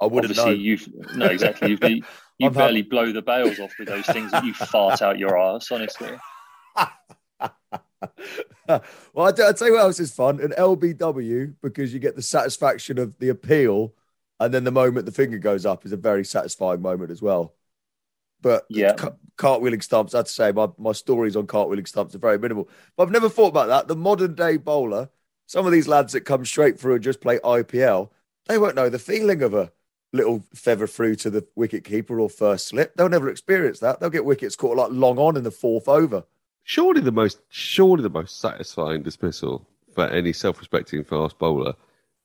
I 0.00 0.06
wouldn't 0.06 0.38
Obviously, 0.38 0.52
know. 0.52 0.60
you've 0.60 1.16
no 1.16 1.26
exactly. 1.26 1.70
You've, 1.70 1.82
you 1.90 2.02
you 2.38 2.50
barely 2.50 2.82
blow 2.82 3.10
the 3.10 3.22
bails 3.22 3.58
off 3.58 3.72
with 3.78 3.88
those 3.88 4.06
things 4.06 4.30
that 4.30 4.44
you 4.44 4.54
fart 4.54 5.02
out 5.02 5.18
your 5.18 5.36
ass. 5.36 5.72
Honestly, 5.72 6.10
well, 8.68 9.26
I 9.26 9.32
tell 9.32 9.66
you 9.66 9.72
what 9.72 9.80
else 9.80 9.98
is 9.98 10.12
fun 10.12 10.40
an 10.40 10.52
LBW 10.56 11.54
because 11.62 11.92
you 11.92 11.98
get 11.98 12.14
the 12.14 12.22
satisfaction 12.22 12.98
of 12.98 13.18
the 13.18 13.30
appeal, 13.30 13.92
and 14.38 14.54
then 14.54 14.62
the 14.62 14.70
moment 14.70 15.06
the 15.06 15.12
finger 15.12 15.38
goes 15.38 15.66
up 15.66 15.84
is 15.84 15.92
a 15.92 15.96
very 15.96 16.24
satisfying 16.24 16.80
moment 16.80 17.10
as 17.10 17.20
well. 17.20 17.54
But 18.40 18.66
Yeah. 18.68 18.94
ca- 18.94 19.12
cartwheeling 19.36 19.82
stumps, 19.82 20.14
I'd 20.14 20.28
say 20.28 20.52
my, 20.52 20.68
my 20.78 20.92
stories 20.92 21.36
on 21.36 21.46
cartwheeling 21.46 21.88
stumps 21.88 22.14
are 22.14 22.18
very 22.18 22.38
minimal. 22.38 22.68
But 22.96 23.04
I've 23.04 23.10
never 23.12 23.28
thought 23.28 23.48
about 23.48 23.68
that. 23.68 23.88
The 23.88 23.96
modern 23.96 24.34
day 24.34 24.56
bowler, 24.56 25.08
some 25.46 25.66
of 25.66 25.72
these 25.72 25.88
lads 25.88 26.12
that 26.12 26.22
come 26.22 26.44
straight 26.44 26.78
through 26.78 26.94
and 26.94 27.04
just 27.04 27.20
play 27.20 27.38
IPL, 27.40 28.10
they 28.46 28.58
won't 28.58 28.76
know 28.76 28.88
the 28.88 28.98
feeling 28.98 29.42
of 29.42 29.54
a 29.54 29.72
little 30.12 30.42
feather 30.54 30.86
through 30.86 31.14
to 31.16 31.30
the 31.30 31.46
wicket 31.54 31.84
keeper 31.84 32.18
or 32.20 32.30
first 32.30 32.66
slip. 32.68 32.94
They'll 32.96 33.08
never 33.08 33.28
experience 33.28 33.78
that. 33.80 34.00
They'll 34.00 34.08
get 34.10 34.24
wickets 34.24 34.56
caught 34.56 34.76
like 34.76 34.90
long 34.90 35.18
on 35.18 35.36
in 35.36 35.42
the 35.44 35.50
fourth 35.50 35.86
over. 35.88 36.24
surely 36.62 37.00
the 37.00 37.12
most 37.12 37.40
surely 37.48 38.02
the 38.02 38.10
most 38.10 38.40
satisfying 38.40 39.02
dismissal 39.02 39.66
for 39.94 40.06
any 40.08 40.32
self-respecting 40.32 41.02
fast 41.04 41.38
bowler 41.38 41.74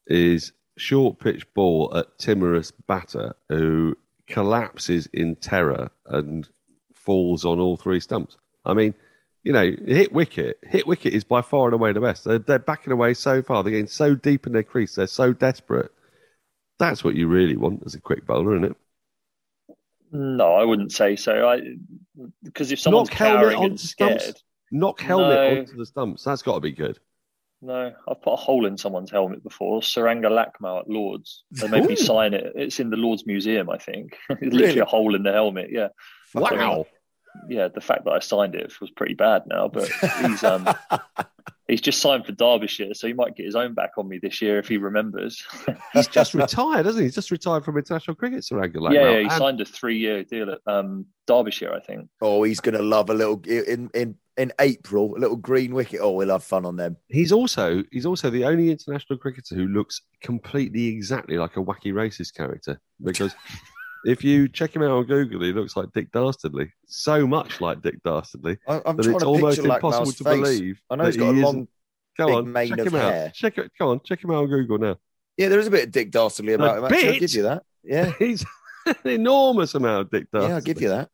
is 0.07 0.51
short 0.77 1.19
pitch 1.19 1.45
ball 1.53 1.91
at 1.95 2.17
timorous 2.19 2.71
batter 2.71 3.33
who 3.49 3.95
collapses 4.27 5.07
in 5.13 5.35
terror 5.35 5.89
and 6.07 6.47
falls 6.93 7.45
on 7.45 7.59
all 7.59 7.77
three 7.77 7.99
stumps. 7.99 8.37
I 8.65 8.73
mean, 8.73 8.93
you 9.43 9.51
know, 9.51 9.71
hit 9.85 10.13
wicket. 10.13 10.57
Hit 10.63 10.87
wicket 10.87 11.13
is 11.13 11.23
by 11.23 11.41
far 11.41 11.65
and 11.65 11.73
away 11.73 11.91
the 11.91 11.99
best. 11.99 12.23
They're, 12.23 12.39
they're 12.39 12.59
backing 12.59 12.93
away 12.93 13.13
so 13.13 13.41
far. 13.41 13.61
They're 13.63 13.71
getting 13.71 13.87
so 13.87 14.15
deep 14.15 14.47
in 14.47 14.53
their 14.53 14.63
crease. 14.63 14.95
They're 14.95 15.07
so 15.07 15.33
desperate. 15.33 15.91
That's 16.79 17.03
what 17.03 17.15
you 17.15 17.27
really 17.27 17.57
want 17.57 17.83
as 17.85 17.93
a 17.95 18.01
quick 18.01 18.25
bowler, 18.25 18.55
isn't 18.55 18.71
it? 18.71 18.77
no, 20.11 20.53
I 20.55 20.63
wouldn't 20.63 20.91
say 20.91 21.15
so. 21.15 21.47
I 21.47 21.59
because 22.43 22.71
if 22.71 22.79
someone's 22.79 23.09
Knock 23.09 23.17
helmet 23.17 23.53
cowering 23.53 23.63
and 23.71 23.79
stumps. 23.79 24.23
scared, 24.23 24.35
Knock 24.71 24.99
helmet 25.01 25.53
No. 25.53 25.59
onto 25.59 25.75
the 25.75 25.85
stumps. 25.85 26.23
That's 26.23 26.41
got 26.43 26.55
to 26.55 26.59
be 26.61 26.71
good. 26.71 26.99
No, 27.65 27.93
I've 28.09 28.21
put 28.21 28.33
a 28.33 28.35
hole 28.35 28.65
in 28.65 28.77
someone's 28.77 29.09
helmet 29.09 29.41
before. 29.41 29.79
Saranga 29.79 30.25
Lakmal 30.29 30.81
at 30.81 30.89
Lord's. 30.89 31.45
They 31.51 31.69
made 31.69 31.85
me 31.85 31.95
sign 31.95 32.33
it. 32.33 32.51
It's 32.55 32.81
in 32.81 32.89
the 32.89 32.97
Lord's 32.97 33.25
Museum, 33.25 33.69
I 33.69 33.77
think. 33.77 34.17
it's 34.29 34.41
Really? 34.41 34.57
literally 34.57 34.79
a 34.81 34.85
hole 34.85 35.15
in 35.15 35.23
the 35.23 35.31
helmet. 35.31 35.69
Yeah. 35.71 35.87
Wow. 36.35 36.85
yeah, 37.47 37.69
the 37.69 37.79
fact 37.79 38.03
that 38.03 38.11
I 38.11 38.19
signed 38.19 38.55
it 38.55 38.73
was 38.81 38.91
pretty 38.91 39.13
bad 39.13 39.43
now, 39.47 39.69
but 39.69 39.87
he's 40.21 40.43
um 40.43 40.67
He's 41.67 41.81
just 41.81 42.01
signed 42.01 42.25
for 42.25 42.33
Derbyshire, 42.33 42.93
so 42.93 43.07
he 43.07 43.13
might 43.13 43.35
get 43.35 43.45
his 43.45 43.55
own 43.55 43.73
back 43.73 43.91
on 43.97 44.07
me 44.09 44.19
this 44.21 44.41
year 44.41 44.59
if 44.59 44.67
he 44.67 44.77
remembers. 44.77 45.41
He's 45.93 46.07
just 46.07 46.33
retired, 46.33 46.85
hasn't 46.85 47.01
he? 47.01 47.05
He's 47.05 47.15
just 47.15 47.31
retired 47.31 47.63
from 47.63 47.77
international 47.77 48.15
cricket, 48.15 48.41
Saranga 48.41 48.75
Lakmal. 48.75 48.93
yeah, 48.93 49.09
yeah, 49.11 49.17
he 49.19 49.23
And 49.23 49.31
signed 49.31 49.61
a 49.61 49.65
three-year 49.65 50.25
deal 50.25 50.49
at 50.51 50.59
um, 50.67 51.05
Derbyshire, 51.25 51.73
I 51.73 51.79
think. 51.79 52.09
Oh, 52.21 52.43
he's 52.43 52.59
going 52.59 52.75
to 52.75 52.83
love 52.83 53.09
a 53.09 53.13
little 53.13 53.41
in 53.47 53.89
in 53.93 54.15
in 54.35 54.51
April, 54.59 55.15
a 55.15 55.19
little 55.19 55.37
green 55.37 55.73
wicket. 55.73 55.99
Oh, 56.01 56.11
we'll 56.11 56.29
have 56.31 56.43
fun 56.43 56.65
on 56.65 56.75
them. 56.75 56.97
He's 57.07 57.31
also 57.31 57.83
he's 57.91 58.05
also 58.05 58.29
the 58.29 58.43
only 58.45 58.69
international 58.69 59.17
cricketer 59.19 59.55
who 59.55 59.67
looks 59.67 60.01
completely 60.21 60.87
exactly 60.87 61.37
like 61.37 61.55
a 61.55 61.63
Wacky 61.63 61.93
Races 61.93 62.29
character. 62.31 62.81
Because 63.01 63.33
if 64.05 64.23
you 64.23 64.47
check 64.47 64.75
him 64.75 64.81
out 64.83 64.91
on 64.91 65.05
Google, 65.05 65.41
he 65.41 65.53
looks 65.53 65.75
like 65.77 65.91
Dick 65.93 66.11
Dastardly, 66.11 66.71
so 66.85 67.25
much 67.27 67.61
like 67.61 67.81
Dick 67.81 67.95
Dastardly 68.03 68.57
I, 68.67 68.81
I'm 68.85 68.95
that 68.97 69.03
trying 69.03 69.15
it's 69.15 69.23
to 69.23 69.27
almost 69.29 69.59
impossible 69.59 70.11
to 70.11 70.23
face. 70.23 70.39
believe. 70.41 70.81
I 70.89 70.95
know 70.95 71.05
he's 71.05 71.17
got 71.17 71.29
a 71.29 71.33
he 71.35 71.41
long. 71.41 71.53
isn't- 71.55 71.69
Go 72.15 72.27
big 72.27 72.35
on, 72.35 72.51
mane 72.51 72.69
check 72.69 72.79
of 72.79 72.87
him 72.87 72.93
hair. 72.93 73.25
out. 73.25 73.33
Check 73.33 73.57
it. 73.57 73.71
Go 73.79 73.89
on, 73.89 73.99
check 74.05 74.23
him 74.23 74.29
out 74.29 74.43
on 74.43 74.47
Google 74.47 74.77
now. 74.77 74.97
Yeah, 75.35 75.49
there 75.49 75.59
is 75.59 75.65
a 75.65 75.71
bit 75.71 75.85
of 75.85 75.91
Dick 75.91 76.11
Dastardly 76.11 76.53
about 76.53 76.75
A 76.75 76.77
him. 76.77 76.85
Actually, 76.85 77.07
I'll 77.13 77.19
give 77.19 77.31
you 77.33 77.41
that. 77.43 77.63
Yeah, 77.83 78.11
He's 78.19 78.45
an 78.85 78.95
enormous 79.05 79.73
amount 79.73 80.01
of 80.01 80.11
Dick 80.11 80.27
Dastardly. 80.31 80.49
yeah, 80.49 80.55
I'll 80.55 80.61
give 80.61 80.81
you 80.81 80.89
that. 80.89 81.09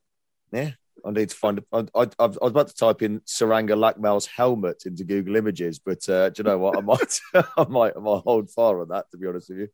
Yeah, 0.51 0.71
I 1.05 1.11
need 1.11 1.29
to 1.29 1.35
find. 1.37 1.61
I, 1.71 1.85
I, 1.95 2.07
I 2.19 2.25
was 2.25 2.37
about 2.41 2.67
to 2.67 2.73
type 2.75 3.01
in 3.01 3.21
Saranga 3.21 3.77
Lakmal's 3.77 4.25
helmet 4.25 4.83
into 4.85 5.05
Google 5.05 5.37
Images, 5.37 5.79
but 5.79 6.07
uh, 6.09 6.31
do 6.31 6.41
you 6.41 6.43
know 6.49 6.57
what? 6.57 6.77
I 6.77 6.81
might, 6.81 7.19
I 7.57 7.65
might, 7.69 7.93
I 7.95 7.99
might 8.01 8.23
hold 8.23 8.49
fire 8.51 8.81
on 8.81 8.89
that. 8.89 9.09
To 9.11 9.17
be 9.17 9.27
honest 9.27 9.49
with 9.51 9.59
you, 9.59 9.67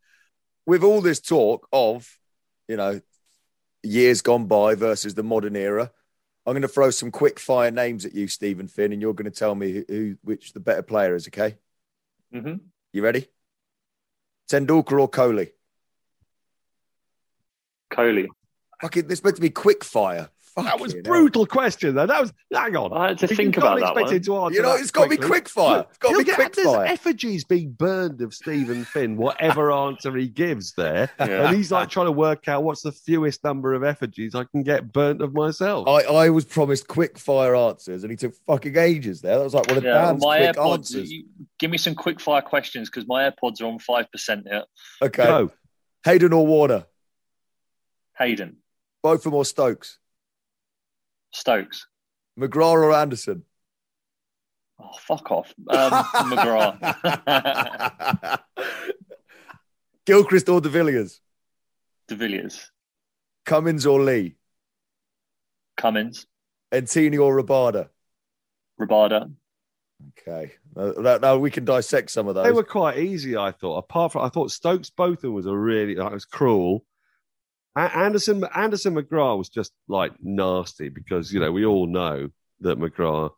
with 0.68 0.84
all 0.84 1.02
this 1.02 1.20
talk 1.22 1.68
of, 1.74 2.08
you 2.68 2.78
know, 2.78 3.02
years 3.84 4.22
gone 4.22 4.46
by 4.46 4.76
versus 4.76 5.14
the 5.14 5.24
modern 5.24 5.56
era, 5.56 5.92
I'm 6.46 6.54
going 6.54 6.62
to 6.62 6.68
throw 6.68 6.92
some 6.92 7.12
quick 7.12 7.40
fire 7.40 7.72
names 7.72 8.06
at 8.06 8.14
you, 8.14 8.28
Stephen 8.28 8.68
Finn, 8.68 8.92
and 8.92 9.02
you're 9.02 9.14
going 9.14 9.32
to 9.32 9.38
tell 9.38 9.56
me 9.56 9.72
who, 9.72 9.86
who 9.88 10.18
which 10.24 10.54
the 10.54 10.60
better 10.60 10.84
player 10.84 11.16
is. 11.16 11.28
Okay, 11.28 11.58
hmm 12.32 12.56
you 12.94 13.04
ready? 13.04 13.28
Tendulkar 14.50 15.02
or 15.02 15.10
Kohli? 15.10 15.52
Kohli. 17.92 18.28
Fucking, 18.82 19.08
this 19.08 19.24
meant 19.24 19.36
to 19.36 19.42
be 19.42 19.50
quick 19.50 19.84
fire. 19.84 20.30
That 20.58 20.80
was 20.80 20.94
Fucking 20.94 21.04
hell. 21.06 21.14
brutal 21.14 21.46
question, 21.46 21.96
though. 21.96 22.06
That 22.06 22.22
was 22.22 22.32
hang 22.54 22.78
on. 22.78 22.94
I 22.94 23.10
had 23.10 23.18
to 23.18 23.28
You 23.28 23.36
think 23.36 23.58
about 23.58 23.76
that 23.80 23.88
expect 23.90 24.06
one. 24.06 24.16
him 24.16 24.22
to 24.24 24.38
answer 24.38 24.56
You 24.56 24.62
know, 24.62 24.76
it's 24.76 24.90
got 24.92 25.04
to 25.04 25.10
be 25.10 25.18
quick 25.18 25.50
fire. 25.50 25.86
It's 25.90 25.98
got 25.98 26.12
to 26.14 26.18
be 26.20 26.24
get- 26.24 26.36
quick 26.36 26.54
there's 26.56 26.66
fire. 26.68 26.86
effigies 26.86 27.44
being 27.44 27.72
burned 27.74 28.22
of 28.22 28.34
Stephen 28.34 28.86
Finn, 28.86 29.18
whatever 29.18 29.70
answer 29.86 30.16
he 30.16 30.30
gives 30.30 30.72
there. 30.76 31.10
Yeah. 31.20 31.48
And 31.50 31.58
he's 31.58 31.72
like 31.74 31.90
trying 31.90 32.06
to 32.06 32.14
work 32.14 32.48
out 32.48 32.64
what's 32.64 32.84
the 32.84 32.94
fewest 32.94 33.44
number 33.44 33.74
of 33.74 33.84
effigies 33.84 34.34
I 34.34 34.46
can 34.46 34.64
get 34.64 34.94
burnt 34.94 35.22
of 35.22 35.34
myself. 35.34 35.90
I, 35.90 36.04
I 36.04 36.30
was 36.30 36.46
promised 36.46 36.88
quick 36.88 37.18
fire 37.18 37.54
answers, 37.54 38.04
and 38.06 38.12
he 38.12 38.16
took 38.16 38.34
fucking 38.48 38.78
ages 38.78 39.20
there. 39.20 39.38
That 39.38 39.44
was 39.44 39.54
like 39.54 39.68
one 39.68 39.80
of 39.80 39.84
Yeah, 39.84 39.96
well, 39.96 40.12
Dan's 40.14 40.24
my 40.24 40.38
quick 40.38 40.56
AirPods. 40.56 40.74
answers. 40.74 41.12
you- 41.12 41.26
give 41.60 41.70
me 41.70 41.78
some 41.78 41.96
quick 41.96 42.22
fire 42.22 42.42
questions 42.42 42.90
because 42.90 43.06
my 43.10 43.30
AirPods 43.30 43.62
are 43.62 43.66
on 43.66 43.80
five 43.80 44.10
percent 44.10 44.48
here. 44.50 44.64
Okay, 45.02 45.26
Go. 45.26 45.52
Hayden 46.06 46.32
or 46.32 46.48
Warner, 46.48 46.86
Hayden, 48.18 48.58
both 49.04 49.24
from 49.24 49.34
or 49.34 49.44
Stokes, 49.44 49.98
Stokes. 51.36 51.88
McGrath 52.40 52.74
or 52.74 52.94
Anderson. 52.94 53.44
Oh, 54.80 54.90
fuck 55.00 55.32
off, 55.32 55.54
um, 55.70 55.92
McGrath, 56.32 56.80
Gilchrist 60.06 60.50
or 60.50 60.60
De 60.62 60.70
Villiers, 60.70 61.22
De 62.10 62.16
Villiers, 62.16 62.72
Cummins 63.46 63.86
or 63.86 64.02
Lee, 64.02 64.36
Cummins, 65.78 66.28
Ntini 66.74 67.20
or 67.20 67.42
Rabada. 67.42 67.90
Rabada. 68.80 69.32
Okay, 70.20 70.54
now, 70.76 70.92
now- 70.98 71.18
now 71.18 71.38
we 71.38 71.50
can 71.50 71.64
dissect 71.64 72.12
some 72.12 72.28
of 72.28 72.36
those. 72.36 72.44
They 72.46 72.52
were 72.52 72.64
quite 72.64 72.98
easy, 72.98 73.38
I 73.38 73.52
thought. 73.52 73.78
Apart 73.78 74.12
from, 74.12 74.24
I 74.24 74.30
thought 74.30 74.52
Stokes 74.52 74.90
Botham 74.90 75.34
was 75.34 75.46
a 75.46 75.56
really, 75.56 75.96
that 75.96 76.12
was 76.12 76.26
cruel. 76.26 76.84
A- 77.76 77.98
Anderson 77.98 78.44
Anderson 78.56 78.96
McGrath 78.96 79.38
was 79.38 79.50
just 79.50 79.72
like 79.88 80.14
nasty 80.22 80.90
because 80.90 81.32
you 81.34 81.40
know 81.40 81.52
we 81.52 81.66
all 81.66 81.88
know 81.88 82.30
that 82.62 82.80
McGrath 82.80 83.32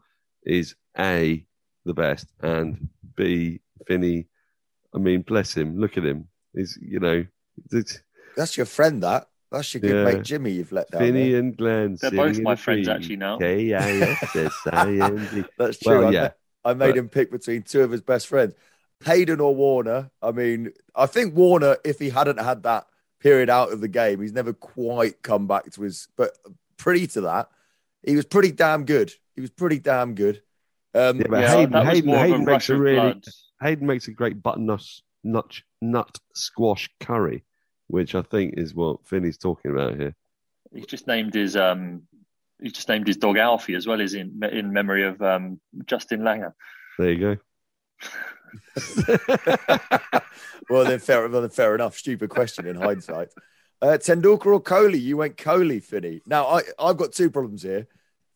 is 0.45 0.75
a 0.97 1.45
the 1.85 1.93
best 1.93 2.27
and 2.41 2.89
b 3.15 3.61
Finny. 3.87 4.27
I 4.93 4.99
mean, 4.99 5.21
bless 5.21 5.55
him. 5.55 5.79
Look 5.79 5.97
at 5.97 6.05
him. 6.05 6.27
He's 6.53 6.77
you 6.81 6.99
know 6.99 7.25
it's 7.71 7.99
That's 8.35 8.57
your 8.57 8.65
friend. 8.65 9.03
That 9.03 9.27
that's 9.51 9.73
your 9.73 9.81
good 9.81 9.95
Yeah. 9.95 10.03
mate 10.13 10.23
Jimmy. 10.23 10.51
You've 10.51 10.71
let 10.71 10.89
down. 10.91 11.01
Finny 11.01 11.31
there. 11.31 11.39
and 11.39 11.57
Glenn. 11.57 11.97
They're 11.99 12.11
both 12.11 12.39
my 12.39 12.55
friends 12.55 12.87
actually 12.87 13.15
now. 13.17 13.37
K-I-S-S-I-N-G. 13.37 15.43
That's 15.57 15.79
true. 15.79 15.99
Well, 15.99 16.07
I, 16.09 16.11
yeah. 16.11 16.29
I 16.65 16.73
made 16.73 16.89
But- 16.91 16.97
him 16.97 17.09
pick 17.09 17.31
between 17.31 17.63
two 17.63 17.81
of 17.81 17.91
his 17.91 18.01
best 18.01 18.27
friends, 18.27 18.53
Hayden 19.05 19.39
or 19.39 19.55
Warner. 19.55 20.09
I 20.21 20.31
mean, 20.31 20.71
I 20.95 21.05
think 21.05 21.35
Warner, 21.35 21.77
if 21.85 21.99
he 21.99 22.09
hadn't 22.09 22.39
had 22.39 22.63
that 22.63 22.87
period 23.19 23.49
out 23.49 23.71
of 23.71 23.81
the 23.81 23.87
game, 23.87 24.21
he's 24.21 24.33
never 24.33 24.53
quite 24.53 25.21
come 25.21 25.47
back 25.47 25.69
to 25.71 25.81
his. 25.81 26.07
But 26.15 26.37
pretty 26.77 27.07
to 27.07 27.21
that, 27.21 27.49
he 28.03 28.15
was 28.15 28.25
pretty 28.25 28.51
damn 28.51 28.85
good. 28.85 29.13
He 29.35 29.41
was 29.41 29.49
pretty 29.49 29.79
damn 29.79 30.15
good. 30.15 30.41
Um, 30.93 31.19
Yeah, 31.19 31.27
but 31.29 31.39
Yeah, 31.41 31.55
Hayden, 31.55 31.85
Hayden, 31.85 32.09
Hayden 32.09 32.41
a 32.41 32.45
makes 32.45 32.69
a 32.69 32.73
of 32.73 32.79
really 32.79 32.95
blood. 32.95 33.23
Hayden 33.61 33.87
makes 33.87 34.07
a 34.07 34.11
great 34.11 34.41
butternut 34.41 34.83
nut 35.23 35.61
nut 35.81 36.17
squash 36.33 36.89
curry, 36.99 37.43
which 37.87 38.15
I 38.15 38.21
think 38.21 38.55
is 38.57 38.73
what 38.73 39.05
Finny's 39.05 39.37
talking 39.37 39.71
about 39.71 39.95
here. 39.95 40.15
He's 40.73 40.85
just 40.85 41.07
named 41.07 41.33
his 41.33 41.55
um. 41.55 42.03
He's 42.59 42.73
just 42.73 42.89
named 42.89 43.05
his 43.05 43.17
dog 43.17 43.37
Alfie 43.37 43.75
as 43.75 43.85
well 43.85 44.01
as 44.01 44.15
in 44.15 44.41
in 44.51 44.73
memory 44.73 45.03
of 45.03 45.21
um, 45.21 45.59
Justin 45.85 46.21
Langer. 46.21 46.53
There 46.97 47.11
you 47.11 47.19
go. 47.19 47.37
well, 50.69 50.85
then 50.85 50.99
fair, 50.99 51.27
well, 51.27 51.41
then 51.41 51.49
fair 51.49 51.75
enough. 51.75 51.97
Stupid 51.97 52.29
question 52.29 52.65
in 52.67 52.75
hindsight. 52.75 53.29
Uh, 53.81 53.97
Tendulkar 53.99 54.47
or 54.47 54.61
Kohli? 54.61 54.99
You 55.01 55.17
went 55.17 55.37
Kohli, 55.37 55.83
Finny. 55.83 56.21
Now, 56.25 56.47
I, 56.47 56.61
I've 56.79 56.97
got 56.97 57.11
two 57.11 57.29
problems 57.29 57.63
here. 57.63 57.87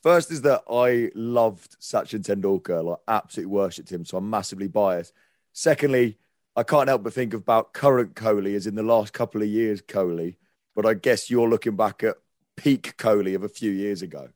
First 0.03 0.31
is 0.31 0.41
that 0.41 0.63
I 0.69 1.11
loved 1.15 1.79
Sachin 1.79 2.23
Tendulkar, 2.23 2.83
like 2.83 2.97
absolutely 3.07 3.51
worshipped 3.51 3.91
him, 3.91 4.03
so 4.03 4.17
I'm 4.17 4.29
massively 4.29 4.67
biased. 4.67 5.13
Secondly, 5.53 6.17
I 6.55 6.63
can't 6.63 6.89
help 6.89 7.03
but 7.03 7.13
think 7.13 7.33
about 7.33 7.73
current 7.73 8.15
Kohli, 8.15 8.55
as 8.55 8.67
in 8.67 8.75
the 8.75 8.83
last 8.83 9.13
couple 9.13 9.41
of 9.41 9.47
years 9.47 9.81
Kohli. 9.81 10.35
But 10.75 10.85
I 10.85 10.95
guess 10.95 11.29
you're 11.29 11.49
looking 11.49 11.75
back 11.75 12.03
at 12.03 12.17
peak 12.55 12.95
Kohli 12.97 13.35
of 13.35 13.43
a 13.43 13.49
few 13.49 13.71
years 13.71 14.01
ago. 14.01 14.29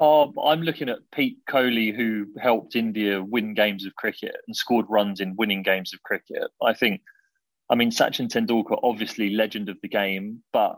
Oh, 0.00 0.32
I'm 0.44 0.62
looking 0.62 0.88
at 0.88 1.10
peak 1.12 1.38
Kohli, 1.48 1.94
who 1.94 2.26
helped 2.40 2.76
India 2.76 3.22
win 3.22 3.54
games 3.54 3.84
of 3.84 3.96
cricket 3.96 4.36
and 4.46 4.54
scored 4.54 4.86
runs 4.88 5.20
in 5.20 5.34
winning 5.36 5.62
games 5.62 5.92
of 5.92 6.02
cricket. 6.04 6.50
I 6.62 6.72
think, 6.72 7.00
I 7.68 7.74
mean, 7.74 7.90
Sachin 7.90 8.28
Tendulkar, 8.28 8.78
obviously 8.82 9.30
legend 9.30 9.68
of 9.68 9.78
the 9.82 9.88
game, 9.88 10.42
but 10.52 10.76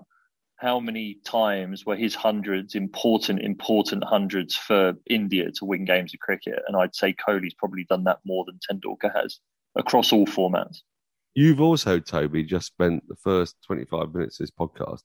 how 0.57 0.81
many 0.81 1.19
times 1.25 1.85
were 1.85 1.97
his 1.97 2.15
hundreds 2.15 2.75
important, 2.75 3.41
important 3.41 4.05
hundreds 4.05 4.55
for 4.55 4.95
India 5.09 5.51
to 5.53 5.65
win 5.65 5.85
games 5.85 6.15
of 6.15 6.21
cricket? 6.21 6.61
And 6.67 6.77
I'd 6.77 6.95
say 6.95 7.15
Kohli's 7.15 7.55
probably 7.55 7.85
done 7.85 8.05
that 8.05 8.21
more 8.25 8.45
than 8.47 8.59
Tendulkar 8.71 9.15
has 9.15 9.39
across 9.77 10.13
all 10.13 10.27
formats. 10.27 10.79
You've 11.35 11.61
also, 11.61 11.99
Toby, 11.99 12.43
just 12.43 12.67
spent 12.67 13.07
the 13.09 13.17
first 13.17 13.57
25 13.67 14.15
minutes 14.15 14.41
of 14.41 14.45
this 14.45 14.51
podcast 14.51 15.03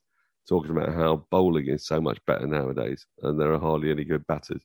talking 0.47 0.71
about 0.71 0.93
how 0.93 1.25
bowling 1.31 1.67
is 1.67 1.85
so 1.85 1.99
much 1.99 2.19
better 2.25 2.47
nowadays 2.47 3.05
and 3.21 3.39
there 3.39 3.53
are 3.53 3.59
hardly 3.59 3.91
any 3.91 4.03
good 4.03 4.25
batters. 4.27 4.61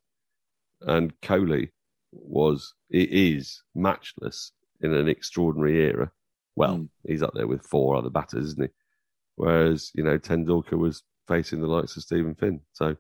And 0.83 1.19
Kohli 1.21 1.71
was, 2.13 2.75
it 2.91 3.11
is 3.11 3.63
matchless 3.75 4.53
in 4.81 4.95
an 4.95 5.09
extraordinary 5.09 5.81
era. 5.81 6.11
Well, 6.57 6.79
Mm. 6.79 6.89
he's 7.07 7.23
up 7.23 7.35
there 7.35 7.47
with 7.47 7.63
four 7.67 7.97
other 7.97 8.11
batters, 8.11 8.47
isn't 8.47 8.63
he? 8.63 8.69
Whereas, 9.37 9.91
you 9.95 10.03
know, 10.03 10.19
Tendulkar 10.19 10.79
was 10.79 11.03
facing 11.29 11.61
the 11.61 11.67
likes 11.69 11.97
of 11.97 12.03
Stephen 12.03 12.35
Finn. 12.35 12.61
So, 12.73 12.97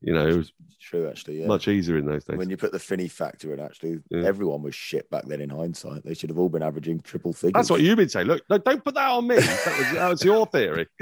you 0.00 0.12
know, 0.12 0.26
it 0.26 0.36
was 0.36 0.52
True, 0.80 1.08
actually. 1.08 1.40
Yeah. 1.40 1.46
much 1.46 1.68
easier 1.68 1.98
in 1.98 2.06
those 2.06 2.24
days. 2.24 2.38
When 2.38 2.48
you 2.48 2.56
put 2.56 2.72
the 2.72 2.78
Finny 2.78 3.06
factor 3.06 3.52
in, 3.52 3.60
actually, 3.60 4.00
Yeah. 4.08 4.24
everyone 4.24 4.62
was 4.62 4.74
shit 4.74 5.08
back 5.10 5.26
then 5.26 5.40
in 5.42 5.50
hindsight. 5.50 6.04
They 6.04 6.14
should 6.14 6.30
have 6.30 6.38
all 6.38 6.48
been 6.48 6.62
averaging 6.62 7.00
triple 7.00 7.34
figures. 7.34 7.52
That's 7.52 7.70
what 7.70 7.82
you've 7.82 7.98
been 7.98 8.08
saying. 8.08 8.26
Look, 8.26 8.42
no, 8.48 8.56
don't 8.58 8.82
put 8.82 8.94
that 8.94 9.10
on 9.10 9.26
me. 9.26 9.36
That 9.36 9.76
was, 9.78 9.92
that 9.92 10.08
was 10.08 10.24
your 10.24 10.46
theory. 10.46 10.86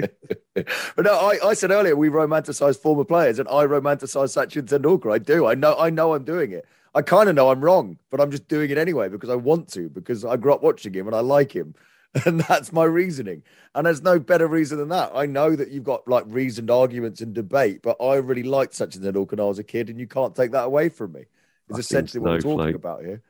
but 0.53 1.05
no, 1.05 1.13
I, 1.13 1.39
I 1.43 1.53
said 1.53 1.71
earlier 1.71 1.95
we 1.95 2.09
romanticize 2.09 2.77
former 2.77 3.05
players, 3.05 3.39
and 3.39 3.47
I 3.47 3.65
romanticize 3.65 4.35
Sachin 4.35 4.63
Tendulkar. 4.63 5.13
I 5.13 5.17
do. 5.17 5.45
I 5.45 5.55
know. 5.55 5.75
I 5.77 5.89
know 5.89 6.13
I'm 6.13 6.25
doing 6.25 6.51
it. 6.51 6.65
I 6.93 7.01
kind 7.01 7.29
of 7.29 7.35
know 7.35 7.49
I'm 7.49 7.61
wrong, 7.61 7.97
but 8.11 8.19
I'm 8.19 8.31
just 8.31 8.47
doing 8.47 8.69
it 8.71 8.77
anyway 8.77 9.07
because 9.09 9.29
I 9.29 9.35
want 9.35 9.69
to. 9.73 9.89
Because 9.89 10.25
I 10.25 10.35
grew 10.37 10.53
up 10.53 10.61
watching 10.61 10.93
him 10.93 11.07
and 11.07 11.15
I 11.15 11.21
like 11.21 11.55
him, 11.55 11.73
and 12.25 12.41
that's 12.41 12.73
my 12.73 12.83
reasoning. 12.83 13.43
And 13.75 13.85
there's 13.85 14.01
no 14.01 14.19
better 14.19 14.47
reason 14.47 14.79
than 14.79 14.89
that. 14.89 15.11
I 15.13 15.25
know 15.25 15.55
that 15.55 15.69
you've 15.69 15.83
got 15.83 16.07
like 16.07 16.23
reasoned 16.27 16.71
arguments 16.71 17.21
and 17.21 17.33
debate, 17.33 17.81
but 17.83 17.97
I 18.01 18.15
really 18.15 18.43
liked 18.43 18.73
Sachin 18.73 19.01
Tendulkar 19.01 19.31
when 19.31 19.39
I 19.39 19.43
was 19.43 19.59
a 19.59 19.63
kid, 19.63 19.89
and 19.89 19.99
you 19.99 20.07
can't 20.07 20.35
take 20.35 20.51
that 20.51 20.63
away 20.63 20.89
from 20.89 21.13
me. 21.13 21.25
It's 21.69 21.79
essentially 21.79 22.19
what 22.21 22.31
we're 22.31 22.39
talking 22.41 22.75
about 22.75 23.03
here. 23.03 23.21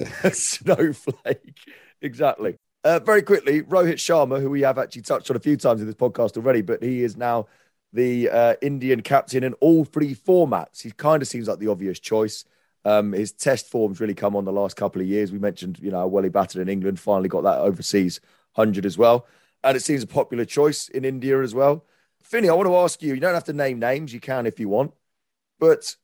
snowflake, 0.32 1.58
exactly. 2.00 2.56
Uh, 2.84 3.00
very 3.00 3.22
quickly, 3.22 3.62
Rohit 3.62 3.94
Sharma, 3.94 4.40
who 4.40 4.50
we 4.50 4.60
have 4.60 4.78
actually 4.78 5.02
touched 5.02 5.30
on 5.30 5.36
a 5.36 5.40
few 5.40 5.56
times 5.56 5.80
in 5.80 5.86
this 5.86 5.96
podcast 5.96 6.36
already, 6.36 6.62
but 6.62 6.80
he 6.80 7.02
is 7.02 7.16
now 7.16 7.48
the 7.92 8.30
uh, 8.30 8.54
Indian 8.62 9.00
captain 9.00 9.42
in 9.42 9.54
all 9.54 9.84
three 9.84 10.14
formats. 10.14 10.82
He 10.82 10.92
kind 10.92 11.20
of 11.20 11.26
seems 11.26 11.48
like 11.48 11.58
the 11.58 11.68
obvious 11.68 11.98
choice. 11.98 12.44
Um, 12.84 13.12
his 13.12 13.32
test 13.32 13.68
form's 13.68 14.00
really 14.00 14.14
come 14.14 14.36
on 14.36 14.44
the 14.44 14.52
last 14.52 14.76
couple 14.76 15.02
of 15.02 15.08
years. 15.08 15.32
We 15.32 15.38
mentioned, 15.38 15.78
you 15.80 15.90
know, 15.90 16.06
well 16.06 16.22
he 16.22 16.30
batted 16.30 16.60
in 16.60 16.68
England, 16.68 17.00
finally 17.00 17.28
got 17.28 17.42
that 17.42 17.58
overseas 17.58 18.20
hundred 18.52 18.86
as 18.86 18.96
well, 18.96 19.26
and 19.62 19.76
it 19.76 19.80
seems 19.80 20.02
a 20.02 20.06
popular 20.06 20.44
choice 20.44 20.88
in 20.88 21.04
India 21.04 21.42
as 21.42 21.54
well. 21.54 21.84
Finney, 22.22 22.48
I 22.48 22.54
want 22.54 22.68
to 22.68 22.76
ask 22.76 23.02
you. 23.02 23.14
You 23.14 23.20
don't 23.20 23.34
have 23.34 23.44
to 23.44 23.52
name 23.52 23.78
names. 23.78 24.12
You 24.12 24.20
can 24.20 24.46
if 24.46 24.60
you 24.60 24.68
want, 24.68 24.92
but 25.58 25.96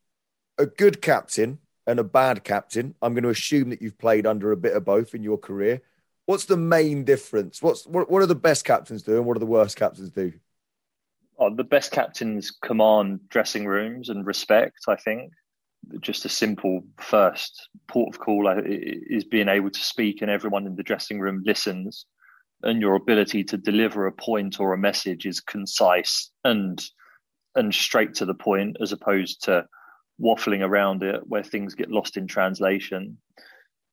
a 0.58 0.66
good 0.66 1.02
captain 1.02 1.58
and 1.86 1.98
a 1.98 2.04
bad 2.04 2.44
captain. 2.44 2.94
I'm 3.02 3.14
going 3.14 3.24
to 3.24 3.30
assume 3.30 3.70
that 3.70 3.82
you've 3.82 3.98
played 3.98 4.26
under 4.26 4.52
a 4.52 4.56
bit 4.56 4.76
of 4.76 4.84
both 4.84 5.14
in 5.14 5.22
your 5.22 5.38
career. 5.38 5.82
What's 6.26 6.46
the 6.46 6.56
main 6.56 7.04
difference? 7.04 7.62
What's 7.62 7.86
what, 7.86 8.10
what 8.10 8.22
are 8.22 8.26
the 8.26 8.34
best 8.34 8.64
captains 8.64 9.02
do 9.02 9.16
and 9.16 9.26
what 9.26 9.36
are 9.36 9.40
the 9.40 9.46
worst 9.46 9.76
captains 9.76 10.10
do? 10.10 10.32
Oh, 11.38 11.54
the 11.54 11.64
best 11.64 11.90
captains 11.90 12.50
command 12.50 13.28
dressing 13.28 13.66
rooms 13.66 14.08
and 14.08 14.24
respect. 14.24 14.78
I 14.88 14.96
think 14.96 15.32
just 16.00 16.24
a 16.24 16.28
simple 16.28 16.82
first 16.98 17.68
port 17.88 18.14
of 18.14 18.20
call 18.20 18.48
uh, 18.48 18.60
is 18.64 19.24
being 19.24 19.48
able 19.48 19.70
to 19.70 19.80
speak 19.80 20.22
and 20.22 20.30
everyone 20.30 20.66
in 20.66 20.76
the 20.76 20.82
dressing 20.82 21.20
room 21.20 21.42
listens. 21.44 22.06
And 22.62 22.80
your 22.80 22.94
ability 22.94 23.44
to 23.44 23.58
deliver 23.58 24.06
a 24.06 24.12
point 24.12 24.58
or 24.58 24.72
a 24.72 24.78
message 24.78 25.26
is 25.26 25.40
concise 25.40 26.30
and 26.44 26.82
and 27.56 27.72
straight 27.72 28.14
to 28.14 28.24
the 28.24 28.34
point 28.34 28.76
as 28.80 28.90
opposed 28.90 29.44
to 29.44 29.64
waffling 30.20 30.60
around 30.60 31.02
it 31.02 31.20
where 31.26 31.42
things 31.42 31.74
get 31.74 31.90
lost 31.90 32.16
in 32.16 32.26
translation. 32.26 33.18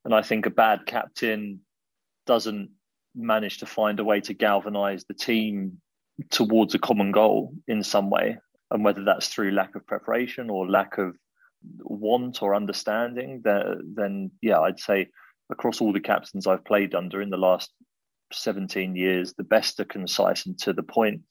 And 0.04 0.16
i 0.16 0.22
think 0.22 0.46
a 0.46 0.52
bad 0.52 0.86
captain 0.88 1.60
doesn't 2.26 2.70
manage 3.16 3.58
to 3.60 3.66
find 3.66 4.00
a 4.00 4.04
way 4.04 4.22
to 4.22 4.34
galvanize 4.34 5.04
the 5.06 5.14
team 5.14 5.78
towards 6.30 6.74
a 6.76 6.80
common 6.80 7.12
goal 7.12 7.54
in 7.68 7.84
some 7.84 8.10
way. 8.10 8.38
And 8.70 8.86
whether 8.86 9.04
that's 9.04 9.28
through 9.28 9.52
lack 9.52 9.76
of 9.76 9.86
preparation 9.86 10.50
or 10.50 10.70
lack 10.70 10.98
of 10.98 11.16
want 11.80 12.42
or 12.42 12.56
understanding 12.56 13.42
then 13.44 14.32
yeah 14.42 14.60
i'd 14.62 14.80
say 14.80 15.08
across 15.52 15.82
all 15.82 15.94
the 15.94 16.00
captains 16.00 16.48
i've 16.48 16.66
played 16.66 16.96
under 16.96 17.22
in 17.22 17.30
the 17.30 17.38
last 17.38 17.72
17 18.32 18.96
years 18.96 19.34
the 19.34 19.44
best 19.44 19.80
are 19.80 19.86
concise 19.86 20.46
and 20.46 20.58
to 20.60 20.74
the 20.74 20.84
point 20.84 21.22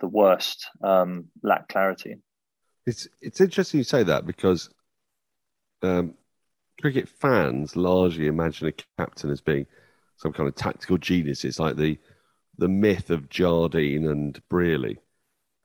the 0.00 0.08
worst 0.08 0.66
um, 0.82 1.26
lack 1.42 1.68
clarity 1.68 2.16
it's 2.86 3.08
it's 3.20 3.40
interesting 3.40 3.78
you 3.78 3.84
say 3.84 4.02
that 4.02 4.26
because 4.26 4.68
um, 5.82 6.14
cricket 6.80 7.08
fans 7.08 7.76
largely 7.76 8.26
imagine 8.26 8.68
a 8.68 8.72
captain 8.98 9.30
as 9.30 9.40
being 9.40 9.66
some 10.16 10.32
kind 10.32 10.48
of 10.48 10.54
tactical 10.54 10.98
genius. 10.98 11.44
It's 11.44 11.58
like 11.58 11.76
the 11.76 11.98
the 12.58 12.68
myth 12.68 13.10
of 13.10 13.28
Jardine 13.28 14.06
and 14.06 14.40
Brearley. 14.48 14.98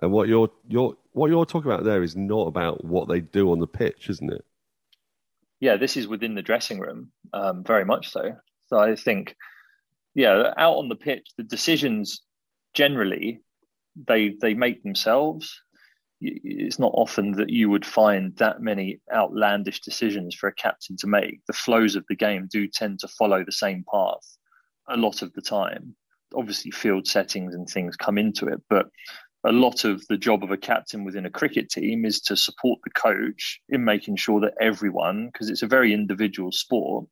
And 0.01 0.11
what 0.11 0.27
you're 0.27 0.49
you're 0.67 0.95
what 1.17 1.29
you're 1.29 1.45
talking 1.45 1.71
about 1.71 1.83
there 1.83 2.03
is 2.03 2.15
not 2.15 2.47
about 2.47 2.83
what 2.85 3.07
they 3.07 3.21
do 3.21 3.51
on 3.51 3.59
the 3.59 3.67
pitch, 3.67 4.09
isn't 4.09 4.31
it? 4.31 4.45
Yeah, 5.59 5.77
this 5.77 5.97
is 5.97 6.07
within 6.07 6.35
the 6.35 6.41
dressing 6.41 6.79
room, 6.79 7.11
um, 7.33 7.63
very 7.63 7.83
much 7.83 8.09
so. 8.09 8.33
So 8.67 8.77
I 8.77 8.95
think, 8.95 9.35
yeah, 10.13 10.53
out 10.57 10.75
on 10.75 10.89
the 10.89 10.95
pitch, 10.95 11.27
the 11.37 11.43
decisions 11.43 12.21
generally 12.73 13.41
they 14.05 14.35
they 14.39 14.53
make 14.53 14.83
themselves 14.83 15.59
it's 16.19 16.79
not 16.79 16.91
often 16.95 17.33
that 17.33 17.49
you 17.49 17.69
would 17.69 17.85
find 17.85 18.35
that 18.37 18.61
many 18.61 18.99
outlandish 19.13 19.81
decisions 19.81 20.33
for 20.33 20.47
a 20.47 20.53
captain 20.53 20.97
to 20.97 21.05
make. 21.05 21.41
The 21.45 21.53
flows 21.53 21.95
of 21.95 22.05
the 22.09 22.15
game 22.15 22.47
do 22.51 22.67
tend 22.67 22.99
to 22.99 23.07
follow 23.07 23.43
the 23.43 23.51
same 23.51 23.85
path 23.91 24.37
a 24.89 24.97
lot 24.97 25.21
of 25.21 25.31
the 25.33 25.43
time. 25.43 25.95
Obviously, 26.33 26.71
field 26.71 27.05
settings 27.05 27.53
and 27.53 27.67
things 27.67 27.95
come 27.95 28.17
into 28.17 28.47
it, 28.47 28.61
but 28.67 28.87
a 29.47 29.51
lot 29.51 29.85
of 29.85 30.05
the 30.07 30.17
job 30.17 30.43
of 30.43 30.51
a 30.51 30.57
captain 30.57 31.03
within 31.03 31.25
a 31.25 31.29
cricket 31.29 31.69
team 31.69 32.05
is 32.05 32.19
to 32.21 32.35
support 32.35 32.79
the 32.83 32.91
coach 32.91 33.59
in 33.69 33.83
making 33.83 34.15
sure 34.15 34.39
that 34.41 34.53
everyone, 34.61 35.27
because 35.27 35.49
it's 35.49 35.63
a 35.63 35.67
very 35.67 35.93
individual 35.93 36.51
sport, 36.51 37.05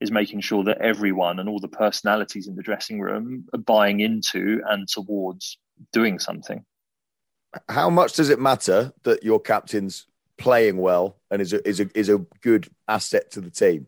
is 0.00 0.10
making 0.10 0.40
sure 0.40 0.62
that 0.64 0.78
everyone 0.78 1.38
and 1.38 1.48
all 1.48 1.60
the 1.60 1.68
personalities 1.68 2.46
in 2.46 2.54
the 2.56 2.62
dressing 2.62 3.00
room 3.00 3.44
are 3.52 3.58
buying 3.58 4.00
into 4.00 4.60
and 4.68 4.86
towards 4.88 5.58
doing 5.92 6.18
something 6.18 6.64
how 7.68 7.90
much 7.90 8.14
does 8.14 8.30
it 8.30 8.38
matter 8.38 8.92
that 9.04 9.22
your 9.22 9.40
captain's 9.40 10.06
playing 10.36 10.76
well 10.76 11.16
and 11.30 11.42
is 11.42 11.52
a, 11.52 11.66
is 11.66 11.80
a, 11.80 11.88
is 11.98 12.08
a 12.08 12.18
good 12.42 12.68
asset 12.86 13.30
to 13.32 13.40
the 13.40 13.50
team? 13.50 13.86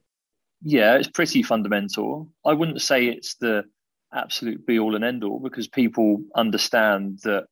Yeah, 0.63 0.97
it's 0.97 1.09
pretty 1.09 1.43
fundamental. 1.43 2.29
I 2.45 2.53
wouldn't 2.53 2.83
say 2.83 3.07
it's 3.07 3.35
the 3.37 3.65
absolute 4.13 4.67
be 4.67 4.79
all 4.79 4.97
and 4.97 5.05
end 5.05 5.23
all 5.23 5.39
because 5.39 5.69
people 5.69 6.23
understand 6.35 7.21
that 7.23 7.47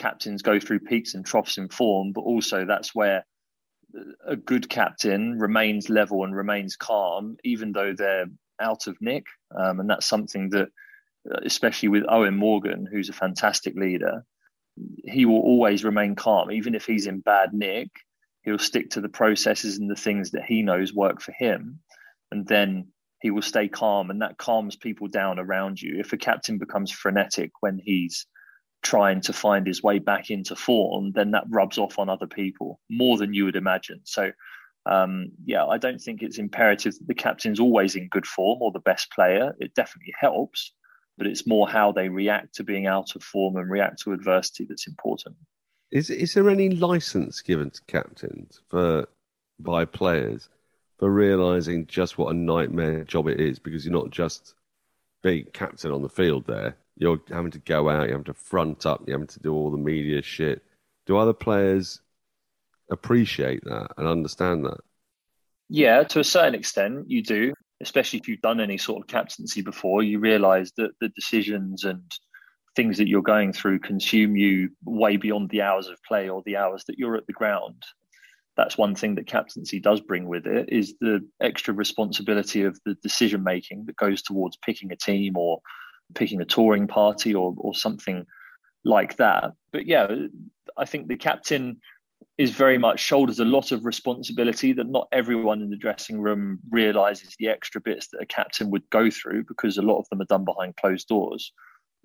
captains 0.00 0.42
go 0.42 0.58
through 0.58 0.80
peaks 0.80 1.14
and 1.14 1.24
troughs 1.24 1.58
in 1.58 1.68
form, 1.68 2.12
but 2.12 2.22
also 2.22 2.64
that's 2.64 2.94
where 2.94 3.24
a 4.26 4.36
good 4.36 4.68
captain 4.68 5.38
remains 5.38 5.88
level 5.88 6.24
and 6.24 6.34
remains 6.34 6.76
calm, 6.76 7.36
even 7.44 7.72
though 7.72 7.92
they're 7.92 8.26
out 8.60 8.86
of 8.86 8.96
nick. 9.00 9.24
Um, 9.56 9.80
and 9.80 9.90
that's 9.90 10.06
something 10.06 10.50
that, 10.50 10.68
especially 11.44 11.88
with 11.88 12.04
Eoin 12.04 12.36
Morgan, 12.36 12.86
who's 12.90 13.08
a 13.08 13.22
fantastic 13.24 13.74
leader, 13.76 14.24
he 15.04 15.26
will 15.26 15.40
always 15.40 15.84
remain 15.84 16.14
calm, 16.14 16.50
even 16.50 16.74
if 16.74 16.86
he's 16.86 17.06
in 17.06 17.20
bad 17.20 17.52
nick. 17.52 17.88
He'll 18.42 18.58
stick 18.58 18.90
to 18.90 19.02
the 19.02 19.08
processes 19.08 19.78
and 19.78 19.90
the 19.90 20.02
things 20.06 20.30
that 20.30 20.44
he 20.46 20.62
knows 20.62 20.94
work 20.94 21.20
for 21.20 21.32
him, 21.32 21.80
and 22.30 22.46
then 22.46 22.88
he 23.20 23.30
will 23.30 23.42
stay 23.42 23.68
calm, 23.68 24.10
and 24.10 24.22
that 24.22 24.38
calms 24.38 24.76
people 24.76 25.08
down 25.08 25.38
around 25.38 25.82
you. 25.82 26.00
If 26.00 26.14
a 26.14 26.16
captain 26.16 26.56
becomes 26.56 26.90
frenetic 26.90 27.50
when 27.60 27.78
he's 27.84 28.26
trying 28.82 29.20
to 29.20 29.32
find 29.32 29.66
his 29.66 29.82
way 29.82 29.98
back 29.98 30.30
into 30.30 30.56
form, 30.56 31.12
then 31.12 31.32
that 31.32 31.44
rubs 31.48 31.78
off 31.78 31.98
on 31.98 32.08
other 32.08 32.26
people 32.26 32.80
more 32.88 33.18
than 33.18 33.34
you 33.34 33.44
would 33.44 33.56
imagine. 33.56 34.00
So, 34.04 34.32
um, 34.86 35.32
yeah, 35.44 35.66
I 35.66 35.78
don't 35.78 36.00
think 36.00 36.22
it's 36.22 36.38
imperative 36.38 36.94
that 36.94 37.06
the 37.06 37.14
captain's 37.14 37.60
always 37.60 37.94
in 37.94 38.08
good 38.08 38.26
form 38.26 38.62
or 38.62 38.72
the 38.72 38.80
best 38.80 39.12
player. 39.12 39.54
It 39.60 39.74
definitely 39.74 40.14
helps, 40.18 40.72
but 41.18 41.26
it's 41.26 41.46
more 41.46 41.68
how 41.68 41.92
they 41.92 42.08
react 42.08 42.54
to 42.56 42.64
being 42.64 42.86
out 42.86 43.14
of 43.14 43.22
form 43.22 43.56
and 43.56 43.70
react 43.70 44.00
to 44.02 44.12
adversity 44.12 44.66
that's 44.68 44.86
important. 44.86 45.36
Is 45.90 46.08
is 46.08 46.34
there 46.34 46.48
any 46.48 46.70
license 46.70 47.42
given 47.42 47.70
to 47.70 47.80
captains 47.88 48.60
for 48.68 49.08
by 49.58 49.84
players 49.84 50.48
for 50.98 51.10
realizing 51.10 51.86
just 51.86 52.16
what 52.16 52.30
a 52.30 52.38
nightmare 52.38 53.04
job 53.04 53.26
it 53.26 53.40
is? 53.40 53.58
Because 53.58 53.84
you're 53.84 53.92
not 53.92 54.10
just 54.10 54.54
being 55.22 55.46
captain 55.52 55.90
on 55.90 56.02
the 56.02 56.08
field 56.08 56.46
there. 56.46 56.76
You're 57.00 57.20
having 57.28 57.50
to 57.50 57.58
go 57.58 57.88
out, 57.90 58.02
you're 58.02 58.18
having 58.18 58.24
to 58.24 58.34
front 58.34 58.86
up, 58.86 59.02
you're 59.06 59.16
having 59.16 59.26
to 59.26 59.40
do 59.40 59.52
all 59.52 59.72
the 59.72 59.76
media 59.76 60.22
shit. 60.22 60.62
Do 61.06 61.16
other 61.16 61.32
players 61.32 62.00
appreciate 62.90 63.64
that 63.64 63.88
and 63.96 64.06
understand 64.06 64.64
that? 64.66 64.78
Yeah, 65.68 66.04
to 66.04 66.20
a 66.20 66.24
certain 66.24 66.54
extent, 66.54 67.10
you 67.10 67.22
do 67.22 67.54
especially 67.80 68.18
if 68.18 68.28
you've 68.28 68.42
done 68.42 68.60
any 68.60 68.78
sort 68.78 69.02
of 69.02 69.08
captaincy 69.08 69.62
before, 69.62 70.02
you 70.02 70.18
realize 70.18 70.72
that 70.76 70.90
the 71.00 71.08
decisions 71.10 71.84
and 71.84 72.02
things 72.76 72.98
that 72.98 73.08
you're 73.08 73.22
going 73.22 73.52
through 73.52 73.78
consume 73.80 74.36
you 74.36 74.70
way 74.84 75.16
beyond 75.16 75.50
the 75.50 75.62
hours 75.62 75.88
of 75.88 75.96
play 76.06 76.28
or 76.28 76.42
the 76.44 76.56
hours 76.56 76.84
that 76.86 76.98
you're 76.98 77.16
at 77.16 77.26
the 77.26 77.32
ground. 77.32 77.82
That's 78.56 78.76
one 78.76 78.94
thing 78.94 79.14
that 79.14 79.26
captaincy 79.26 79.80
does 79.80 80.00
bring 80.00 80.28
with 80.28 80.46
it 80.46 80.68
is 80.68 80.94
the 81.00 81.26
extra 81.40 81.72
responsibility 81.72 82.62
of 82.64 82.78
the 82.84 82.94
decision 83.02 83.42
making 83.42 83.86
that 83.86 83.96
goes 83.96 84.22
towards 84.22 84.58
picking 84.58 84.92
a 84.92 84.96
team 84.96 85.36
or 85.36 85.60
picking 86.14 86.40
a 86.40 86.44
touring 86.44 86.86
party 86.86 87.34
or 87.34 87.54
or 87.56 87.74
something 87.74 88.26
like 88.84 89.16
that. 89.16 89.52
But 89.72 89.86
yeah, 89.86 90.08
I 90.76 90.84
think 90.84 91.08
the 91.08 91.16
captain 91.16 91.80
is 92.38 92.50
very 92.50 92.78
much 92.78 93.00
shoulders 93.00 93.38
a 93.38 93.44
lot 93.44 93.70
of 93.70 93.84
responsibility 93.84 94.72
that 94.72 94.88
not 94.88 95.08
everyone 95.12 95.60
in 95.60 95.68
the 95.68 95.76
dressing 95.76 96.20
room 96.20 96.58
realizes 96.70 97.34
the 97.38 97.48
extra 97.48 97.80
bits 97.80 98.08
that 98.08 98.22
a 98.22 98.26
captain 98.26 98.70
would 98.70 98.88
go 98.88 99.10
through 99.10 99.44
because 99.44 99.76
a 99.76 99.82
lot 99.82 99.98
of 99.98 100.08
them 100.08 100.22
are 100.22 100.26
done 100.26 100.44
behind 100.44 100.76
closed 100.76 101.06
doors. 101.08 101.52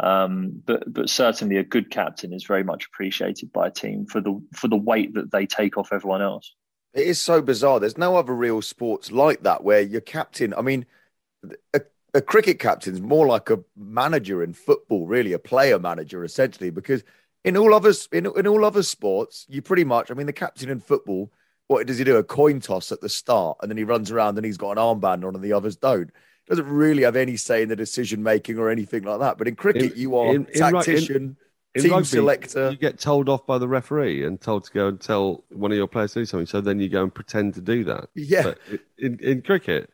Um, 0.01 0.61
but 0.65 0.91
but 0.91 1.09
certainly 1.09 1.55
a 1.55 1.63
good 1.63 1.89
captain 1.89 2.33
is 2.33 2.43
very 2.43 2.63
much 2.63 2.85
appreciated 2.87 3.53
by 3.53 3.67
a 3.67 3.71
team 3.71 4.05
for 4.07 4.19
the 4.19 4.41
for 4.53 4.67
the 4.67 4.75
weight 4.75 5.13
that 5.13 5.31
they 5.31 5.45
take 5.45 5.77
off 5.77 5.93
everyone 5.93 6.21
else. 6.21 6.53
It 6.93 7.07
is 7.07 7.19
so 7.19 7.41
bizarre. 7.41 7.79
There's 7.79 7.97
no 7.97 8.17
other 8.17 8.33
real 8.33 8.61
sports 8.61 9.11
like 9.11 9.43
that 9.43 9.63
where 9.63 9.81
your 9.81 10.01
captain. 10.01 10.53
I 10.53 10.61
mean, 10.61 10.85
a, 11.73 11.81
a 12.15 12.21
cricket 12.21 12.59
captain's 12.59 13.01
more 13.01 13.27
like 13.27 13.49
a 13.49 13.59
manager 13.75 14.41
in 14.41 14.53
football, 14.53 15.05
really, 15.05 15.33
a 15.33 15.39
player 15.39 15.77
manager 15.77 16.23
essentially, 16.23 16.69
because 16.69 17.03
in 17.43 17.57
all 17.57 17.73
other 17.73 17.93
in, 18.11 18.25
in 18.37 18.47
all 18.47 18.63
other 18.63 18.81
sports, 18.81 19.45
you 19.49 19.61
pretty 19.61 19.83
much. 19.83 20.09
I 20.09 20.13
mean, 20.13 20.25
the 20.25 20.33
captain 20.33 20.69
in 20.69 20.79
football, 20.79 21.31
what 21.67 21.85
does 21.85 21.97
he 21.97 22.05
do? 22.05 22.15
A 22.15 22.23
coin 22.23 22.61
toss 22.61 22.91
at 22.91 23.01
the 23.01 23.09
start, 23.09 23.57
and 23.61 23.69
then 23.69 23.77
he 23.77 23.83
runs 23.83 24.11
around 24.11 24.37
and 24.37 24.45
he's 24.45 24.57
got 24.57 24.71
an 24.71 24.77
armband 24.77 25.27
on, 25.27 25.35
and 25.35 25.43
the 25.43 25.53
others 25.53 25.75
don't. 25.75 26.09
Doesn't 26.47 26.67
really 26.67 27.03
have 27.03 27.15
any 27.15 27.37
say 27.37 27.63
in 27.63 27.69
the 27.69 27.75
decision 27.75 28.23
making 28.23 28.57
or 28.59 28.69
anything 28.69 29.03
like 29.03 29.19
that. 29.19 29.37
But 29.37 29.47
in 29.47 29.55
cricket, 29.55 29.93
in, 29.93 29.99
you 29.99 30.15
are 30.15 30.33
in, 30.33 30.45
tactician. 30.45 31.37
In, 31.75 31.81
team 31.81 31.91
rugby, 31.91 32.05
selector. 32.05 32.71
You 32.71 32.77
get 32.77 32.99
told 32.99 33.27
off 33.27 33.45
by 33.45 33.57
the 33.57 33.67
referee 33.67 34.23
and 34.23 34.39
told 34.39 34.63
to 34.65 34.71
go 34.71 34.87
and 34.87 35.01
tell 35.01 35.43
one 35.49 35.71
of 35.71 35.77
your 35.77 35.87
players 35.87 36.13
to 36.13 36.19
do 36.21 36.25
something. 36.25 36.45
So 36.45 36.61
then 36.61 36.79
you 36.79 36.87
go 36.87 37.03
and 37.03 37.13
pretend 37.13 37.55
to 37.55 37.61
do 37.61 37.83
that. 37.83 38.09
Yeah. 38.15 38.43
But 38.43 38.59
in, 38.97 39.19
in 39.19 39.41
cricket, 39.41 39.89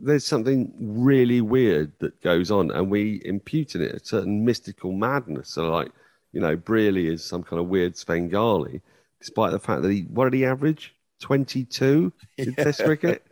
there's 0.00 0.26
something 0.26 0.72
really 0.78 1.40
weird 1.40 1.92
that 1.98 2.20
goes 2.22 2.50
on, 2.50 2.70
and 2.70 2.90
we 2.90 3.20
impute 3.24 3.74
in 3.74 3.82
it 3.82 3.94
a 3.94 4.04
certain 4.04 4.44
mystical 4.44 4.92
madness. 4.92 5.50
So, 5.50 5.70
like, 5.70 5.90
you 6.32 6.40
know, 6.40 6.56
Brearley 6.56 7.06
is 7.06 7.24
some 7.24 7.42
kind 7.42 7.60
of 7.60 7.68
weird 7.68 7.96
Svengali, 7.96 8.80
despite 9.20 9.52
the 9.52 9.58
fact 9.58 9.82
that 9.82 9.90
he, 9.90 10.02
what 10.02 10.24
did 10.24 10.34
he 10.34 10.44
average? 10.44 10.94
22 11.20 12.12
in 12.36 12.54
Test 12.56 12.84
cricket. 12.84 13.26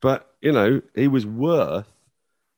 But, 0.00 0.30
you 0.40 0.52
know, 0.52 0.80
he 0.94 1.08
was 1.08 1.26
worth 1.26 1.86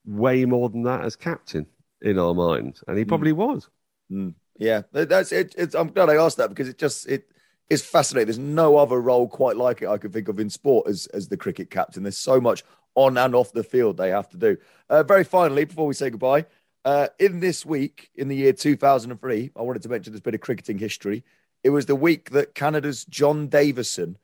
way 0.07 0.45
more 0.45 0.69
than 0.69 0.83
that 0.85 1.05
as 1.05 1.17
captain 1.17 1.67
in 2.03 2.19
our 2.19 2.35
minds. 2.35 2.85
And 2.87 2.97
he 2.97 3.05
probably 3.05 3.33
was. 3.33 3.69
Mm. 4.11 4.35
Yeah, 4.57 4.83
that's 4.93 5.33
it. 5.33 5.55
It's, 5.59 5.75
I'm 5.75 5.89
glad 5.89 6.11
I 6.11 6.17
asked 6.17 6.37
that 6.37 6.51
because 6.51 6.69
it 6.69 6.79
just 6.79 7.09
it 7.09 7.27
is 7.71 7.83
fascinating. 7.83 8.27
There's 8.27 8.39
no 8.39 8.77
other 8.77 9.01
role 9.01 9.27
quite 9.27 9.57
like 9.57 9.83
it 9.83 9.89
I 9.89 9.99
can 9.99 10.13
think 10.13 10.29
of 10.29 10.39
in 10.39 10.49
sport 10.49 10.87
as 10.89 11.07
as 11.09 11.29
the 11.29 11.37
cricket 11.37 11.71
captain. 11.71 12.05
There's 12.05 12.17
so 12.17 12.41
much 12.41 12.63
on 12.95 13.17
and 13.19 13.35
off 13.35 13.53
the 13.53 13.65
field 13.65 13.97
they 13.97 14.11
have 14.11 14.29
to 14.31 14.37
do. 14.37 14.57
Uh, 14.89 15.03
very 15.03 15.25
finally, 15.25 15.65
before 15.65 15.87
we 15.87 15.95
say 15.95 16.11
goodbye, 16.11 16.47
uh, 16.85 17.09
in 17.19 17.41
this 17.41 17.65
week 17.65 18.11
in 18.15 18.29
the 18.29 18.37
year 18.37 18.53
2003, 18.53 19.51
I 19.57 19.63
wanted 19.63 19.83
to 19.83 19.89
mention 19.89 20.13
this 20.13 20.21
bit 20.21 20.35
of 20.35 20.41
cricketing 20.41 20.79
history. 20.79 21.25
It 21.63 21.71
was 21.71 21.87
the 21.87 21.97
week 21.97 22.31
that 22.31 22.55
Canada's 22.55 23.05
John 23.07 23.49
Davison 23.49 24.19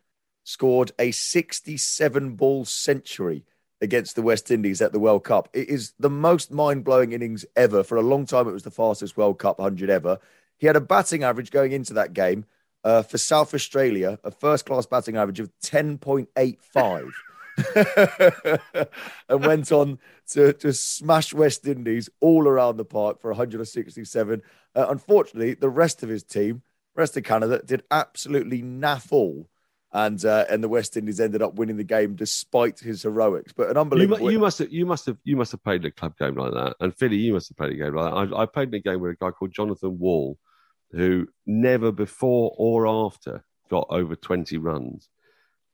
scored 0.44 0.92
a 0.98 1.10
67 1.10 2.34
ball 2.34 2.64
century 2.64 3.44
against 3.80 4.14
the 4.14 4.22
West 4.22 4.50
Indies 4.50 4.82
at 4.82 4.92
the 4.92 4.98
World 4.98 5.24
Cup. 5.24 5.48
It 5.54 5.68
is 5.68 5.94
the 5.98 6.10
most 6.10 6.50
mind 6.50 6.84
blowing 6.84 7.12
innings 7.12 7.46
ever. 7.56 7.82
For 7.82 7.96
a 7.96 8.02
long 8.02 8.26
time, 8.26 8.46
it 8.46 8.52
was 8.52 8.62
the 8.62 8.70
fastest 8.70 9.16
World 9.16 9.38
Cup 9.38 9.58
100 9.58 9.88
ever. 9.88 10.18
He 10.58 10.66
had 10.66 10.76
a 10.76 10.80
batting 10.80 11.24
average 11.24 11.50
going 11.50 11.72
into 11.72 11.94
that 11.94 12.12
game 12.12 12.44
uh, 12.84 13.02
for 13.02 13.16
South 13.16 13.54
Australia, 13.54 14.18
a 14.22 14.30
first 14.30 14.66
class 14.66 14.84
batting 14.84 15.16
average 15.16 15.40
of 15.40 15.50
10.85. 15.64 17.10
and 19.28 19.44
went 19.44 19.72
on 19.72 19.98
to, 20.32 20.52
to 20.54 20.72
smash 20.72 21.32
West 21.32 21.66
Indies 21.66 22.08
all 22.20 22.46
around 22.46 22.76
the 22.76 22.84
park 22.84 23.20
for 23.20 23.30
167. 23.30 24.42
Uh, 24.74 24.86
unfortunately, 24.88 25.54
the 25.54 25.70
rest 25.70 26.02
of 26.02 26.08
his 26.08 26.22
team, 26.22 26.62
rest 26.94 27.16
of 27.16 27.24
Canada, 27.24 27.62
did 27.64 27.82
absolutely 27.90 28.62
naff 28.62 29.12
all 29.12 29.48
and 29.92 30.24
uh, 30.24 30.44
and 30.48 30.62
the 30.62 30.68
West 30.68 30.96
Indies 30.96 31.20
ended 31.20 31.42
up 31.42 31.54
winning 31.54 31.76
the 31.76 31.84
game 31.84 32.14
despite 32.14 32.78
his 32.78 33.02
heroics. 33.02 33.52
But 33.52 33.70
an 33.70 33.76
unbelievable. 33.76 34.26
You, 34.26 34.32
you, 34.32 34.38
must 34.38 34.58
have 34.60 34.72
you 34.72 34.86
must 34.86 35.06
have 35.06 35.16
you 35.24 35.36
must 35.36 35.52
have 35.52 35.62
played 35.64 35.84
a 35.84 35.90
club 35.90 36.16
game 36.18 36.34
like 36.34 36.52
that, 36.52 36.76
and 36.80 36.96
Philly, 36.96 37.16
you 37.16 37.32
must 37.32 37.48
have 37.48 37.56
played 37.56 37.72
a 37.72 37.76
game 37.76 37.94
like 37.94 38.28
that. 38.28 38.34
I, 38.36 38.42
I 38.42 38.46
played 38.46 38.72
a 38.72 38.78
game 38.78 39.00
with 39.00 39.12
a 39.12 39.16
guy 39.16 39.30
called 39.30 39.52
Jonathan 39.52 39.98
Wall, 39.98 40.38
who 40.92 41.26
never 41.44 41.90
before 41.90 42.54
or 42.56 42.86
after 42.86 43.44
got 43.68 43.86
over 43.90 44.14
twenty 44.14 44.58
runs. 44.58 45.08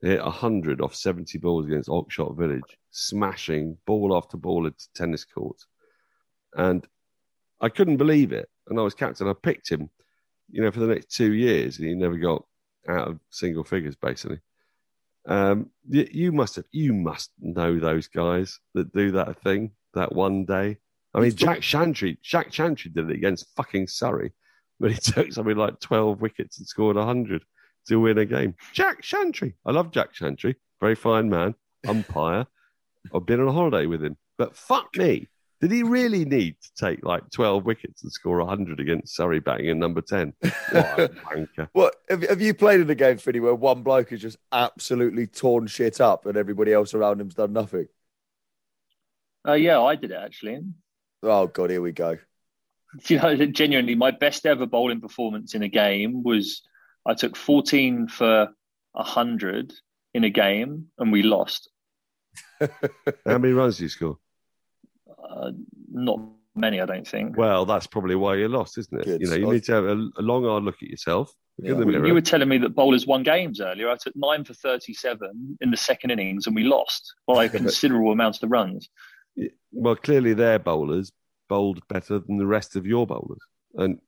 Hit 0.02 0.20
hundred 0.20 0.80
off 0.80 0.94
seventy 0.94 1.38
balls 1.38 1.66
against 1.66 1.88
Oxshott 1.88 2.36
Village, 2.36 2.78
smashing 2.90 3.78
ball 3.86 4.14
after 4.16 4.36
ball 4.36 4.66
into 4.66 4.86
tennis 4.94 5.24
courts, 5.24 5.66
and 6.54 6.86
I 7.60 7.70
couldn't 7.70 7.96
believe 7.96 8.32
it. 8.32 8.48
And 8.68 8.78
I 8.78 8.82
was 8.82 8.94
captain. 8.94 9.28
I 9.28 9.32
picked 9.32 9.70
him, 9.70 9.88
you 10.50 10.62
know, 10.62 10.70
for 10.70 10.80
the 10.80 10.88
next 10.88 11.14
two 11.14 11.32
years, 11.32 11.78
and 11.78 11.88
he 11.88 11.94
never 11.94 12.16
got 12.18 12.44
out 12.88 13.08
of 13.08 13.20
single 13.30 13.64
figures, 13.64 13.96
basically. 13.96 14.40
Um, 15.26 15.70
you, 15.88 16.08
you, 16.10 16.32
must 16.32 16.56
have, 16.56 16.66
you 16.70 16.92
must 16.92 17.32
know 17.40 17.78
those 17.78 18.06
guys 18.06 18.60
that 18.74 18.92
do 18.92 19.12
that 19.12 19.40
thing 19.42 19.72
that 19.94 20.14
one 20.14 20.44
day. 20.44 20.78
I 21.14 21.20
mean, 21.20 21.34
Jack 21.34 21.62
Chantry, 21.62 22.18
Jack 22.22 22.50
Chantry 22.50 22.90
did 22.90 23.10
it 23.10 23.16
against 23.16 23.54
fucking 23.56 23.88
Surrey, 23.88 24.32
but 24.78 24.92
he 24.92 24.98
took 25.02 25.32
something 25.32 25.56
like 25.56 25.80
twelve 25.80 26.20
wickets 26.20 26.58
and 26.58 26.66
scored 26.66 26.96
hundred 26.96 27.42
to 27.88 28.00
win 28.00 28.18
a 28.18 28.24
game. 28.24 28.54
Jack 28.72 29.02
Chantry, 29.02 29.54
I 29.64 29.72
love 29.72 29.90
Jack 29.90 30.12
Chantry, 30.12 30.56
very 30.80 30.94
fine 30.94 31.28
man, 31.28 31.54
umpire. 31.86 32.46
I've 33.14 33.26
been 33.26 33.40
on 33.40 33.48
a 33.48 33.52
holiday 33.52 33.86
with 33.86 34.02
him, 34.02 34.16
but 34.36 34.56
fuck 34.56 34.96
me, 34.96 35.28
did 35.60 35.70
he 35.70 35.82
really 35.82 36.24
need 36.24 36.56
to 36.60 36.74
take 36.74 37.04
like 37.04 37.30
12 37.30 37.64
wickets 37.64 38.02
and 38.02 38.12
score 38.12 38.38
100 38.38 38.78
against 38.78 39.16
Surrey 39.16 39.40
batting 39.40 39.68
in 39.68 39.78
number 39.78 40.02
10? 40.02 40.34
What 40.70 41.12
What 41.72 41.96
have, 42.10 42.22
have 42.24 42.40
you 42.42 42.52
played 42.52 42.80
in 42.80 42.90
a 42.90 42.94
game, 42.94 43.16
Finny, 43.16 43.40
where 43.40 43.54
one 43.54 43.82
bloke 43.82 44.10
has 44.10 44.20
just 44.20 44.36
absolutely 44.52 45.26
torn 45.26 45.66
shit 45.66 46.00
up 46.00 46.26
and 46.26 46.36
everybody 46.36 46.72
else 46.72 46.92
around 46.92 47.20
him's 47.20 47.34
done 47.34 47.54
nothing? 47.54 47.88
Uh, 49.48 49.54
yeah, 49.54 49.80
I 49.80 49.94
did 49.94 50.10
it 50.10 50.20
actually. 50.22 50.60
Oh, 51.22 51.46
God, 51.46 51.70
here 51.70 51.82
we 51.82 51.92
go. 51.92 52.18
You 53.08 53.18
know, 53.18 53.36
genuinely, 53.46 53.94
my 53.94 54.10
best 54.10 54.46
ever 54.46 54.64
bowling 54.64 55.02
performance 55.02 55.54
in 55.54 55.62
a 55.62 55.68
game 55.68 56.22
was 56.22 56.62
I 57.06 57.14
took 57.14 57.36
14 57.36 58.08
for 58.08 58.48
100 58.92 59.72
in 60.14 60.24
a 60.24 60.30
game 60.30 60.86
and 60.98 61.12
we 61.12 61.22
lost. 61.22 61.70
How 62.60 63.38
many 63.38 63.52
runs 63.52 63.76
did 63.76 63.84
you 63.84 63.88
score? 63.88 64.18
Uh, 65.08 65.52
not 65.90 66.20
many, 66.54 66.80
I 66.80 66.86
don't 66.86 67.06
think. 67.06 67.36
Well, 67.36 67.66
that's 67.66 67.86
probably 67.86 68.16
why 68.16 68.36
you 68.36 68.48
lost, 68.48 68.78
isn't 68.78 69.00
it? 69.00 69.04
Good. 69.04 69.20
You 69.20 69.28
know, 69.28 69.36
you 69.36 69.52
need 69.52 69.64
to 69.64 69.72
have 69.72 69.84
a, 69.84 70.08
a 70.18 70.22
long, 70.22 70.44
hard 70.44 70.64
look 70.64 70.82
at 70.82 70.88
yourself. 70.88 71.32
Yeah. 71.58 71.78
You 71.78 72.14
were 72.14 72.20
telling 72.20 72.48
me 72.48 72.58
that 72.58 72.74
bowlers 72.74 73.06
won 73.06 73.22
games 73.22 73.60
earlier. 73.60 73.88
I 73.88 73.96
took 73.96 74.14
nine 74.14 74.44
for 74.44 74.52
37 74.52 75.58
in 75.60 75.70
the 75.70 75.76
second 75.76 76.10
innings 76.10 76.46
and 76.46 76.54
we 76.54 76.64
lost 76.64 77.14
by 77.26 77.44
a 77.44 77.48
considerable 77.50 78.12
amount 78.12 78.42
of 78.42 78.50
runs. 78.50 78.88
Well, 79.72 79.96
clearly 79.96 80.34
their 80.34 80.58
bowlers 80.58 81.12
bowled 81.48 81.86
better 81.88 82.18
than 82.18 82.38
the 82.38 82.46
rest 82.46 82.76
of 82.76 82.86
your 82.86 83.06
bowlers. 83.06 83.40
And, 83.74 84.00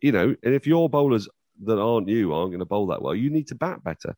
you 0.00 0.12
know, 0.12 0.34
and 0.42 0.54
if 0.54 0.66
your 0.66 0.88
bowlers 0.88 1.28
that 1.62 1.80
aren't 1.80 2.08
you 2.08 2.32
aren't 2.34 2.50
going 2.50 2.60
to 2.60 2.64
bowl 2.64 2.88
that 2.88 3.02
well, 3.02 3.14
you 3.14 3.30
need 3.30 3.48
to 3.48 3.54
bat 3.54 3.82
better, 3.84 4.16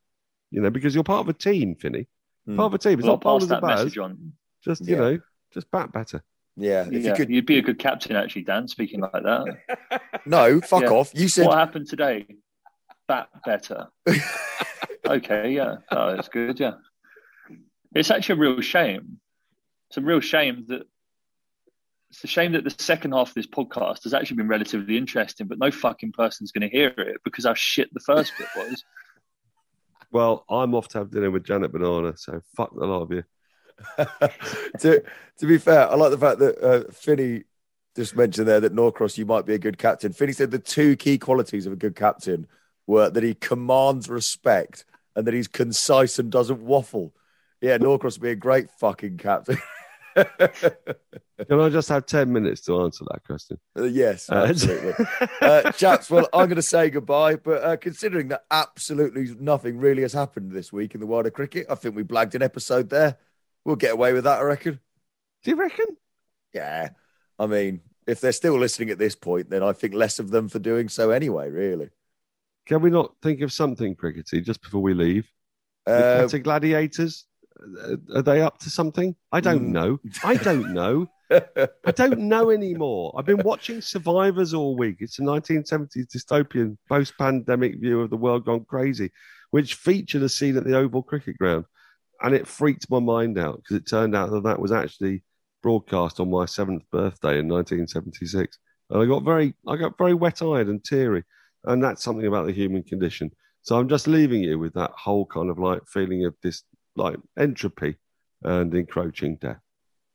you 0.51 0.61
know, 0.61 0.71
because 0.71 0.95
you're 0.95 1.05
part 1.05 1.21
of 1.21 1.29
a 1.29 1.33
team, 1.33 1.75
Finny. 1.75 2.09
Mm. 2.49 2.57
Part 2.57 2.67
of 2.67 2.75
a 2.75 2.79
team. 2.79 2.99
It's 2.99 3.05
well, 3.05 3.15
not 3.15 3.21
bowlers 3.21 3.49
that 3.49 3.63
message 3.63 3.99
on. 3.99 4.33
Just, 4.63 4.87
you 4.87 4.95
yeah. 4.95 5.01
know, 5.01 5.19
just 5.53 5.71
bat 5.71 5.93
better. 5.93 6.23
Yeah, 6.57 6.87
yeah, 6.91 7.11
you 7.11 7.15
could, 7.15 7.29
you'd 7.29 7.47
be 7.47 7.59
a 7.59 7.63
good 7.63 7.79
captain, 7.79 8.17
actually, 8.17 8.43
Dan. 8.43 8.67
Speaking 8.67 9.01
like 9.01 9.13
that. 9.13 10.03
no, 10.27 10.61
fuck 10.63 10.83
yeah. 10.83 10.91
off. 10.91 11.11
You 11.15 11.29
said 11.29 11.47
what 11.47 11.59
happened 11.59 11.87
today. 11.87 12.27
Bat 13.07 13.29
better. 13.45 13.89
okay, 15.07 15.51
yeah, 15.53 15.77
oh, 15.91 16.17
that's 16.17 16.29
good. 16.29 16.59
Yeah, 16.59 16.75
it's 17.95 18.11
actually 18.11 18.35
a 18.35 18.39
real 18.39 18.61
shame. 18.63 19.21
It's 19.91 19.99
a 19.99 20.01
real 20.01 20.21
shame 20.21 20.65
that 20.69 20.87
it's 22.11 22.25
a 22.25 22.27
shame 22.27 22.53
that 22.53 22.65
the 22.65 22.75
second 22.79 23.13
half 23.13 23.29
of 23.29 23.35
this 23.35 23.47
podcast 23.47 24.05
has 24.05 24.15
actually 24.15 24.37
been 24.37 24.49
relatively 24.49 24.97
interesting, 24.97 25.47
but 25.47 25.59
no 25.59 25.71
fucking 25.71 26.13
person's 26.13 26.53
going 26.53 26.69
to 26.69 26.75
hear 26.75 26.89
it 26.97 27.21
because 27.25 27.45
how 27.45 27.55
shit 27.55 27.93
the 27.93 28.01
first 28.01 28.33
bit 28.39 28.49
was. 28.57 28.85
Well, 30.13 30.45
I'm 30.49 30.75
off 30.75 30.87
to 30.91 30.99
have 30.99 31.11
dinner 31.11 31.33
with 31.33 31.45
Janet 31.45 31.73
Banana, 31.73 32.17
so 32.17 32.41
fuck 32.57 32.73
the 32.75 32.87
lot 32.87 33.03
of 33.03 33.11
you. 33.11 33.25
to 34.79 35.03
to 35.39 35.47
be 35.47 35.59
fair, 35.59 35.91
I 35.91 35.97
like 35.97 36.13
the 36.13 36.17
fact 36.17 36.39
that 36.39 36.59
uh, 36.63 36.91
Finny 36.93 37.43
just 37.97 38.15
mentioned 38.17 38.47
there 38.47 38.61
that 38.61 38.73
Norcross, 38.73 39.19
you 39.19 39.27
might 39.27 39.47
be 39.47 39.55
a 39.55 39.59
good 39.59 39.79
captain. 39.79 40.13
Finny 40.13 40.33
said 40.33 40.53
the 40.53 40.59
two 40.59 40.97
key 40.97 41.19
qualities 41.19 41.67
of 41.67 41.73
a 41.73 41.77
good 41.77 41.97
captain 41.97 42.47
were 42.87 43.11
that 43.11 43.23
he 43.25 43.35
commands 43.35 44.09
respect 44.09 44.85
and 45.17 45.27
that 45.27 45.35
he's 45.35 45.49
concise 45.49 46.19
and 46.19 46.31
doesn't 46.31 46.63
waffle. 46.63 47.13
Yeah, 47.61 47.79
Norcross 47.79 48.19
would 48.19 48.23
be 48.23 48.31
a 48.31 48.37
great 48.37 48.71
fucking 48.71 49.17
captain. 49.17 49.59
Can 51.49 51.61
I 51.61 51.69
just 51.69 51.89
have 51.91 52.07
10 52.07 52.33
minutes 52.33 52.63
to 52.63 52.81
answer 52.83 53.05
that 53.11 53.23
question? 53.25 53.59
Uh, 53.79 53.85
yes, 53.85 54.31
uh, 54.31 54.47
absolutely. 54.49 55.07
uh, 55.43 55.71
chaps, 55.73 56.11
well, 56.11 56.27
I'm 56.33 56.47
going 56.47 56.57
to 56.57 56.63
say 56.63 56.89
goodbye, 56.89 57.37
but 57.37 57.63
uh, 57.63 57.77
considering 57.77 58.29
that 58.29 58.45
absolutely 58.51 59.35
nothing 59.39 59.79
really 59.79 60.03
has 60.03 60.15
happened 60.15 60.53
this 60.53 60.73
week 60.73 60.95
in 60.95 61.01
the 61.01 61.07
world 61.07 61.27
of 61.27 61.35
cricket, 61.35 61.67
I 61.69 61.75
think 61.75 61.95
we 61.95 62.05
blagged 62.05 62.35
an 62.35 62.43
episode 62.43 62.89
there. 62.89 63.19
We'll 63.65 63.77
get 63.77 63.93
away 63.93 64.13
with 64.15 64.25
that, 64.25 64.39
I 64.39 64.43
reckon. 64.43 64.81
Do 65.45 65.51
you 65.51 65.57
reckon? 65.57 65.87
Yeah. 66.55 66.91
I 67.39 67.47
mean, 67.47 67.83
if 68.07 68.21
they're 68.21 68.33
still 68.33 68.59
listening 68.59 68.91
at 68.91 68.99
this 68.99 69.15
point, 69.15 69.51
then 69.51 69.63
I 69.63 69.73
think 69.73 69.93
less 69.93 70.19
of 70.19 70.31
them 70.31 70.49
for 70.49 70.59
doing 70.59 70.89
so 70.89 71.11
anyway, 71.11 71.51
really. 71.51 71.91
Can 72.65 72.81
we 72.81 72.91
not 72.91 73.15
think 73.23 73.43
of 73.43 73.53
something 73.53 73.95
crickety 73.95 74.41
just 74.41 74.63
before 74.63 74.81
we 74.81 74.95
leave? 74.95 75.31
Uh, 75.87 76.27
Gladiators, 76.27 77.27
are 78.15 78.23
they 78.23 78.43
up 78.43 78.59
to 78.61 78.71
something? 78.71 79.15
I 79.33 79.41
don't 79.41 79.69
mm. 79.69 79.73
know. 79.73 80.01
I 80.25 80.37
don't 80.37 80.73
know. 80.73 81.09
I 81.31 81.91
don't 81.95 82.21
know 82.21 82.51
anymore. 82.51 83.15
I've 83.17 83.27
been 83.27 83.43
watching 83.43 83.81
Survivors 83.81 84.55
all 84.55 84.77
week. 84.77 84.97
It's 85.01 85.19
a 85.19 85.23
1970s 85.23 86.07
dystopian 86.15 86.77
post 86.89 87.15
pandemic 87.19 87.81
view 87.81 88.01
of 88.01 88.11
the 88.11 88.17
world 88.17 88.45
gone 88.45 88.65
crazy, 88.65 89.11
which 89.51 89.75
featured 89.75 90.23
a 90.23 90.29
scene 90.29 90.57
at 90.57 90.65
the 90.65 90.77
Oval 90.77 91.03
Cricket 91.03 91.39
Ground 91.39 91.65
and 92.23 92.35
it 92.35 92.47
freaked 92.47 92.91
my 92.91 92.99
mind 92.99 93.39
out 93.39 93.57
because 93.57 93.77
it 93.77 93.89
turned 93.89 94.15
out 94.15 94.31
that 94.31 94.45
that 94.45 94.61
was 94.61 94.73
actually 94.73 95.23
broadcast 95.63 96.21
on 96.21 96.31
my 96.31 96.45
seventh 96.45 96.85
birthday 96.91 97.39
in 97.39 97.49
1976, 97.49 98.59
and 98.91 99.03
I 99.03 99.07
got 99.07 99.25
very, 99.25 99.55
I 99.67 99.77
got 99.77 99.99
very 99.99 100.15
wet-eyed 100.15 100.69
and 100.69 100.83
teary, 100.83 101.25
and 101.65 101.83
that's 101.83 102.03
something 102.03 102.27
about 102.27 102.47
the 102.47 102.53
human 102.53 102.83
condition. 102.83 103.31
So 103.63 103.77
I'm 103.77 103.89
just 103.89 104.07
leaving 104.07 104.43
you 104.43 104.59
with 104.59 104.75
that 104.75 104.93
whole 104.93 105.27
kind 105.27 105.51
of 105.51 105.59
like 105.59 105.83
feeling 105.89 106.25
of 106.25 106.35
this 106.43 106.63
like 106.97 107.17
entropy 107.39 107.97
and 108.43 108.75
encroaching 108.75 109.37
death. 109.37 109.61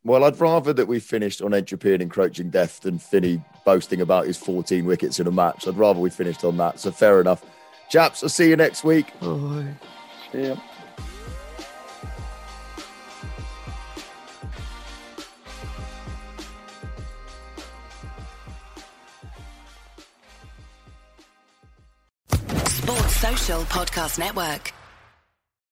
Well, 0.04 0.24
I'd 0.24 0.40
rather 0.40 0.72
that 0.72 0.88
we 0.88 0.98
finished 0.98 1.40
on 1.42 1.54
entropy 1.54 1.92
and 1.92 2.02
encroaching 2.02 2.50
death 2.50 2.80
than 2.80 2.98
Finny 2.98 3.42
boasting 3.64 4.00
about 4.00 4.26
his 4.26 4.36
14 4.36 4.84
wickets 4.84 5.20
in 5.20 5.28
a 5.28 5.30
match. 5.30 5.68
I'd 5.68 5.76
rather 5.76 6.00
we 6.00 6.10
finished 6.10 6.44
on 6.44 6.56
that. 6.56 6.80
So 6.80 6.90
fair 6.90 7.20
enough. 7.20 7.44
Chaps, 7.88 8.22
I'll 8.22 8.28
see 8.28 8.48
you 8.48 8.56
next 8.56 8.82
week. 8.82 9.06
Bye. 9.20 9.74
See 10.32 10.46
ya. 10.46 10.56
Social 23.22 23.62
Podcast 23.62 24.18
Network. 24.18 24.72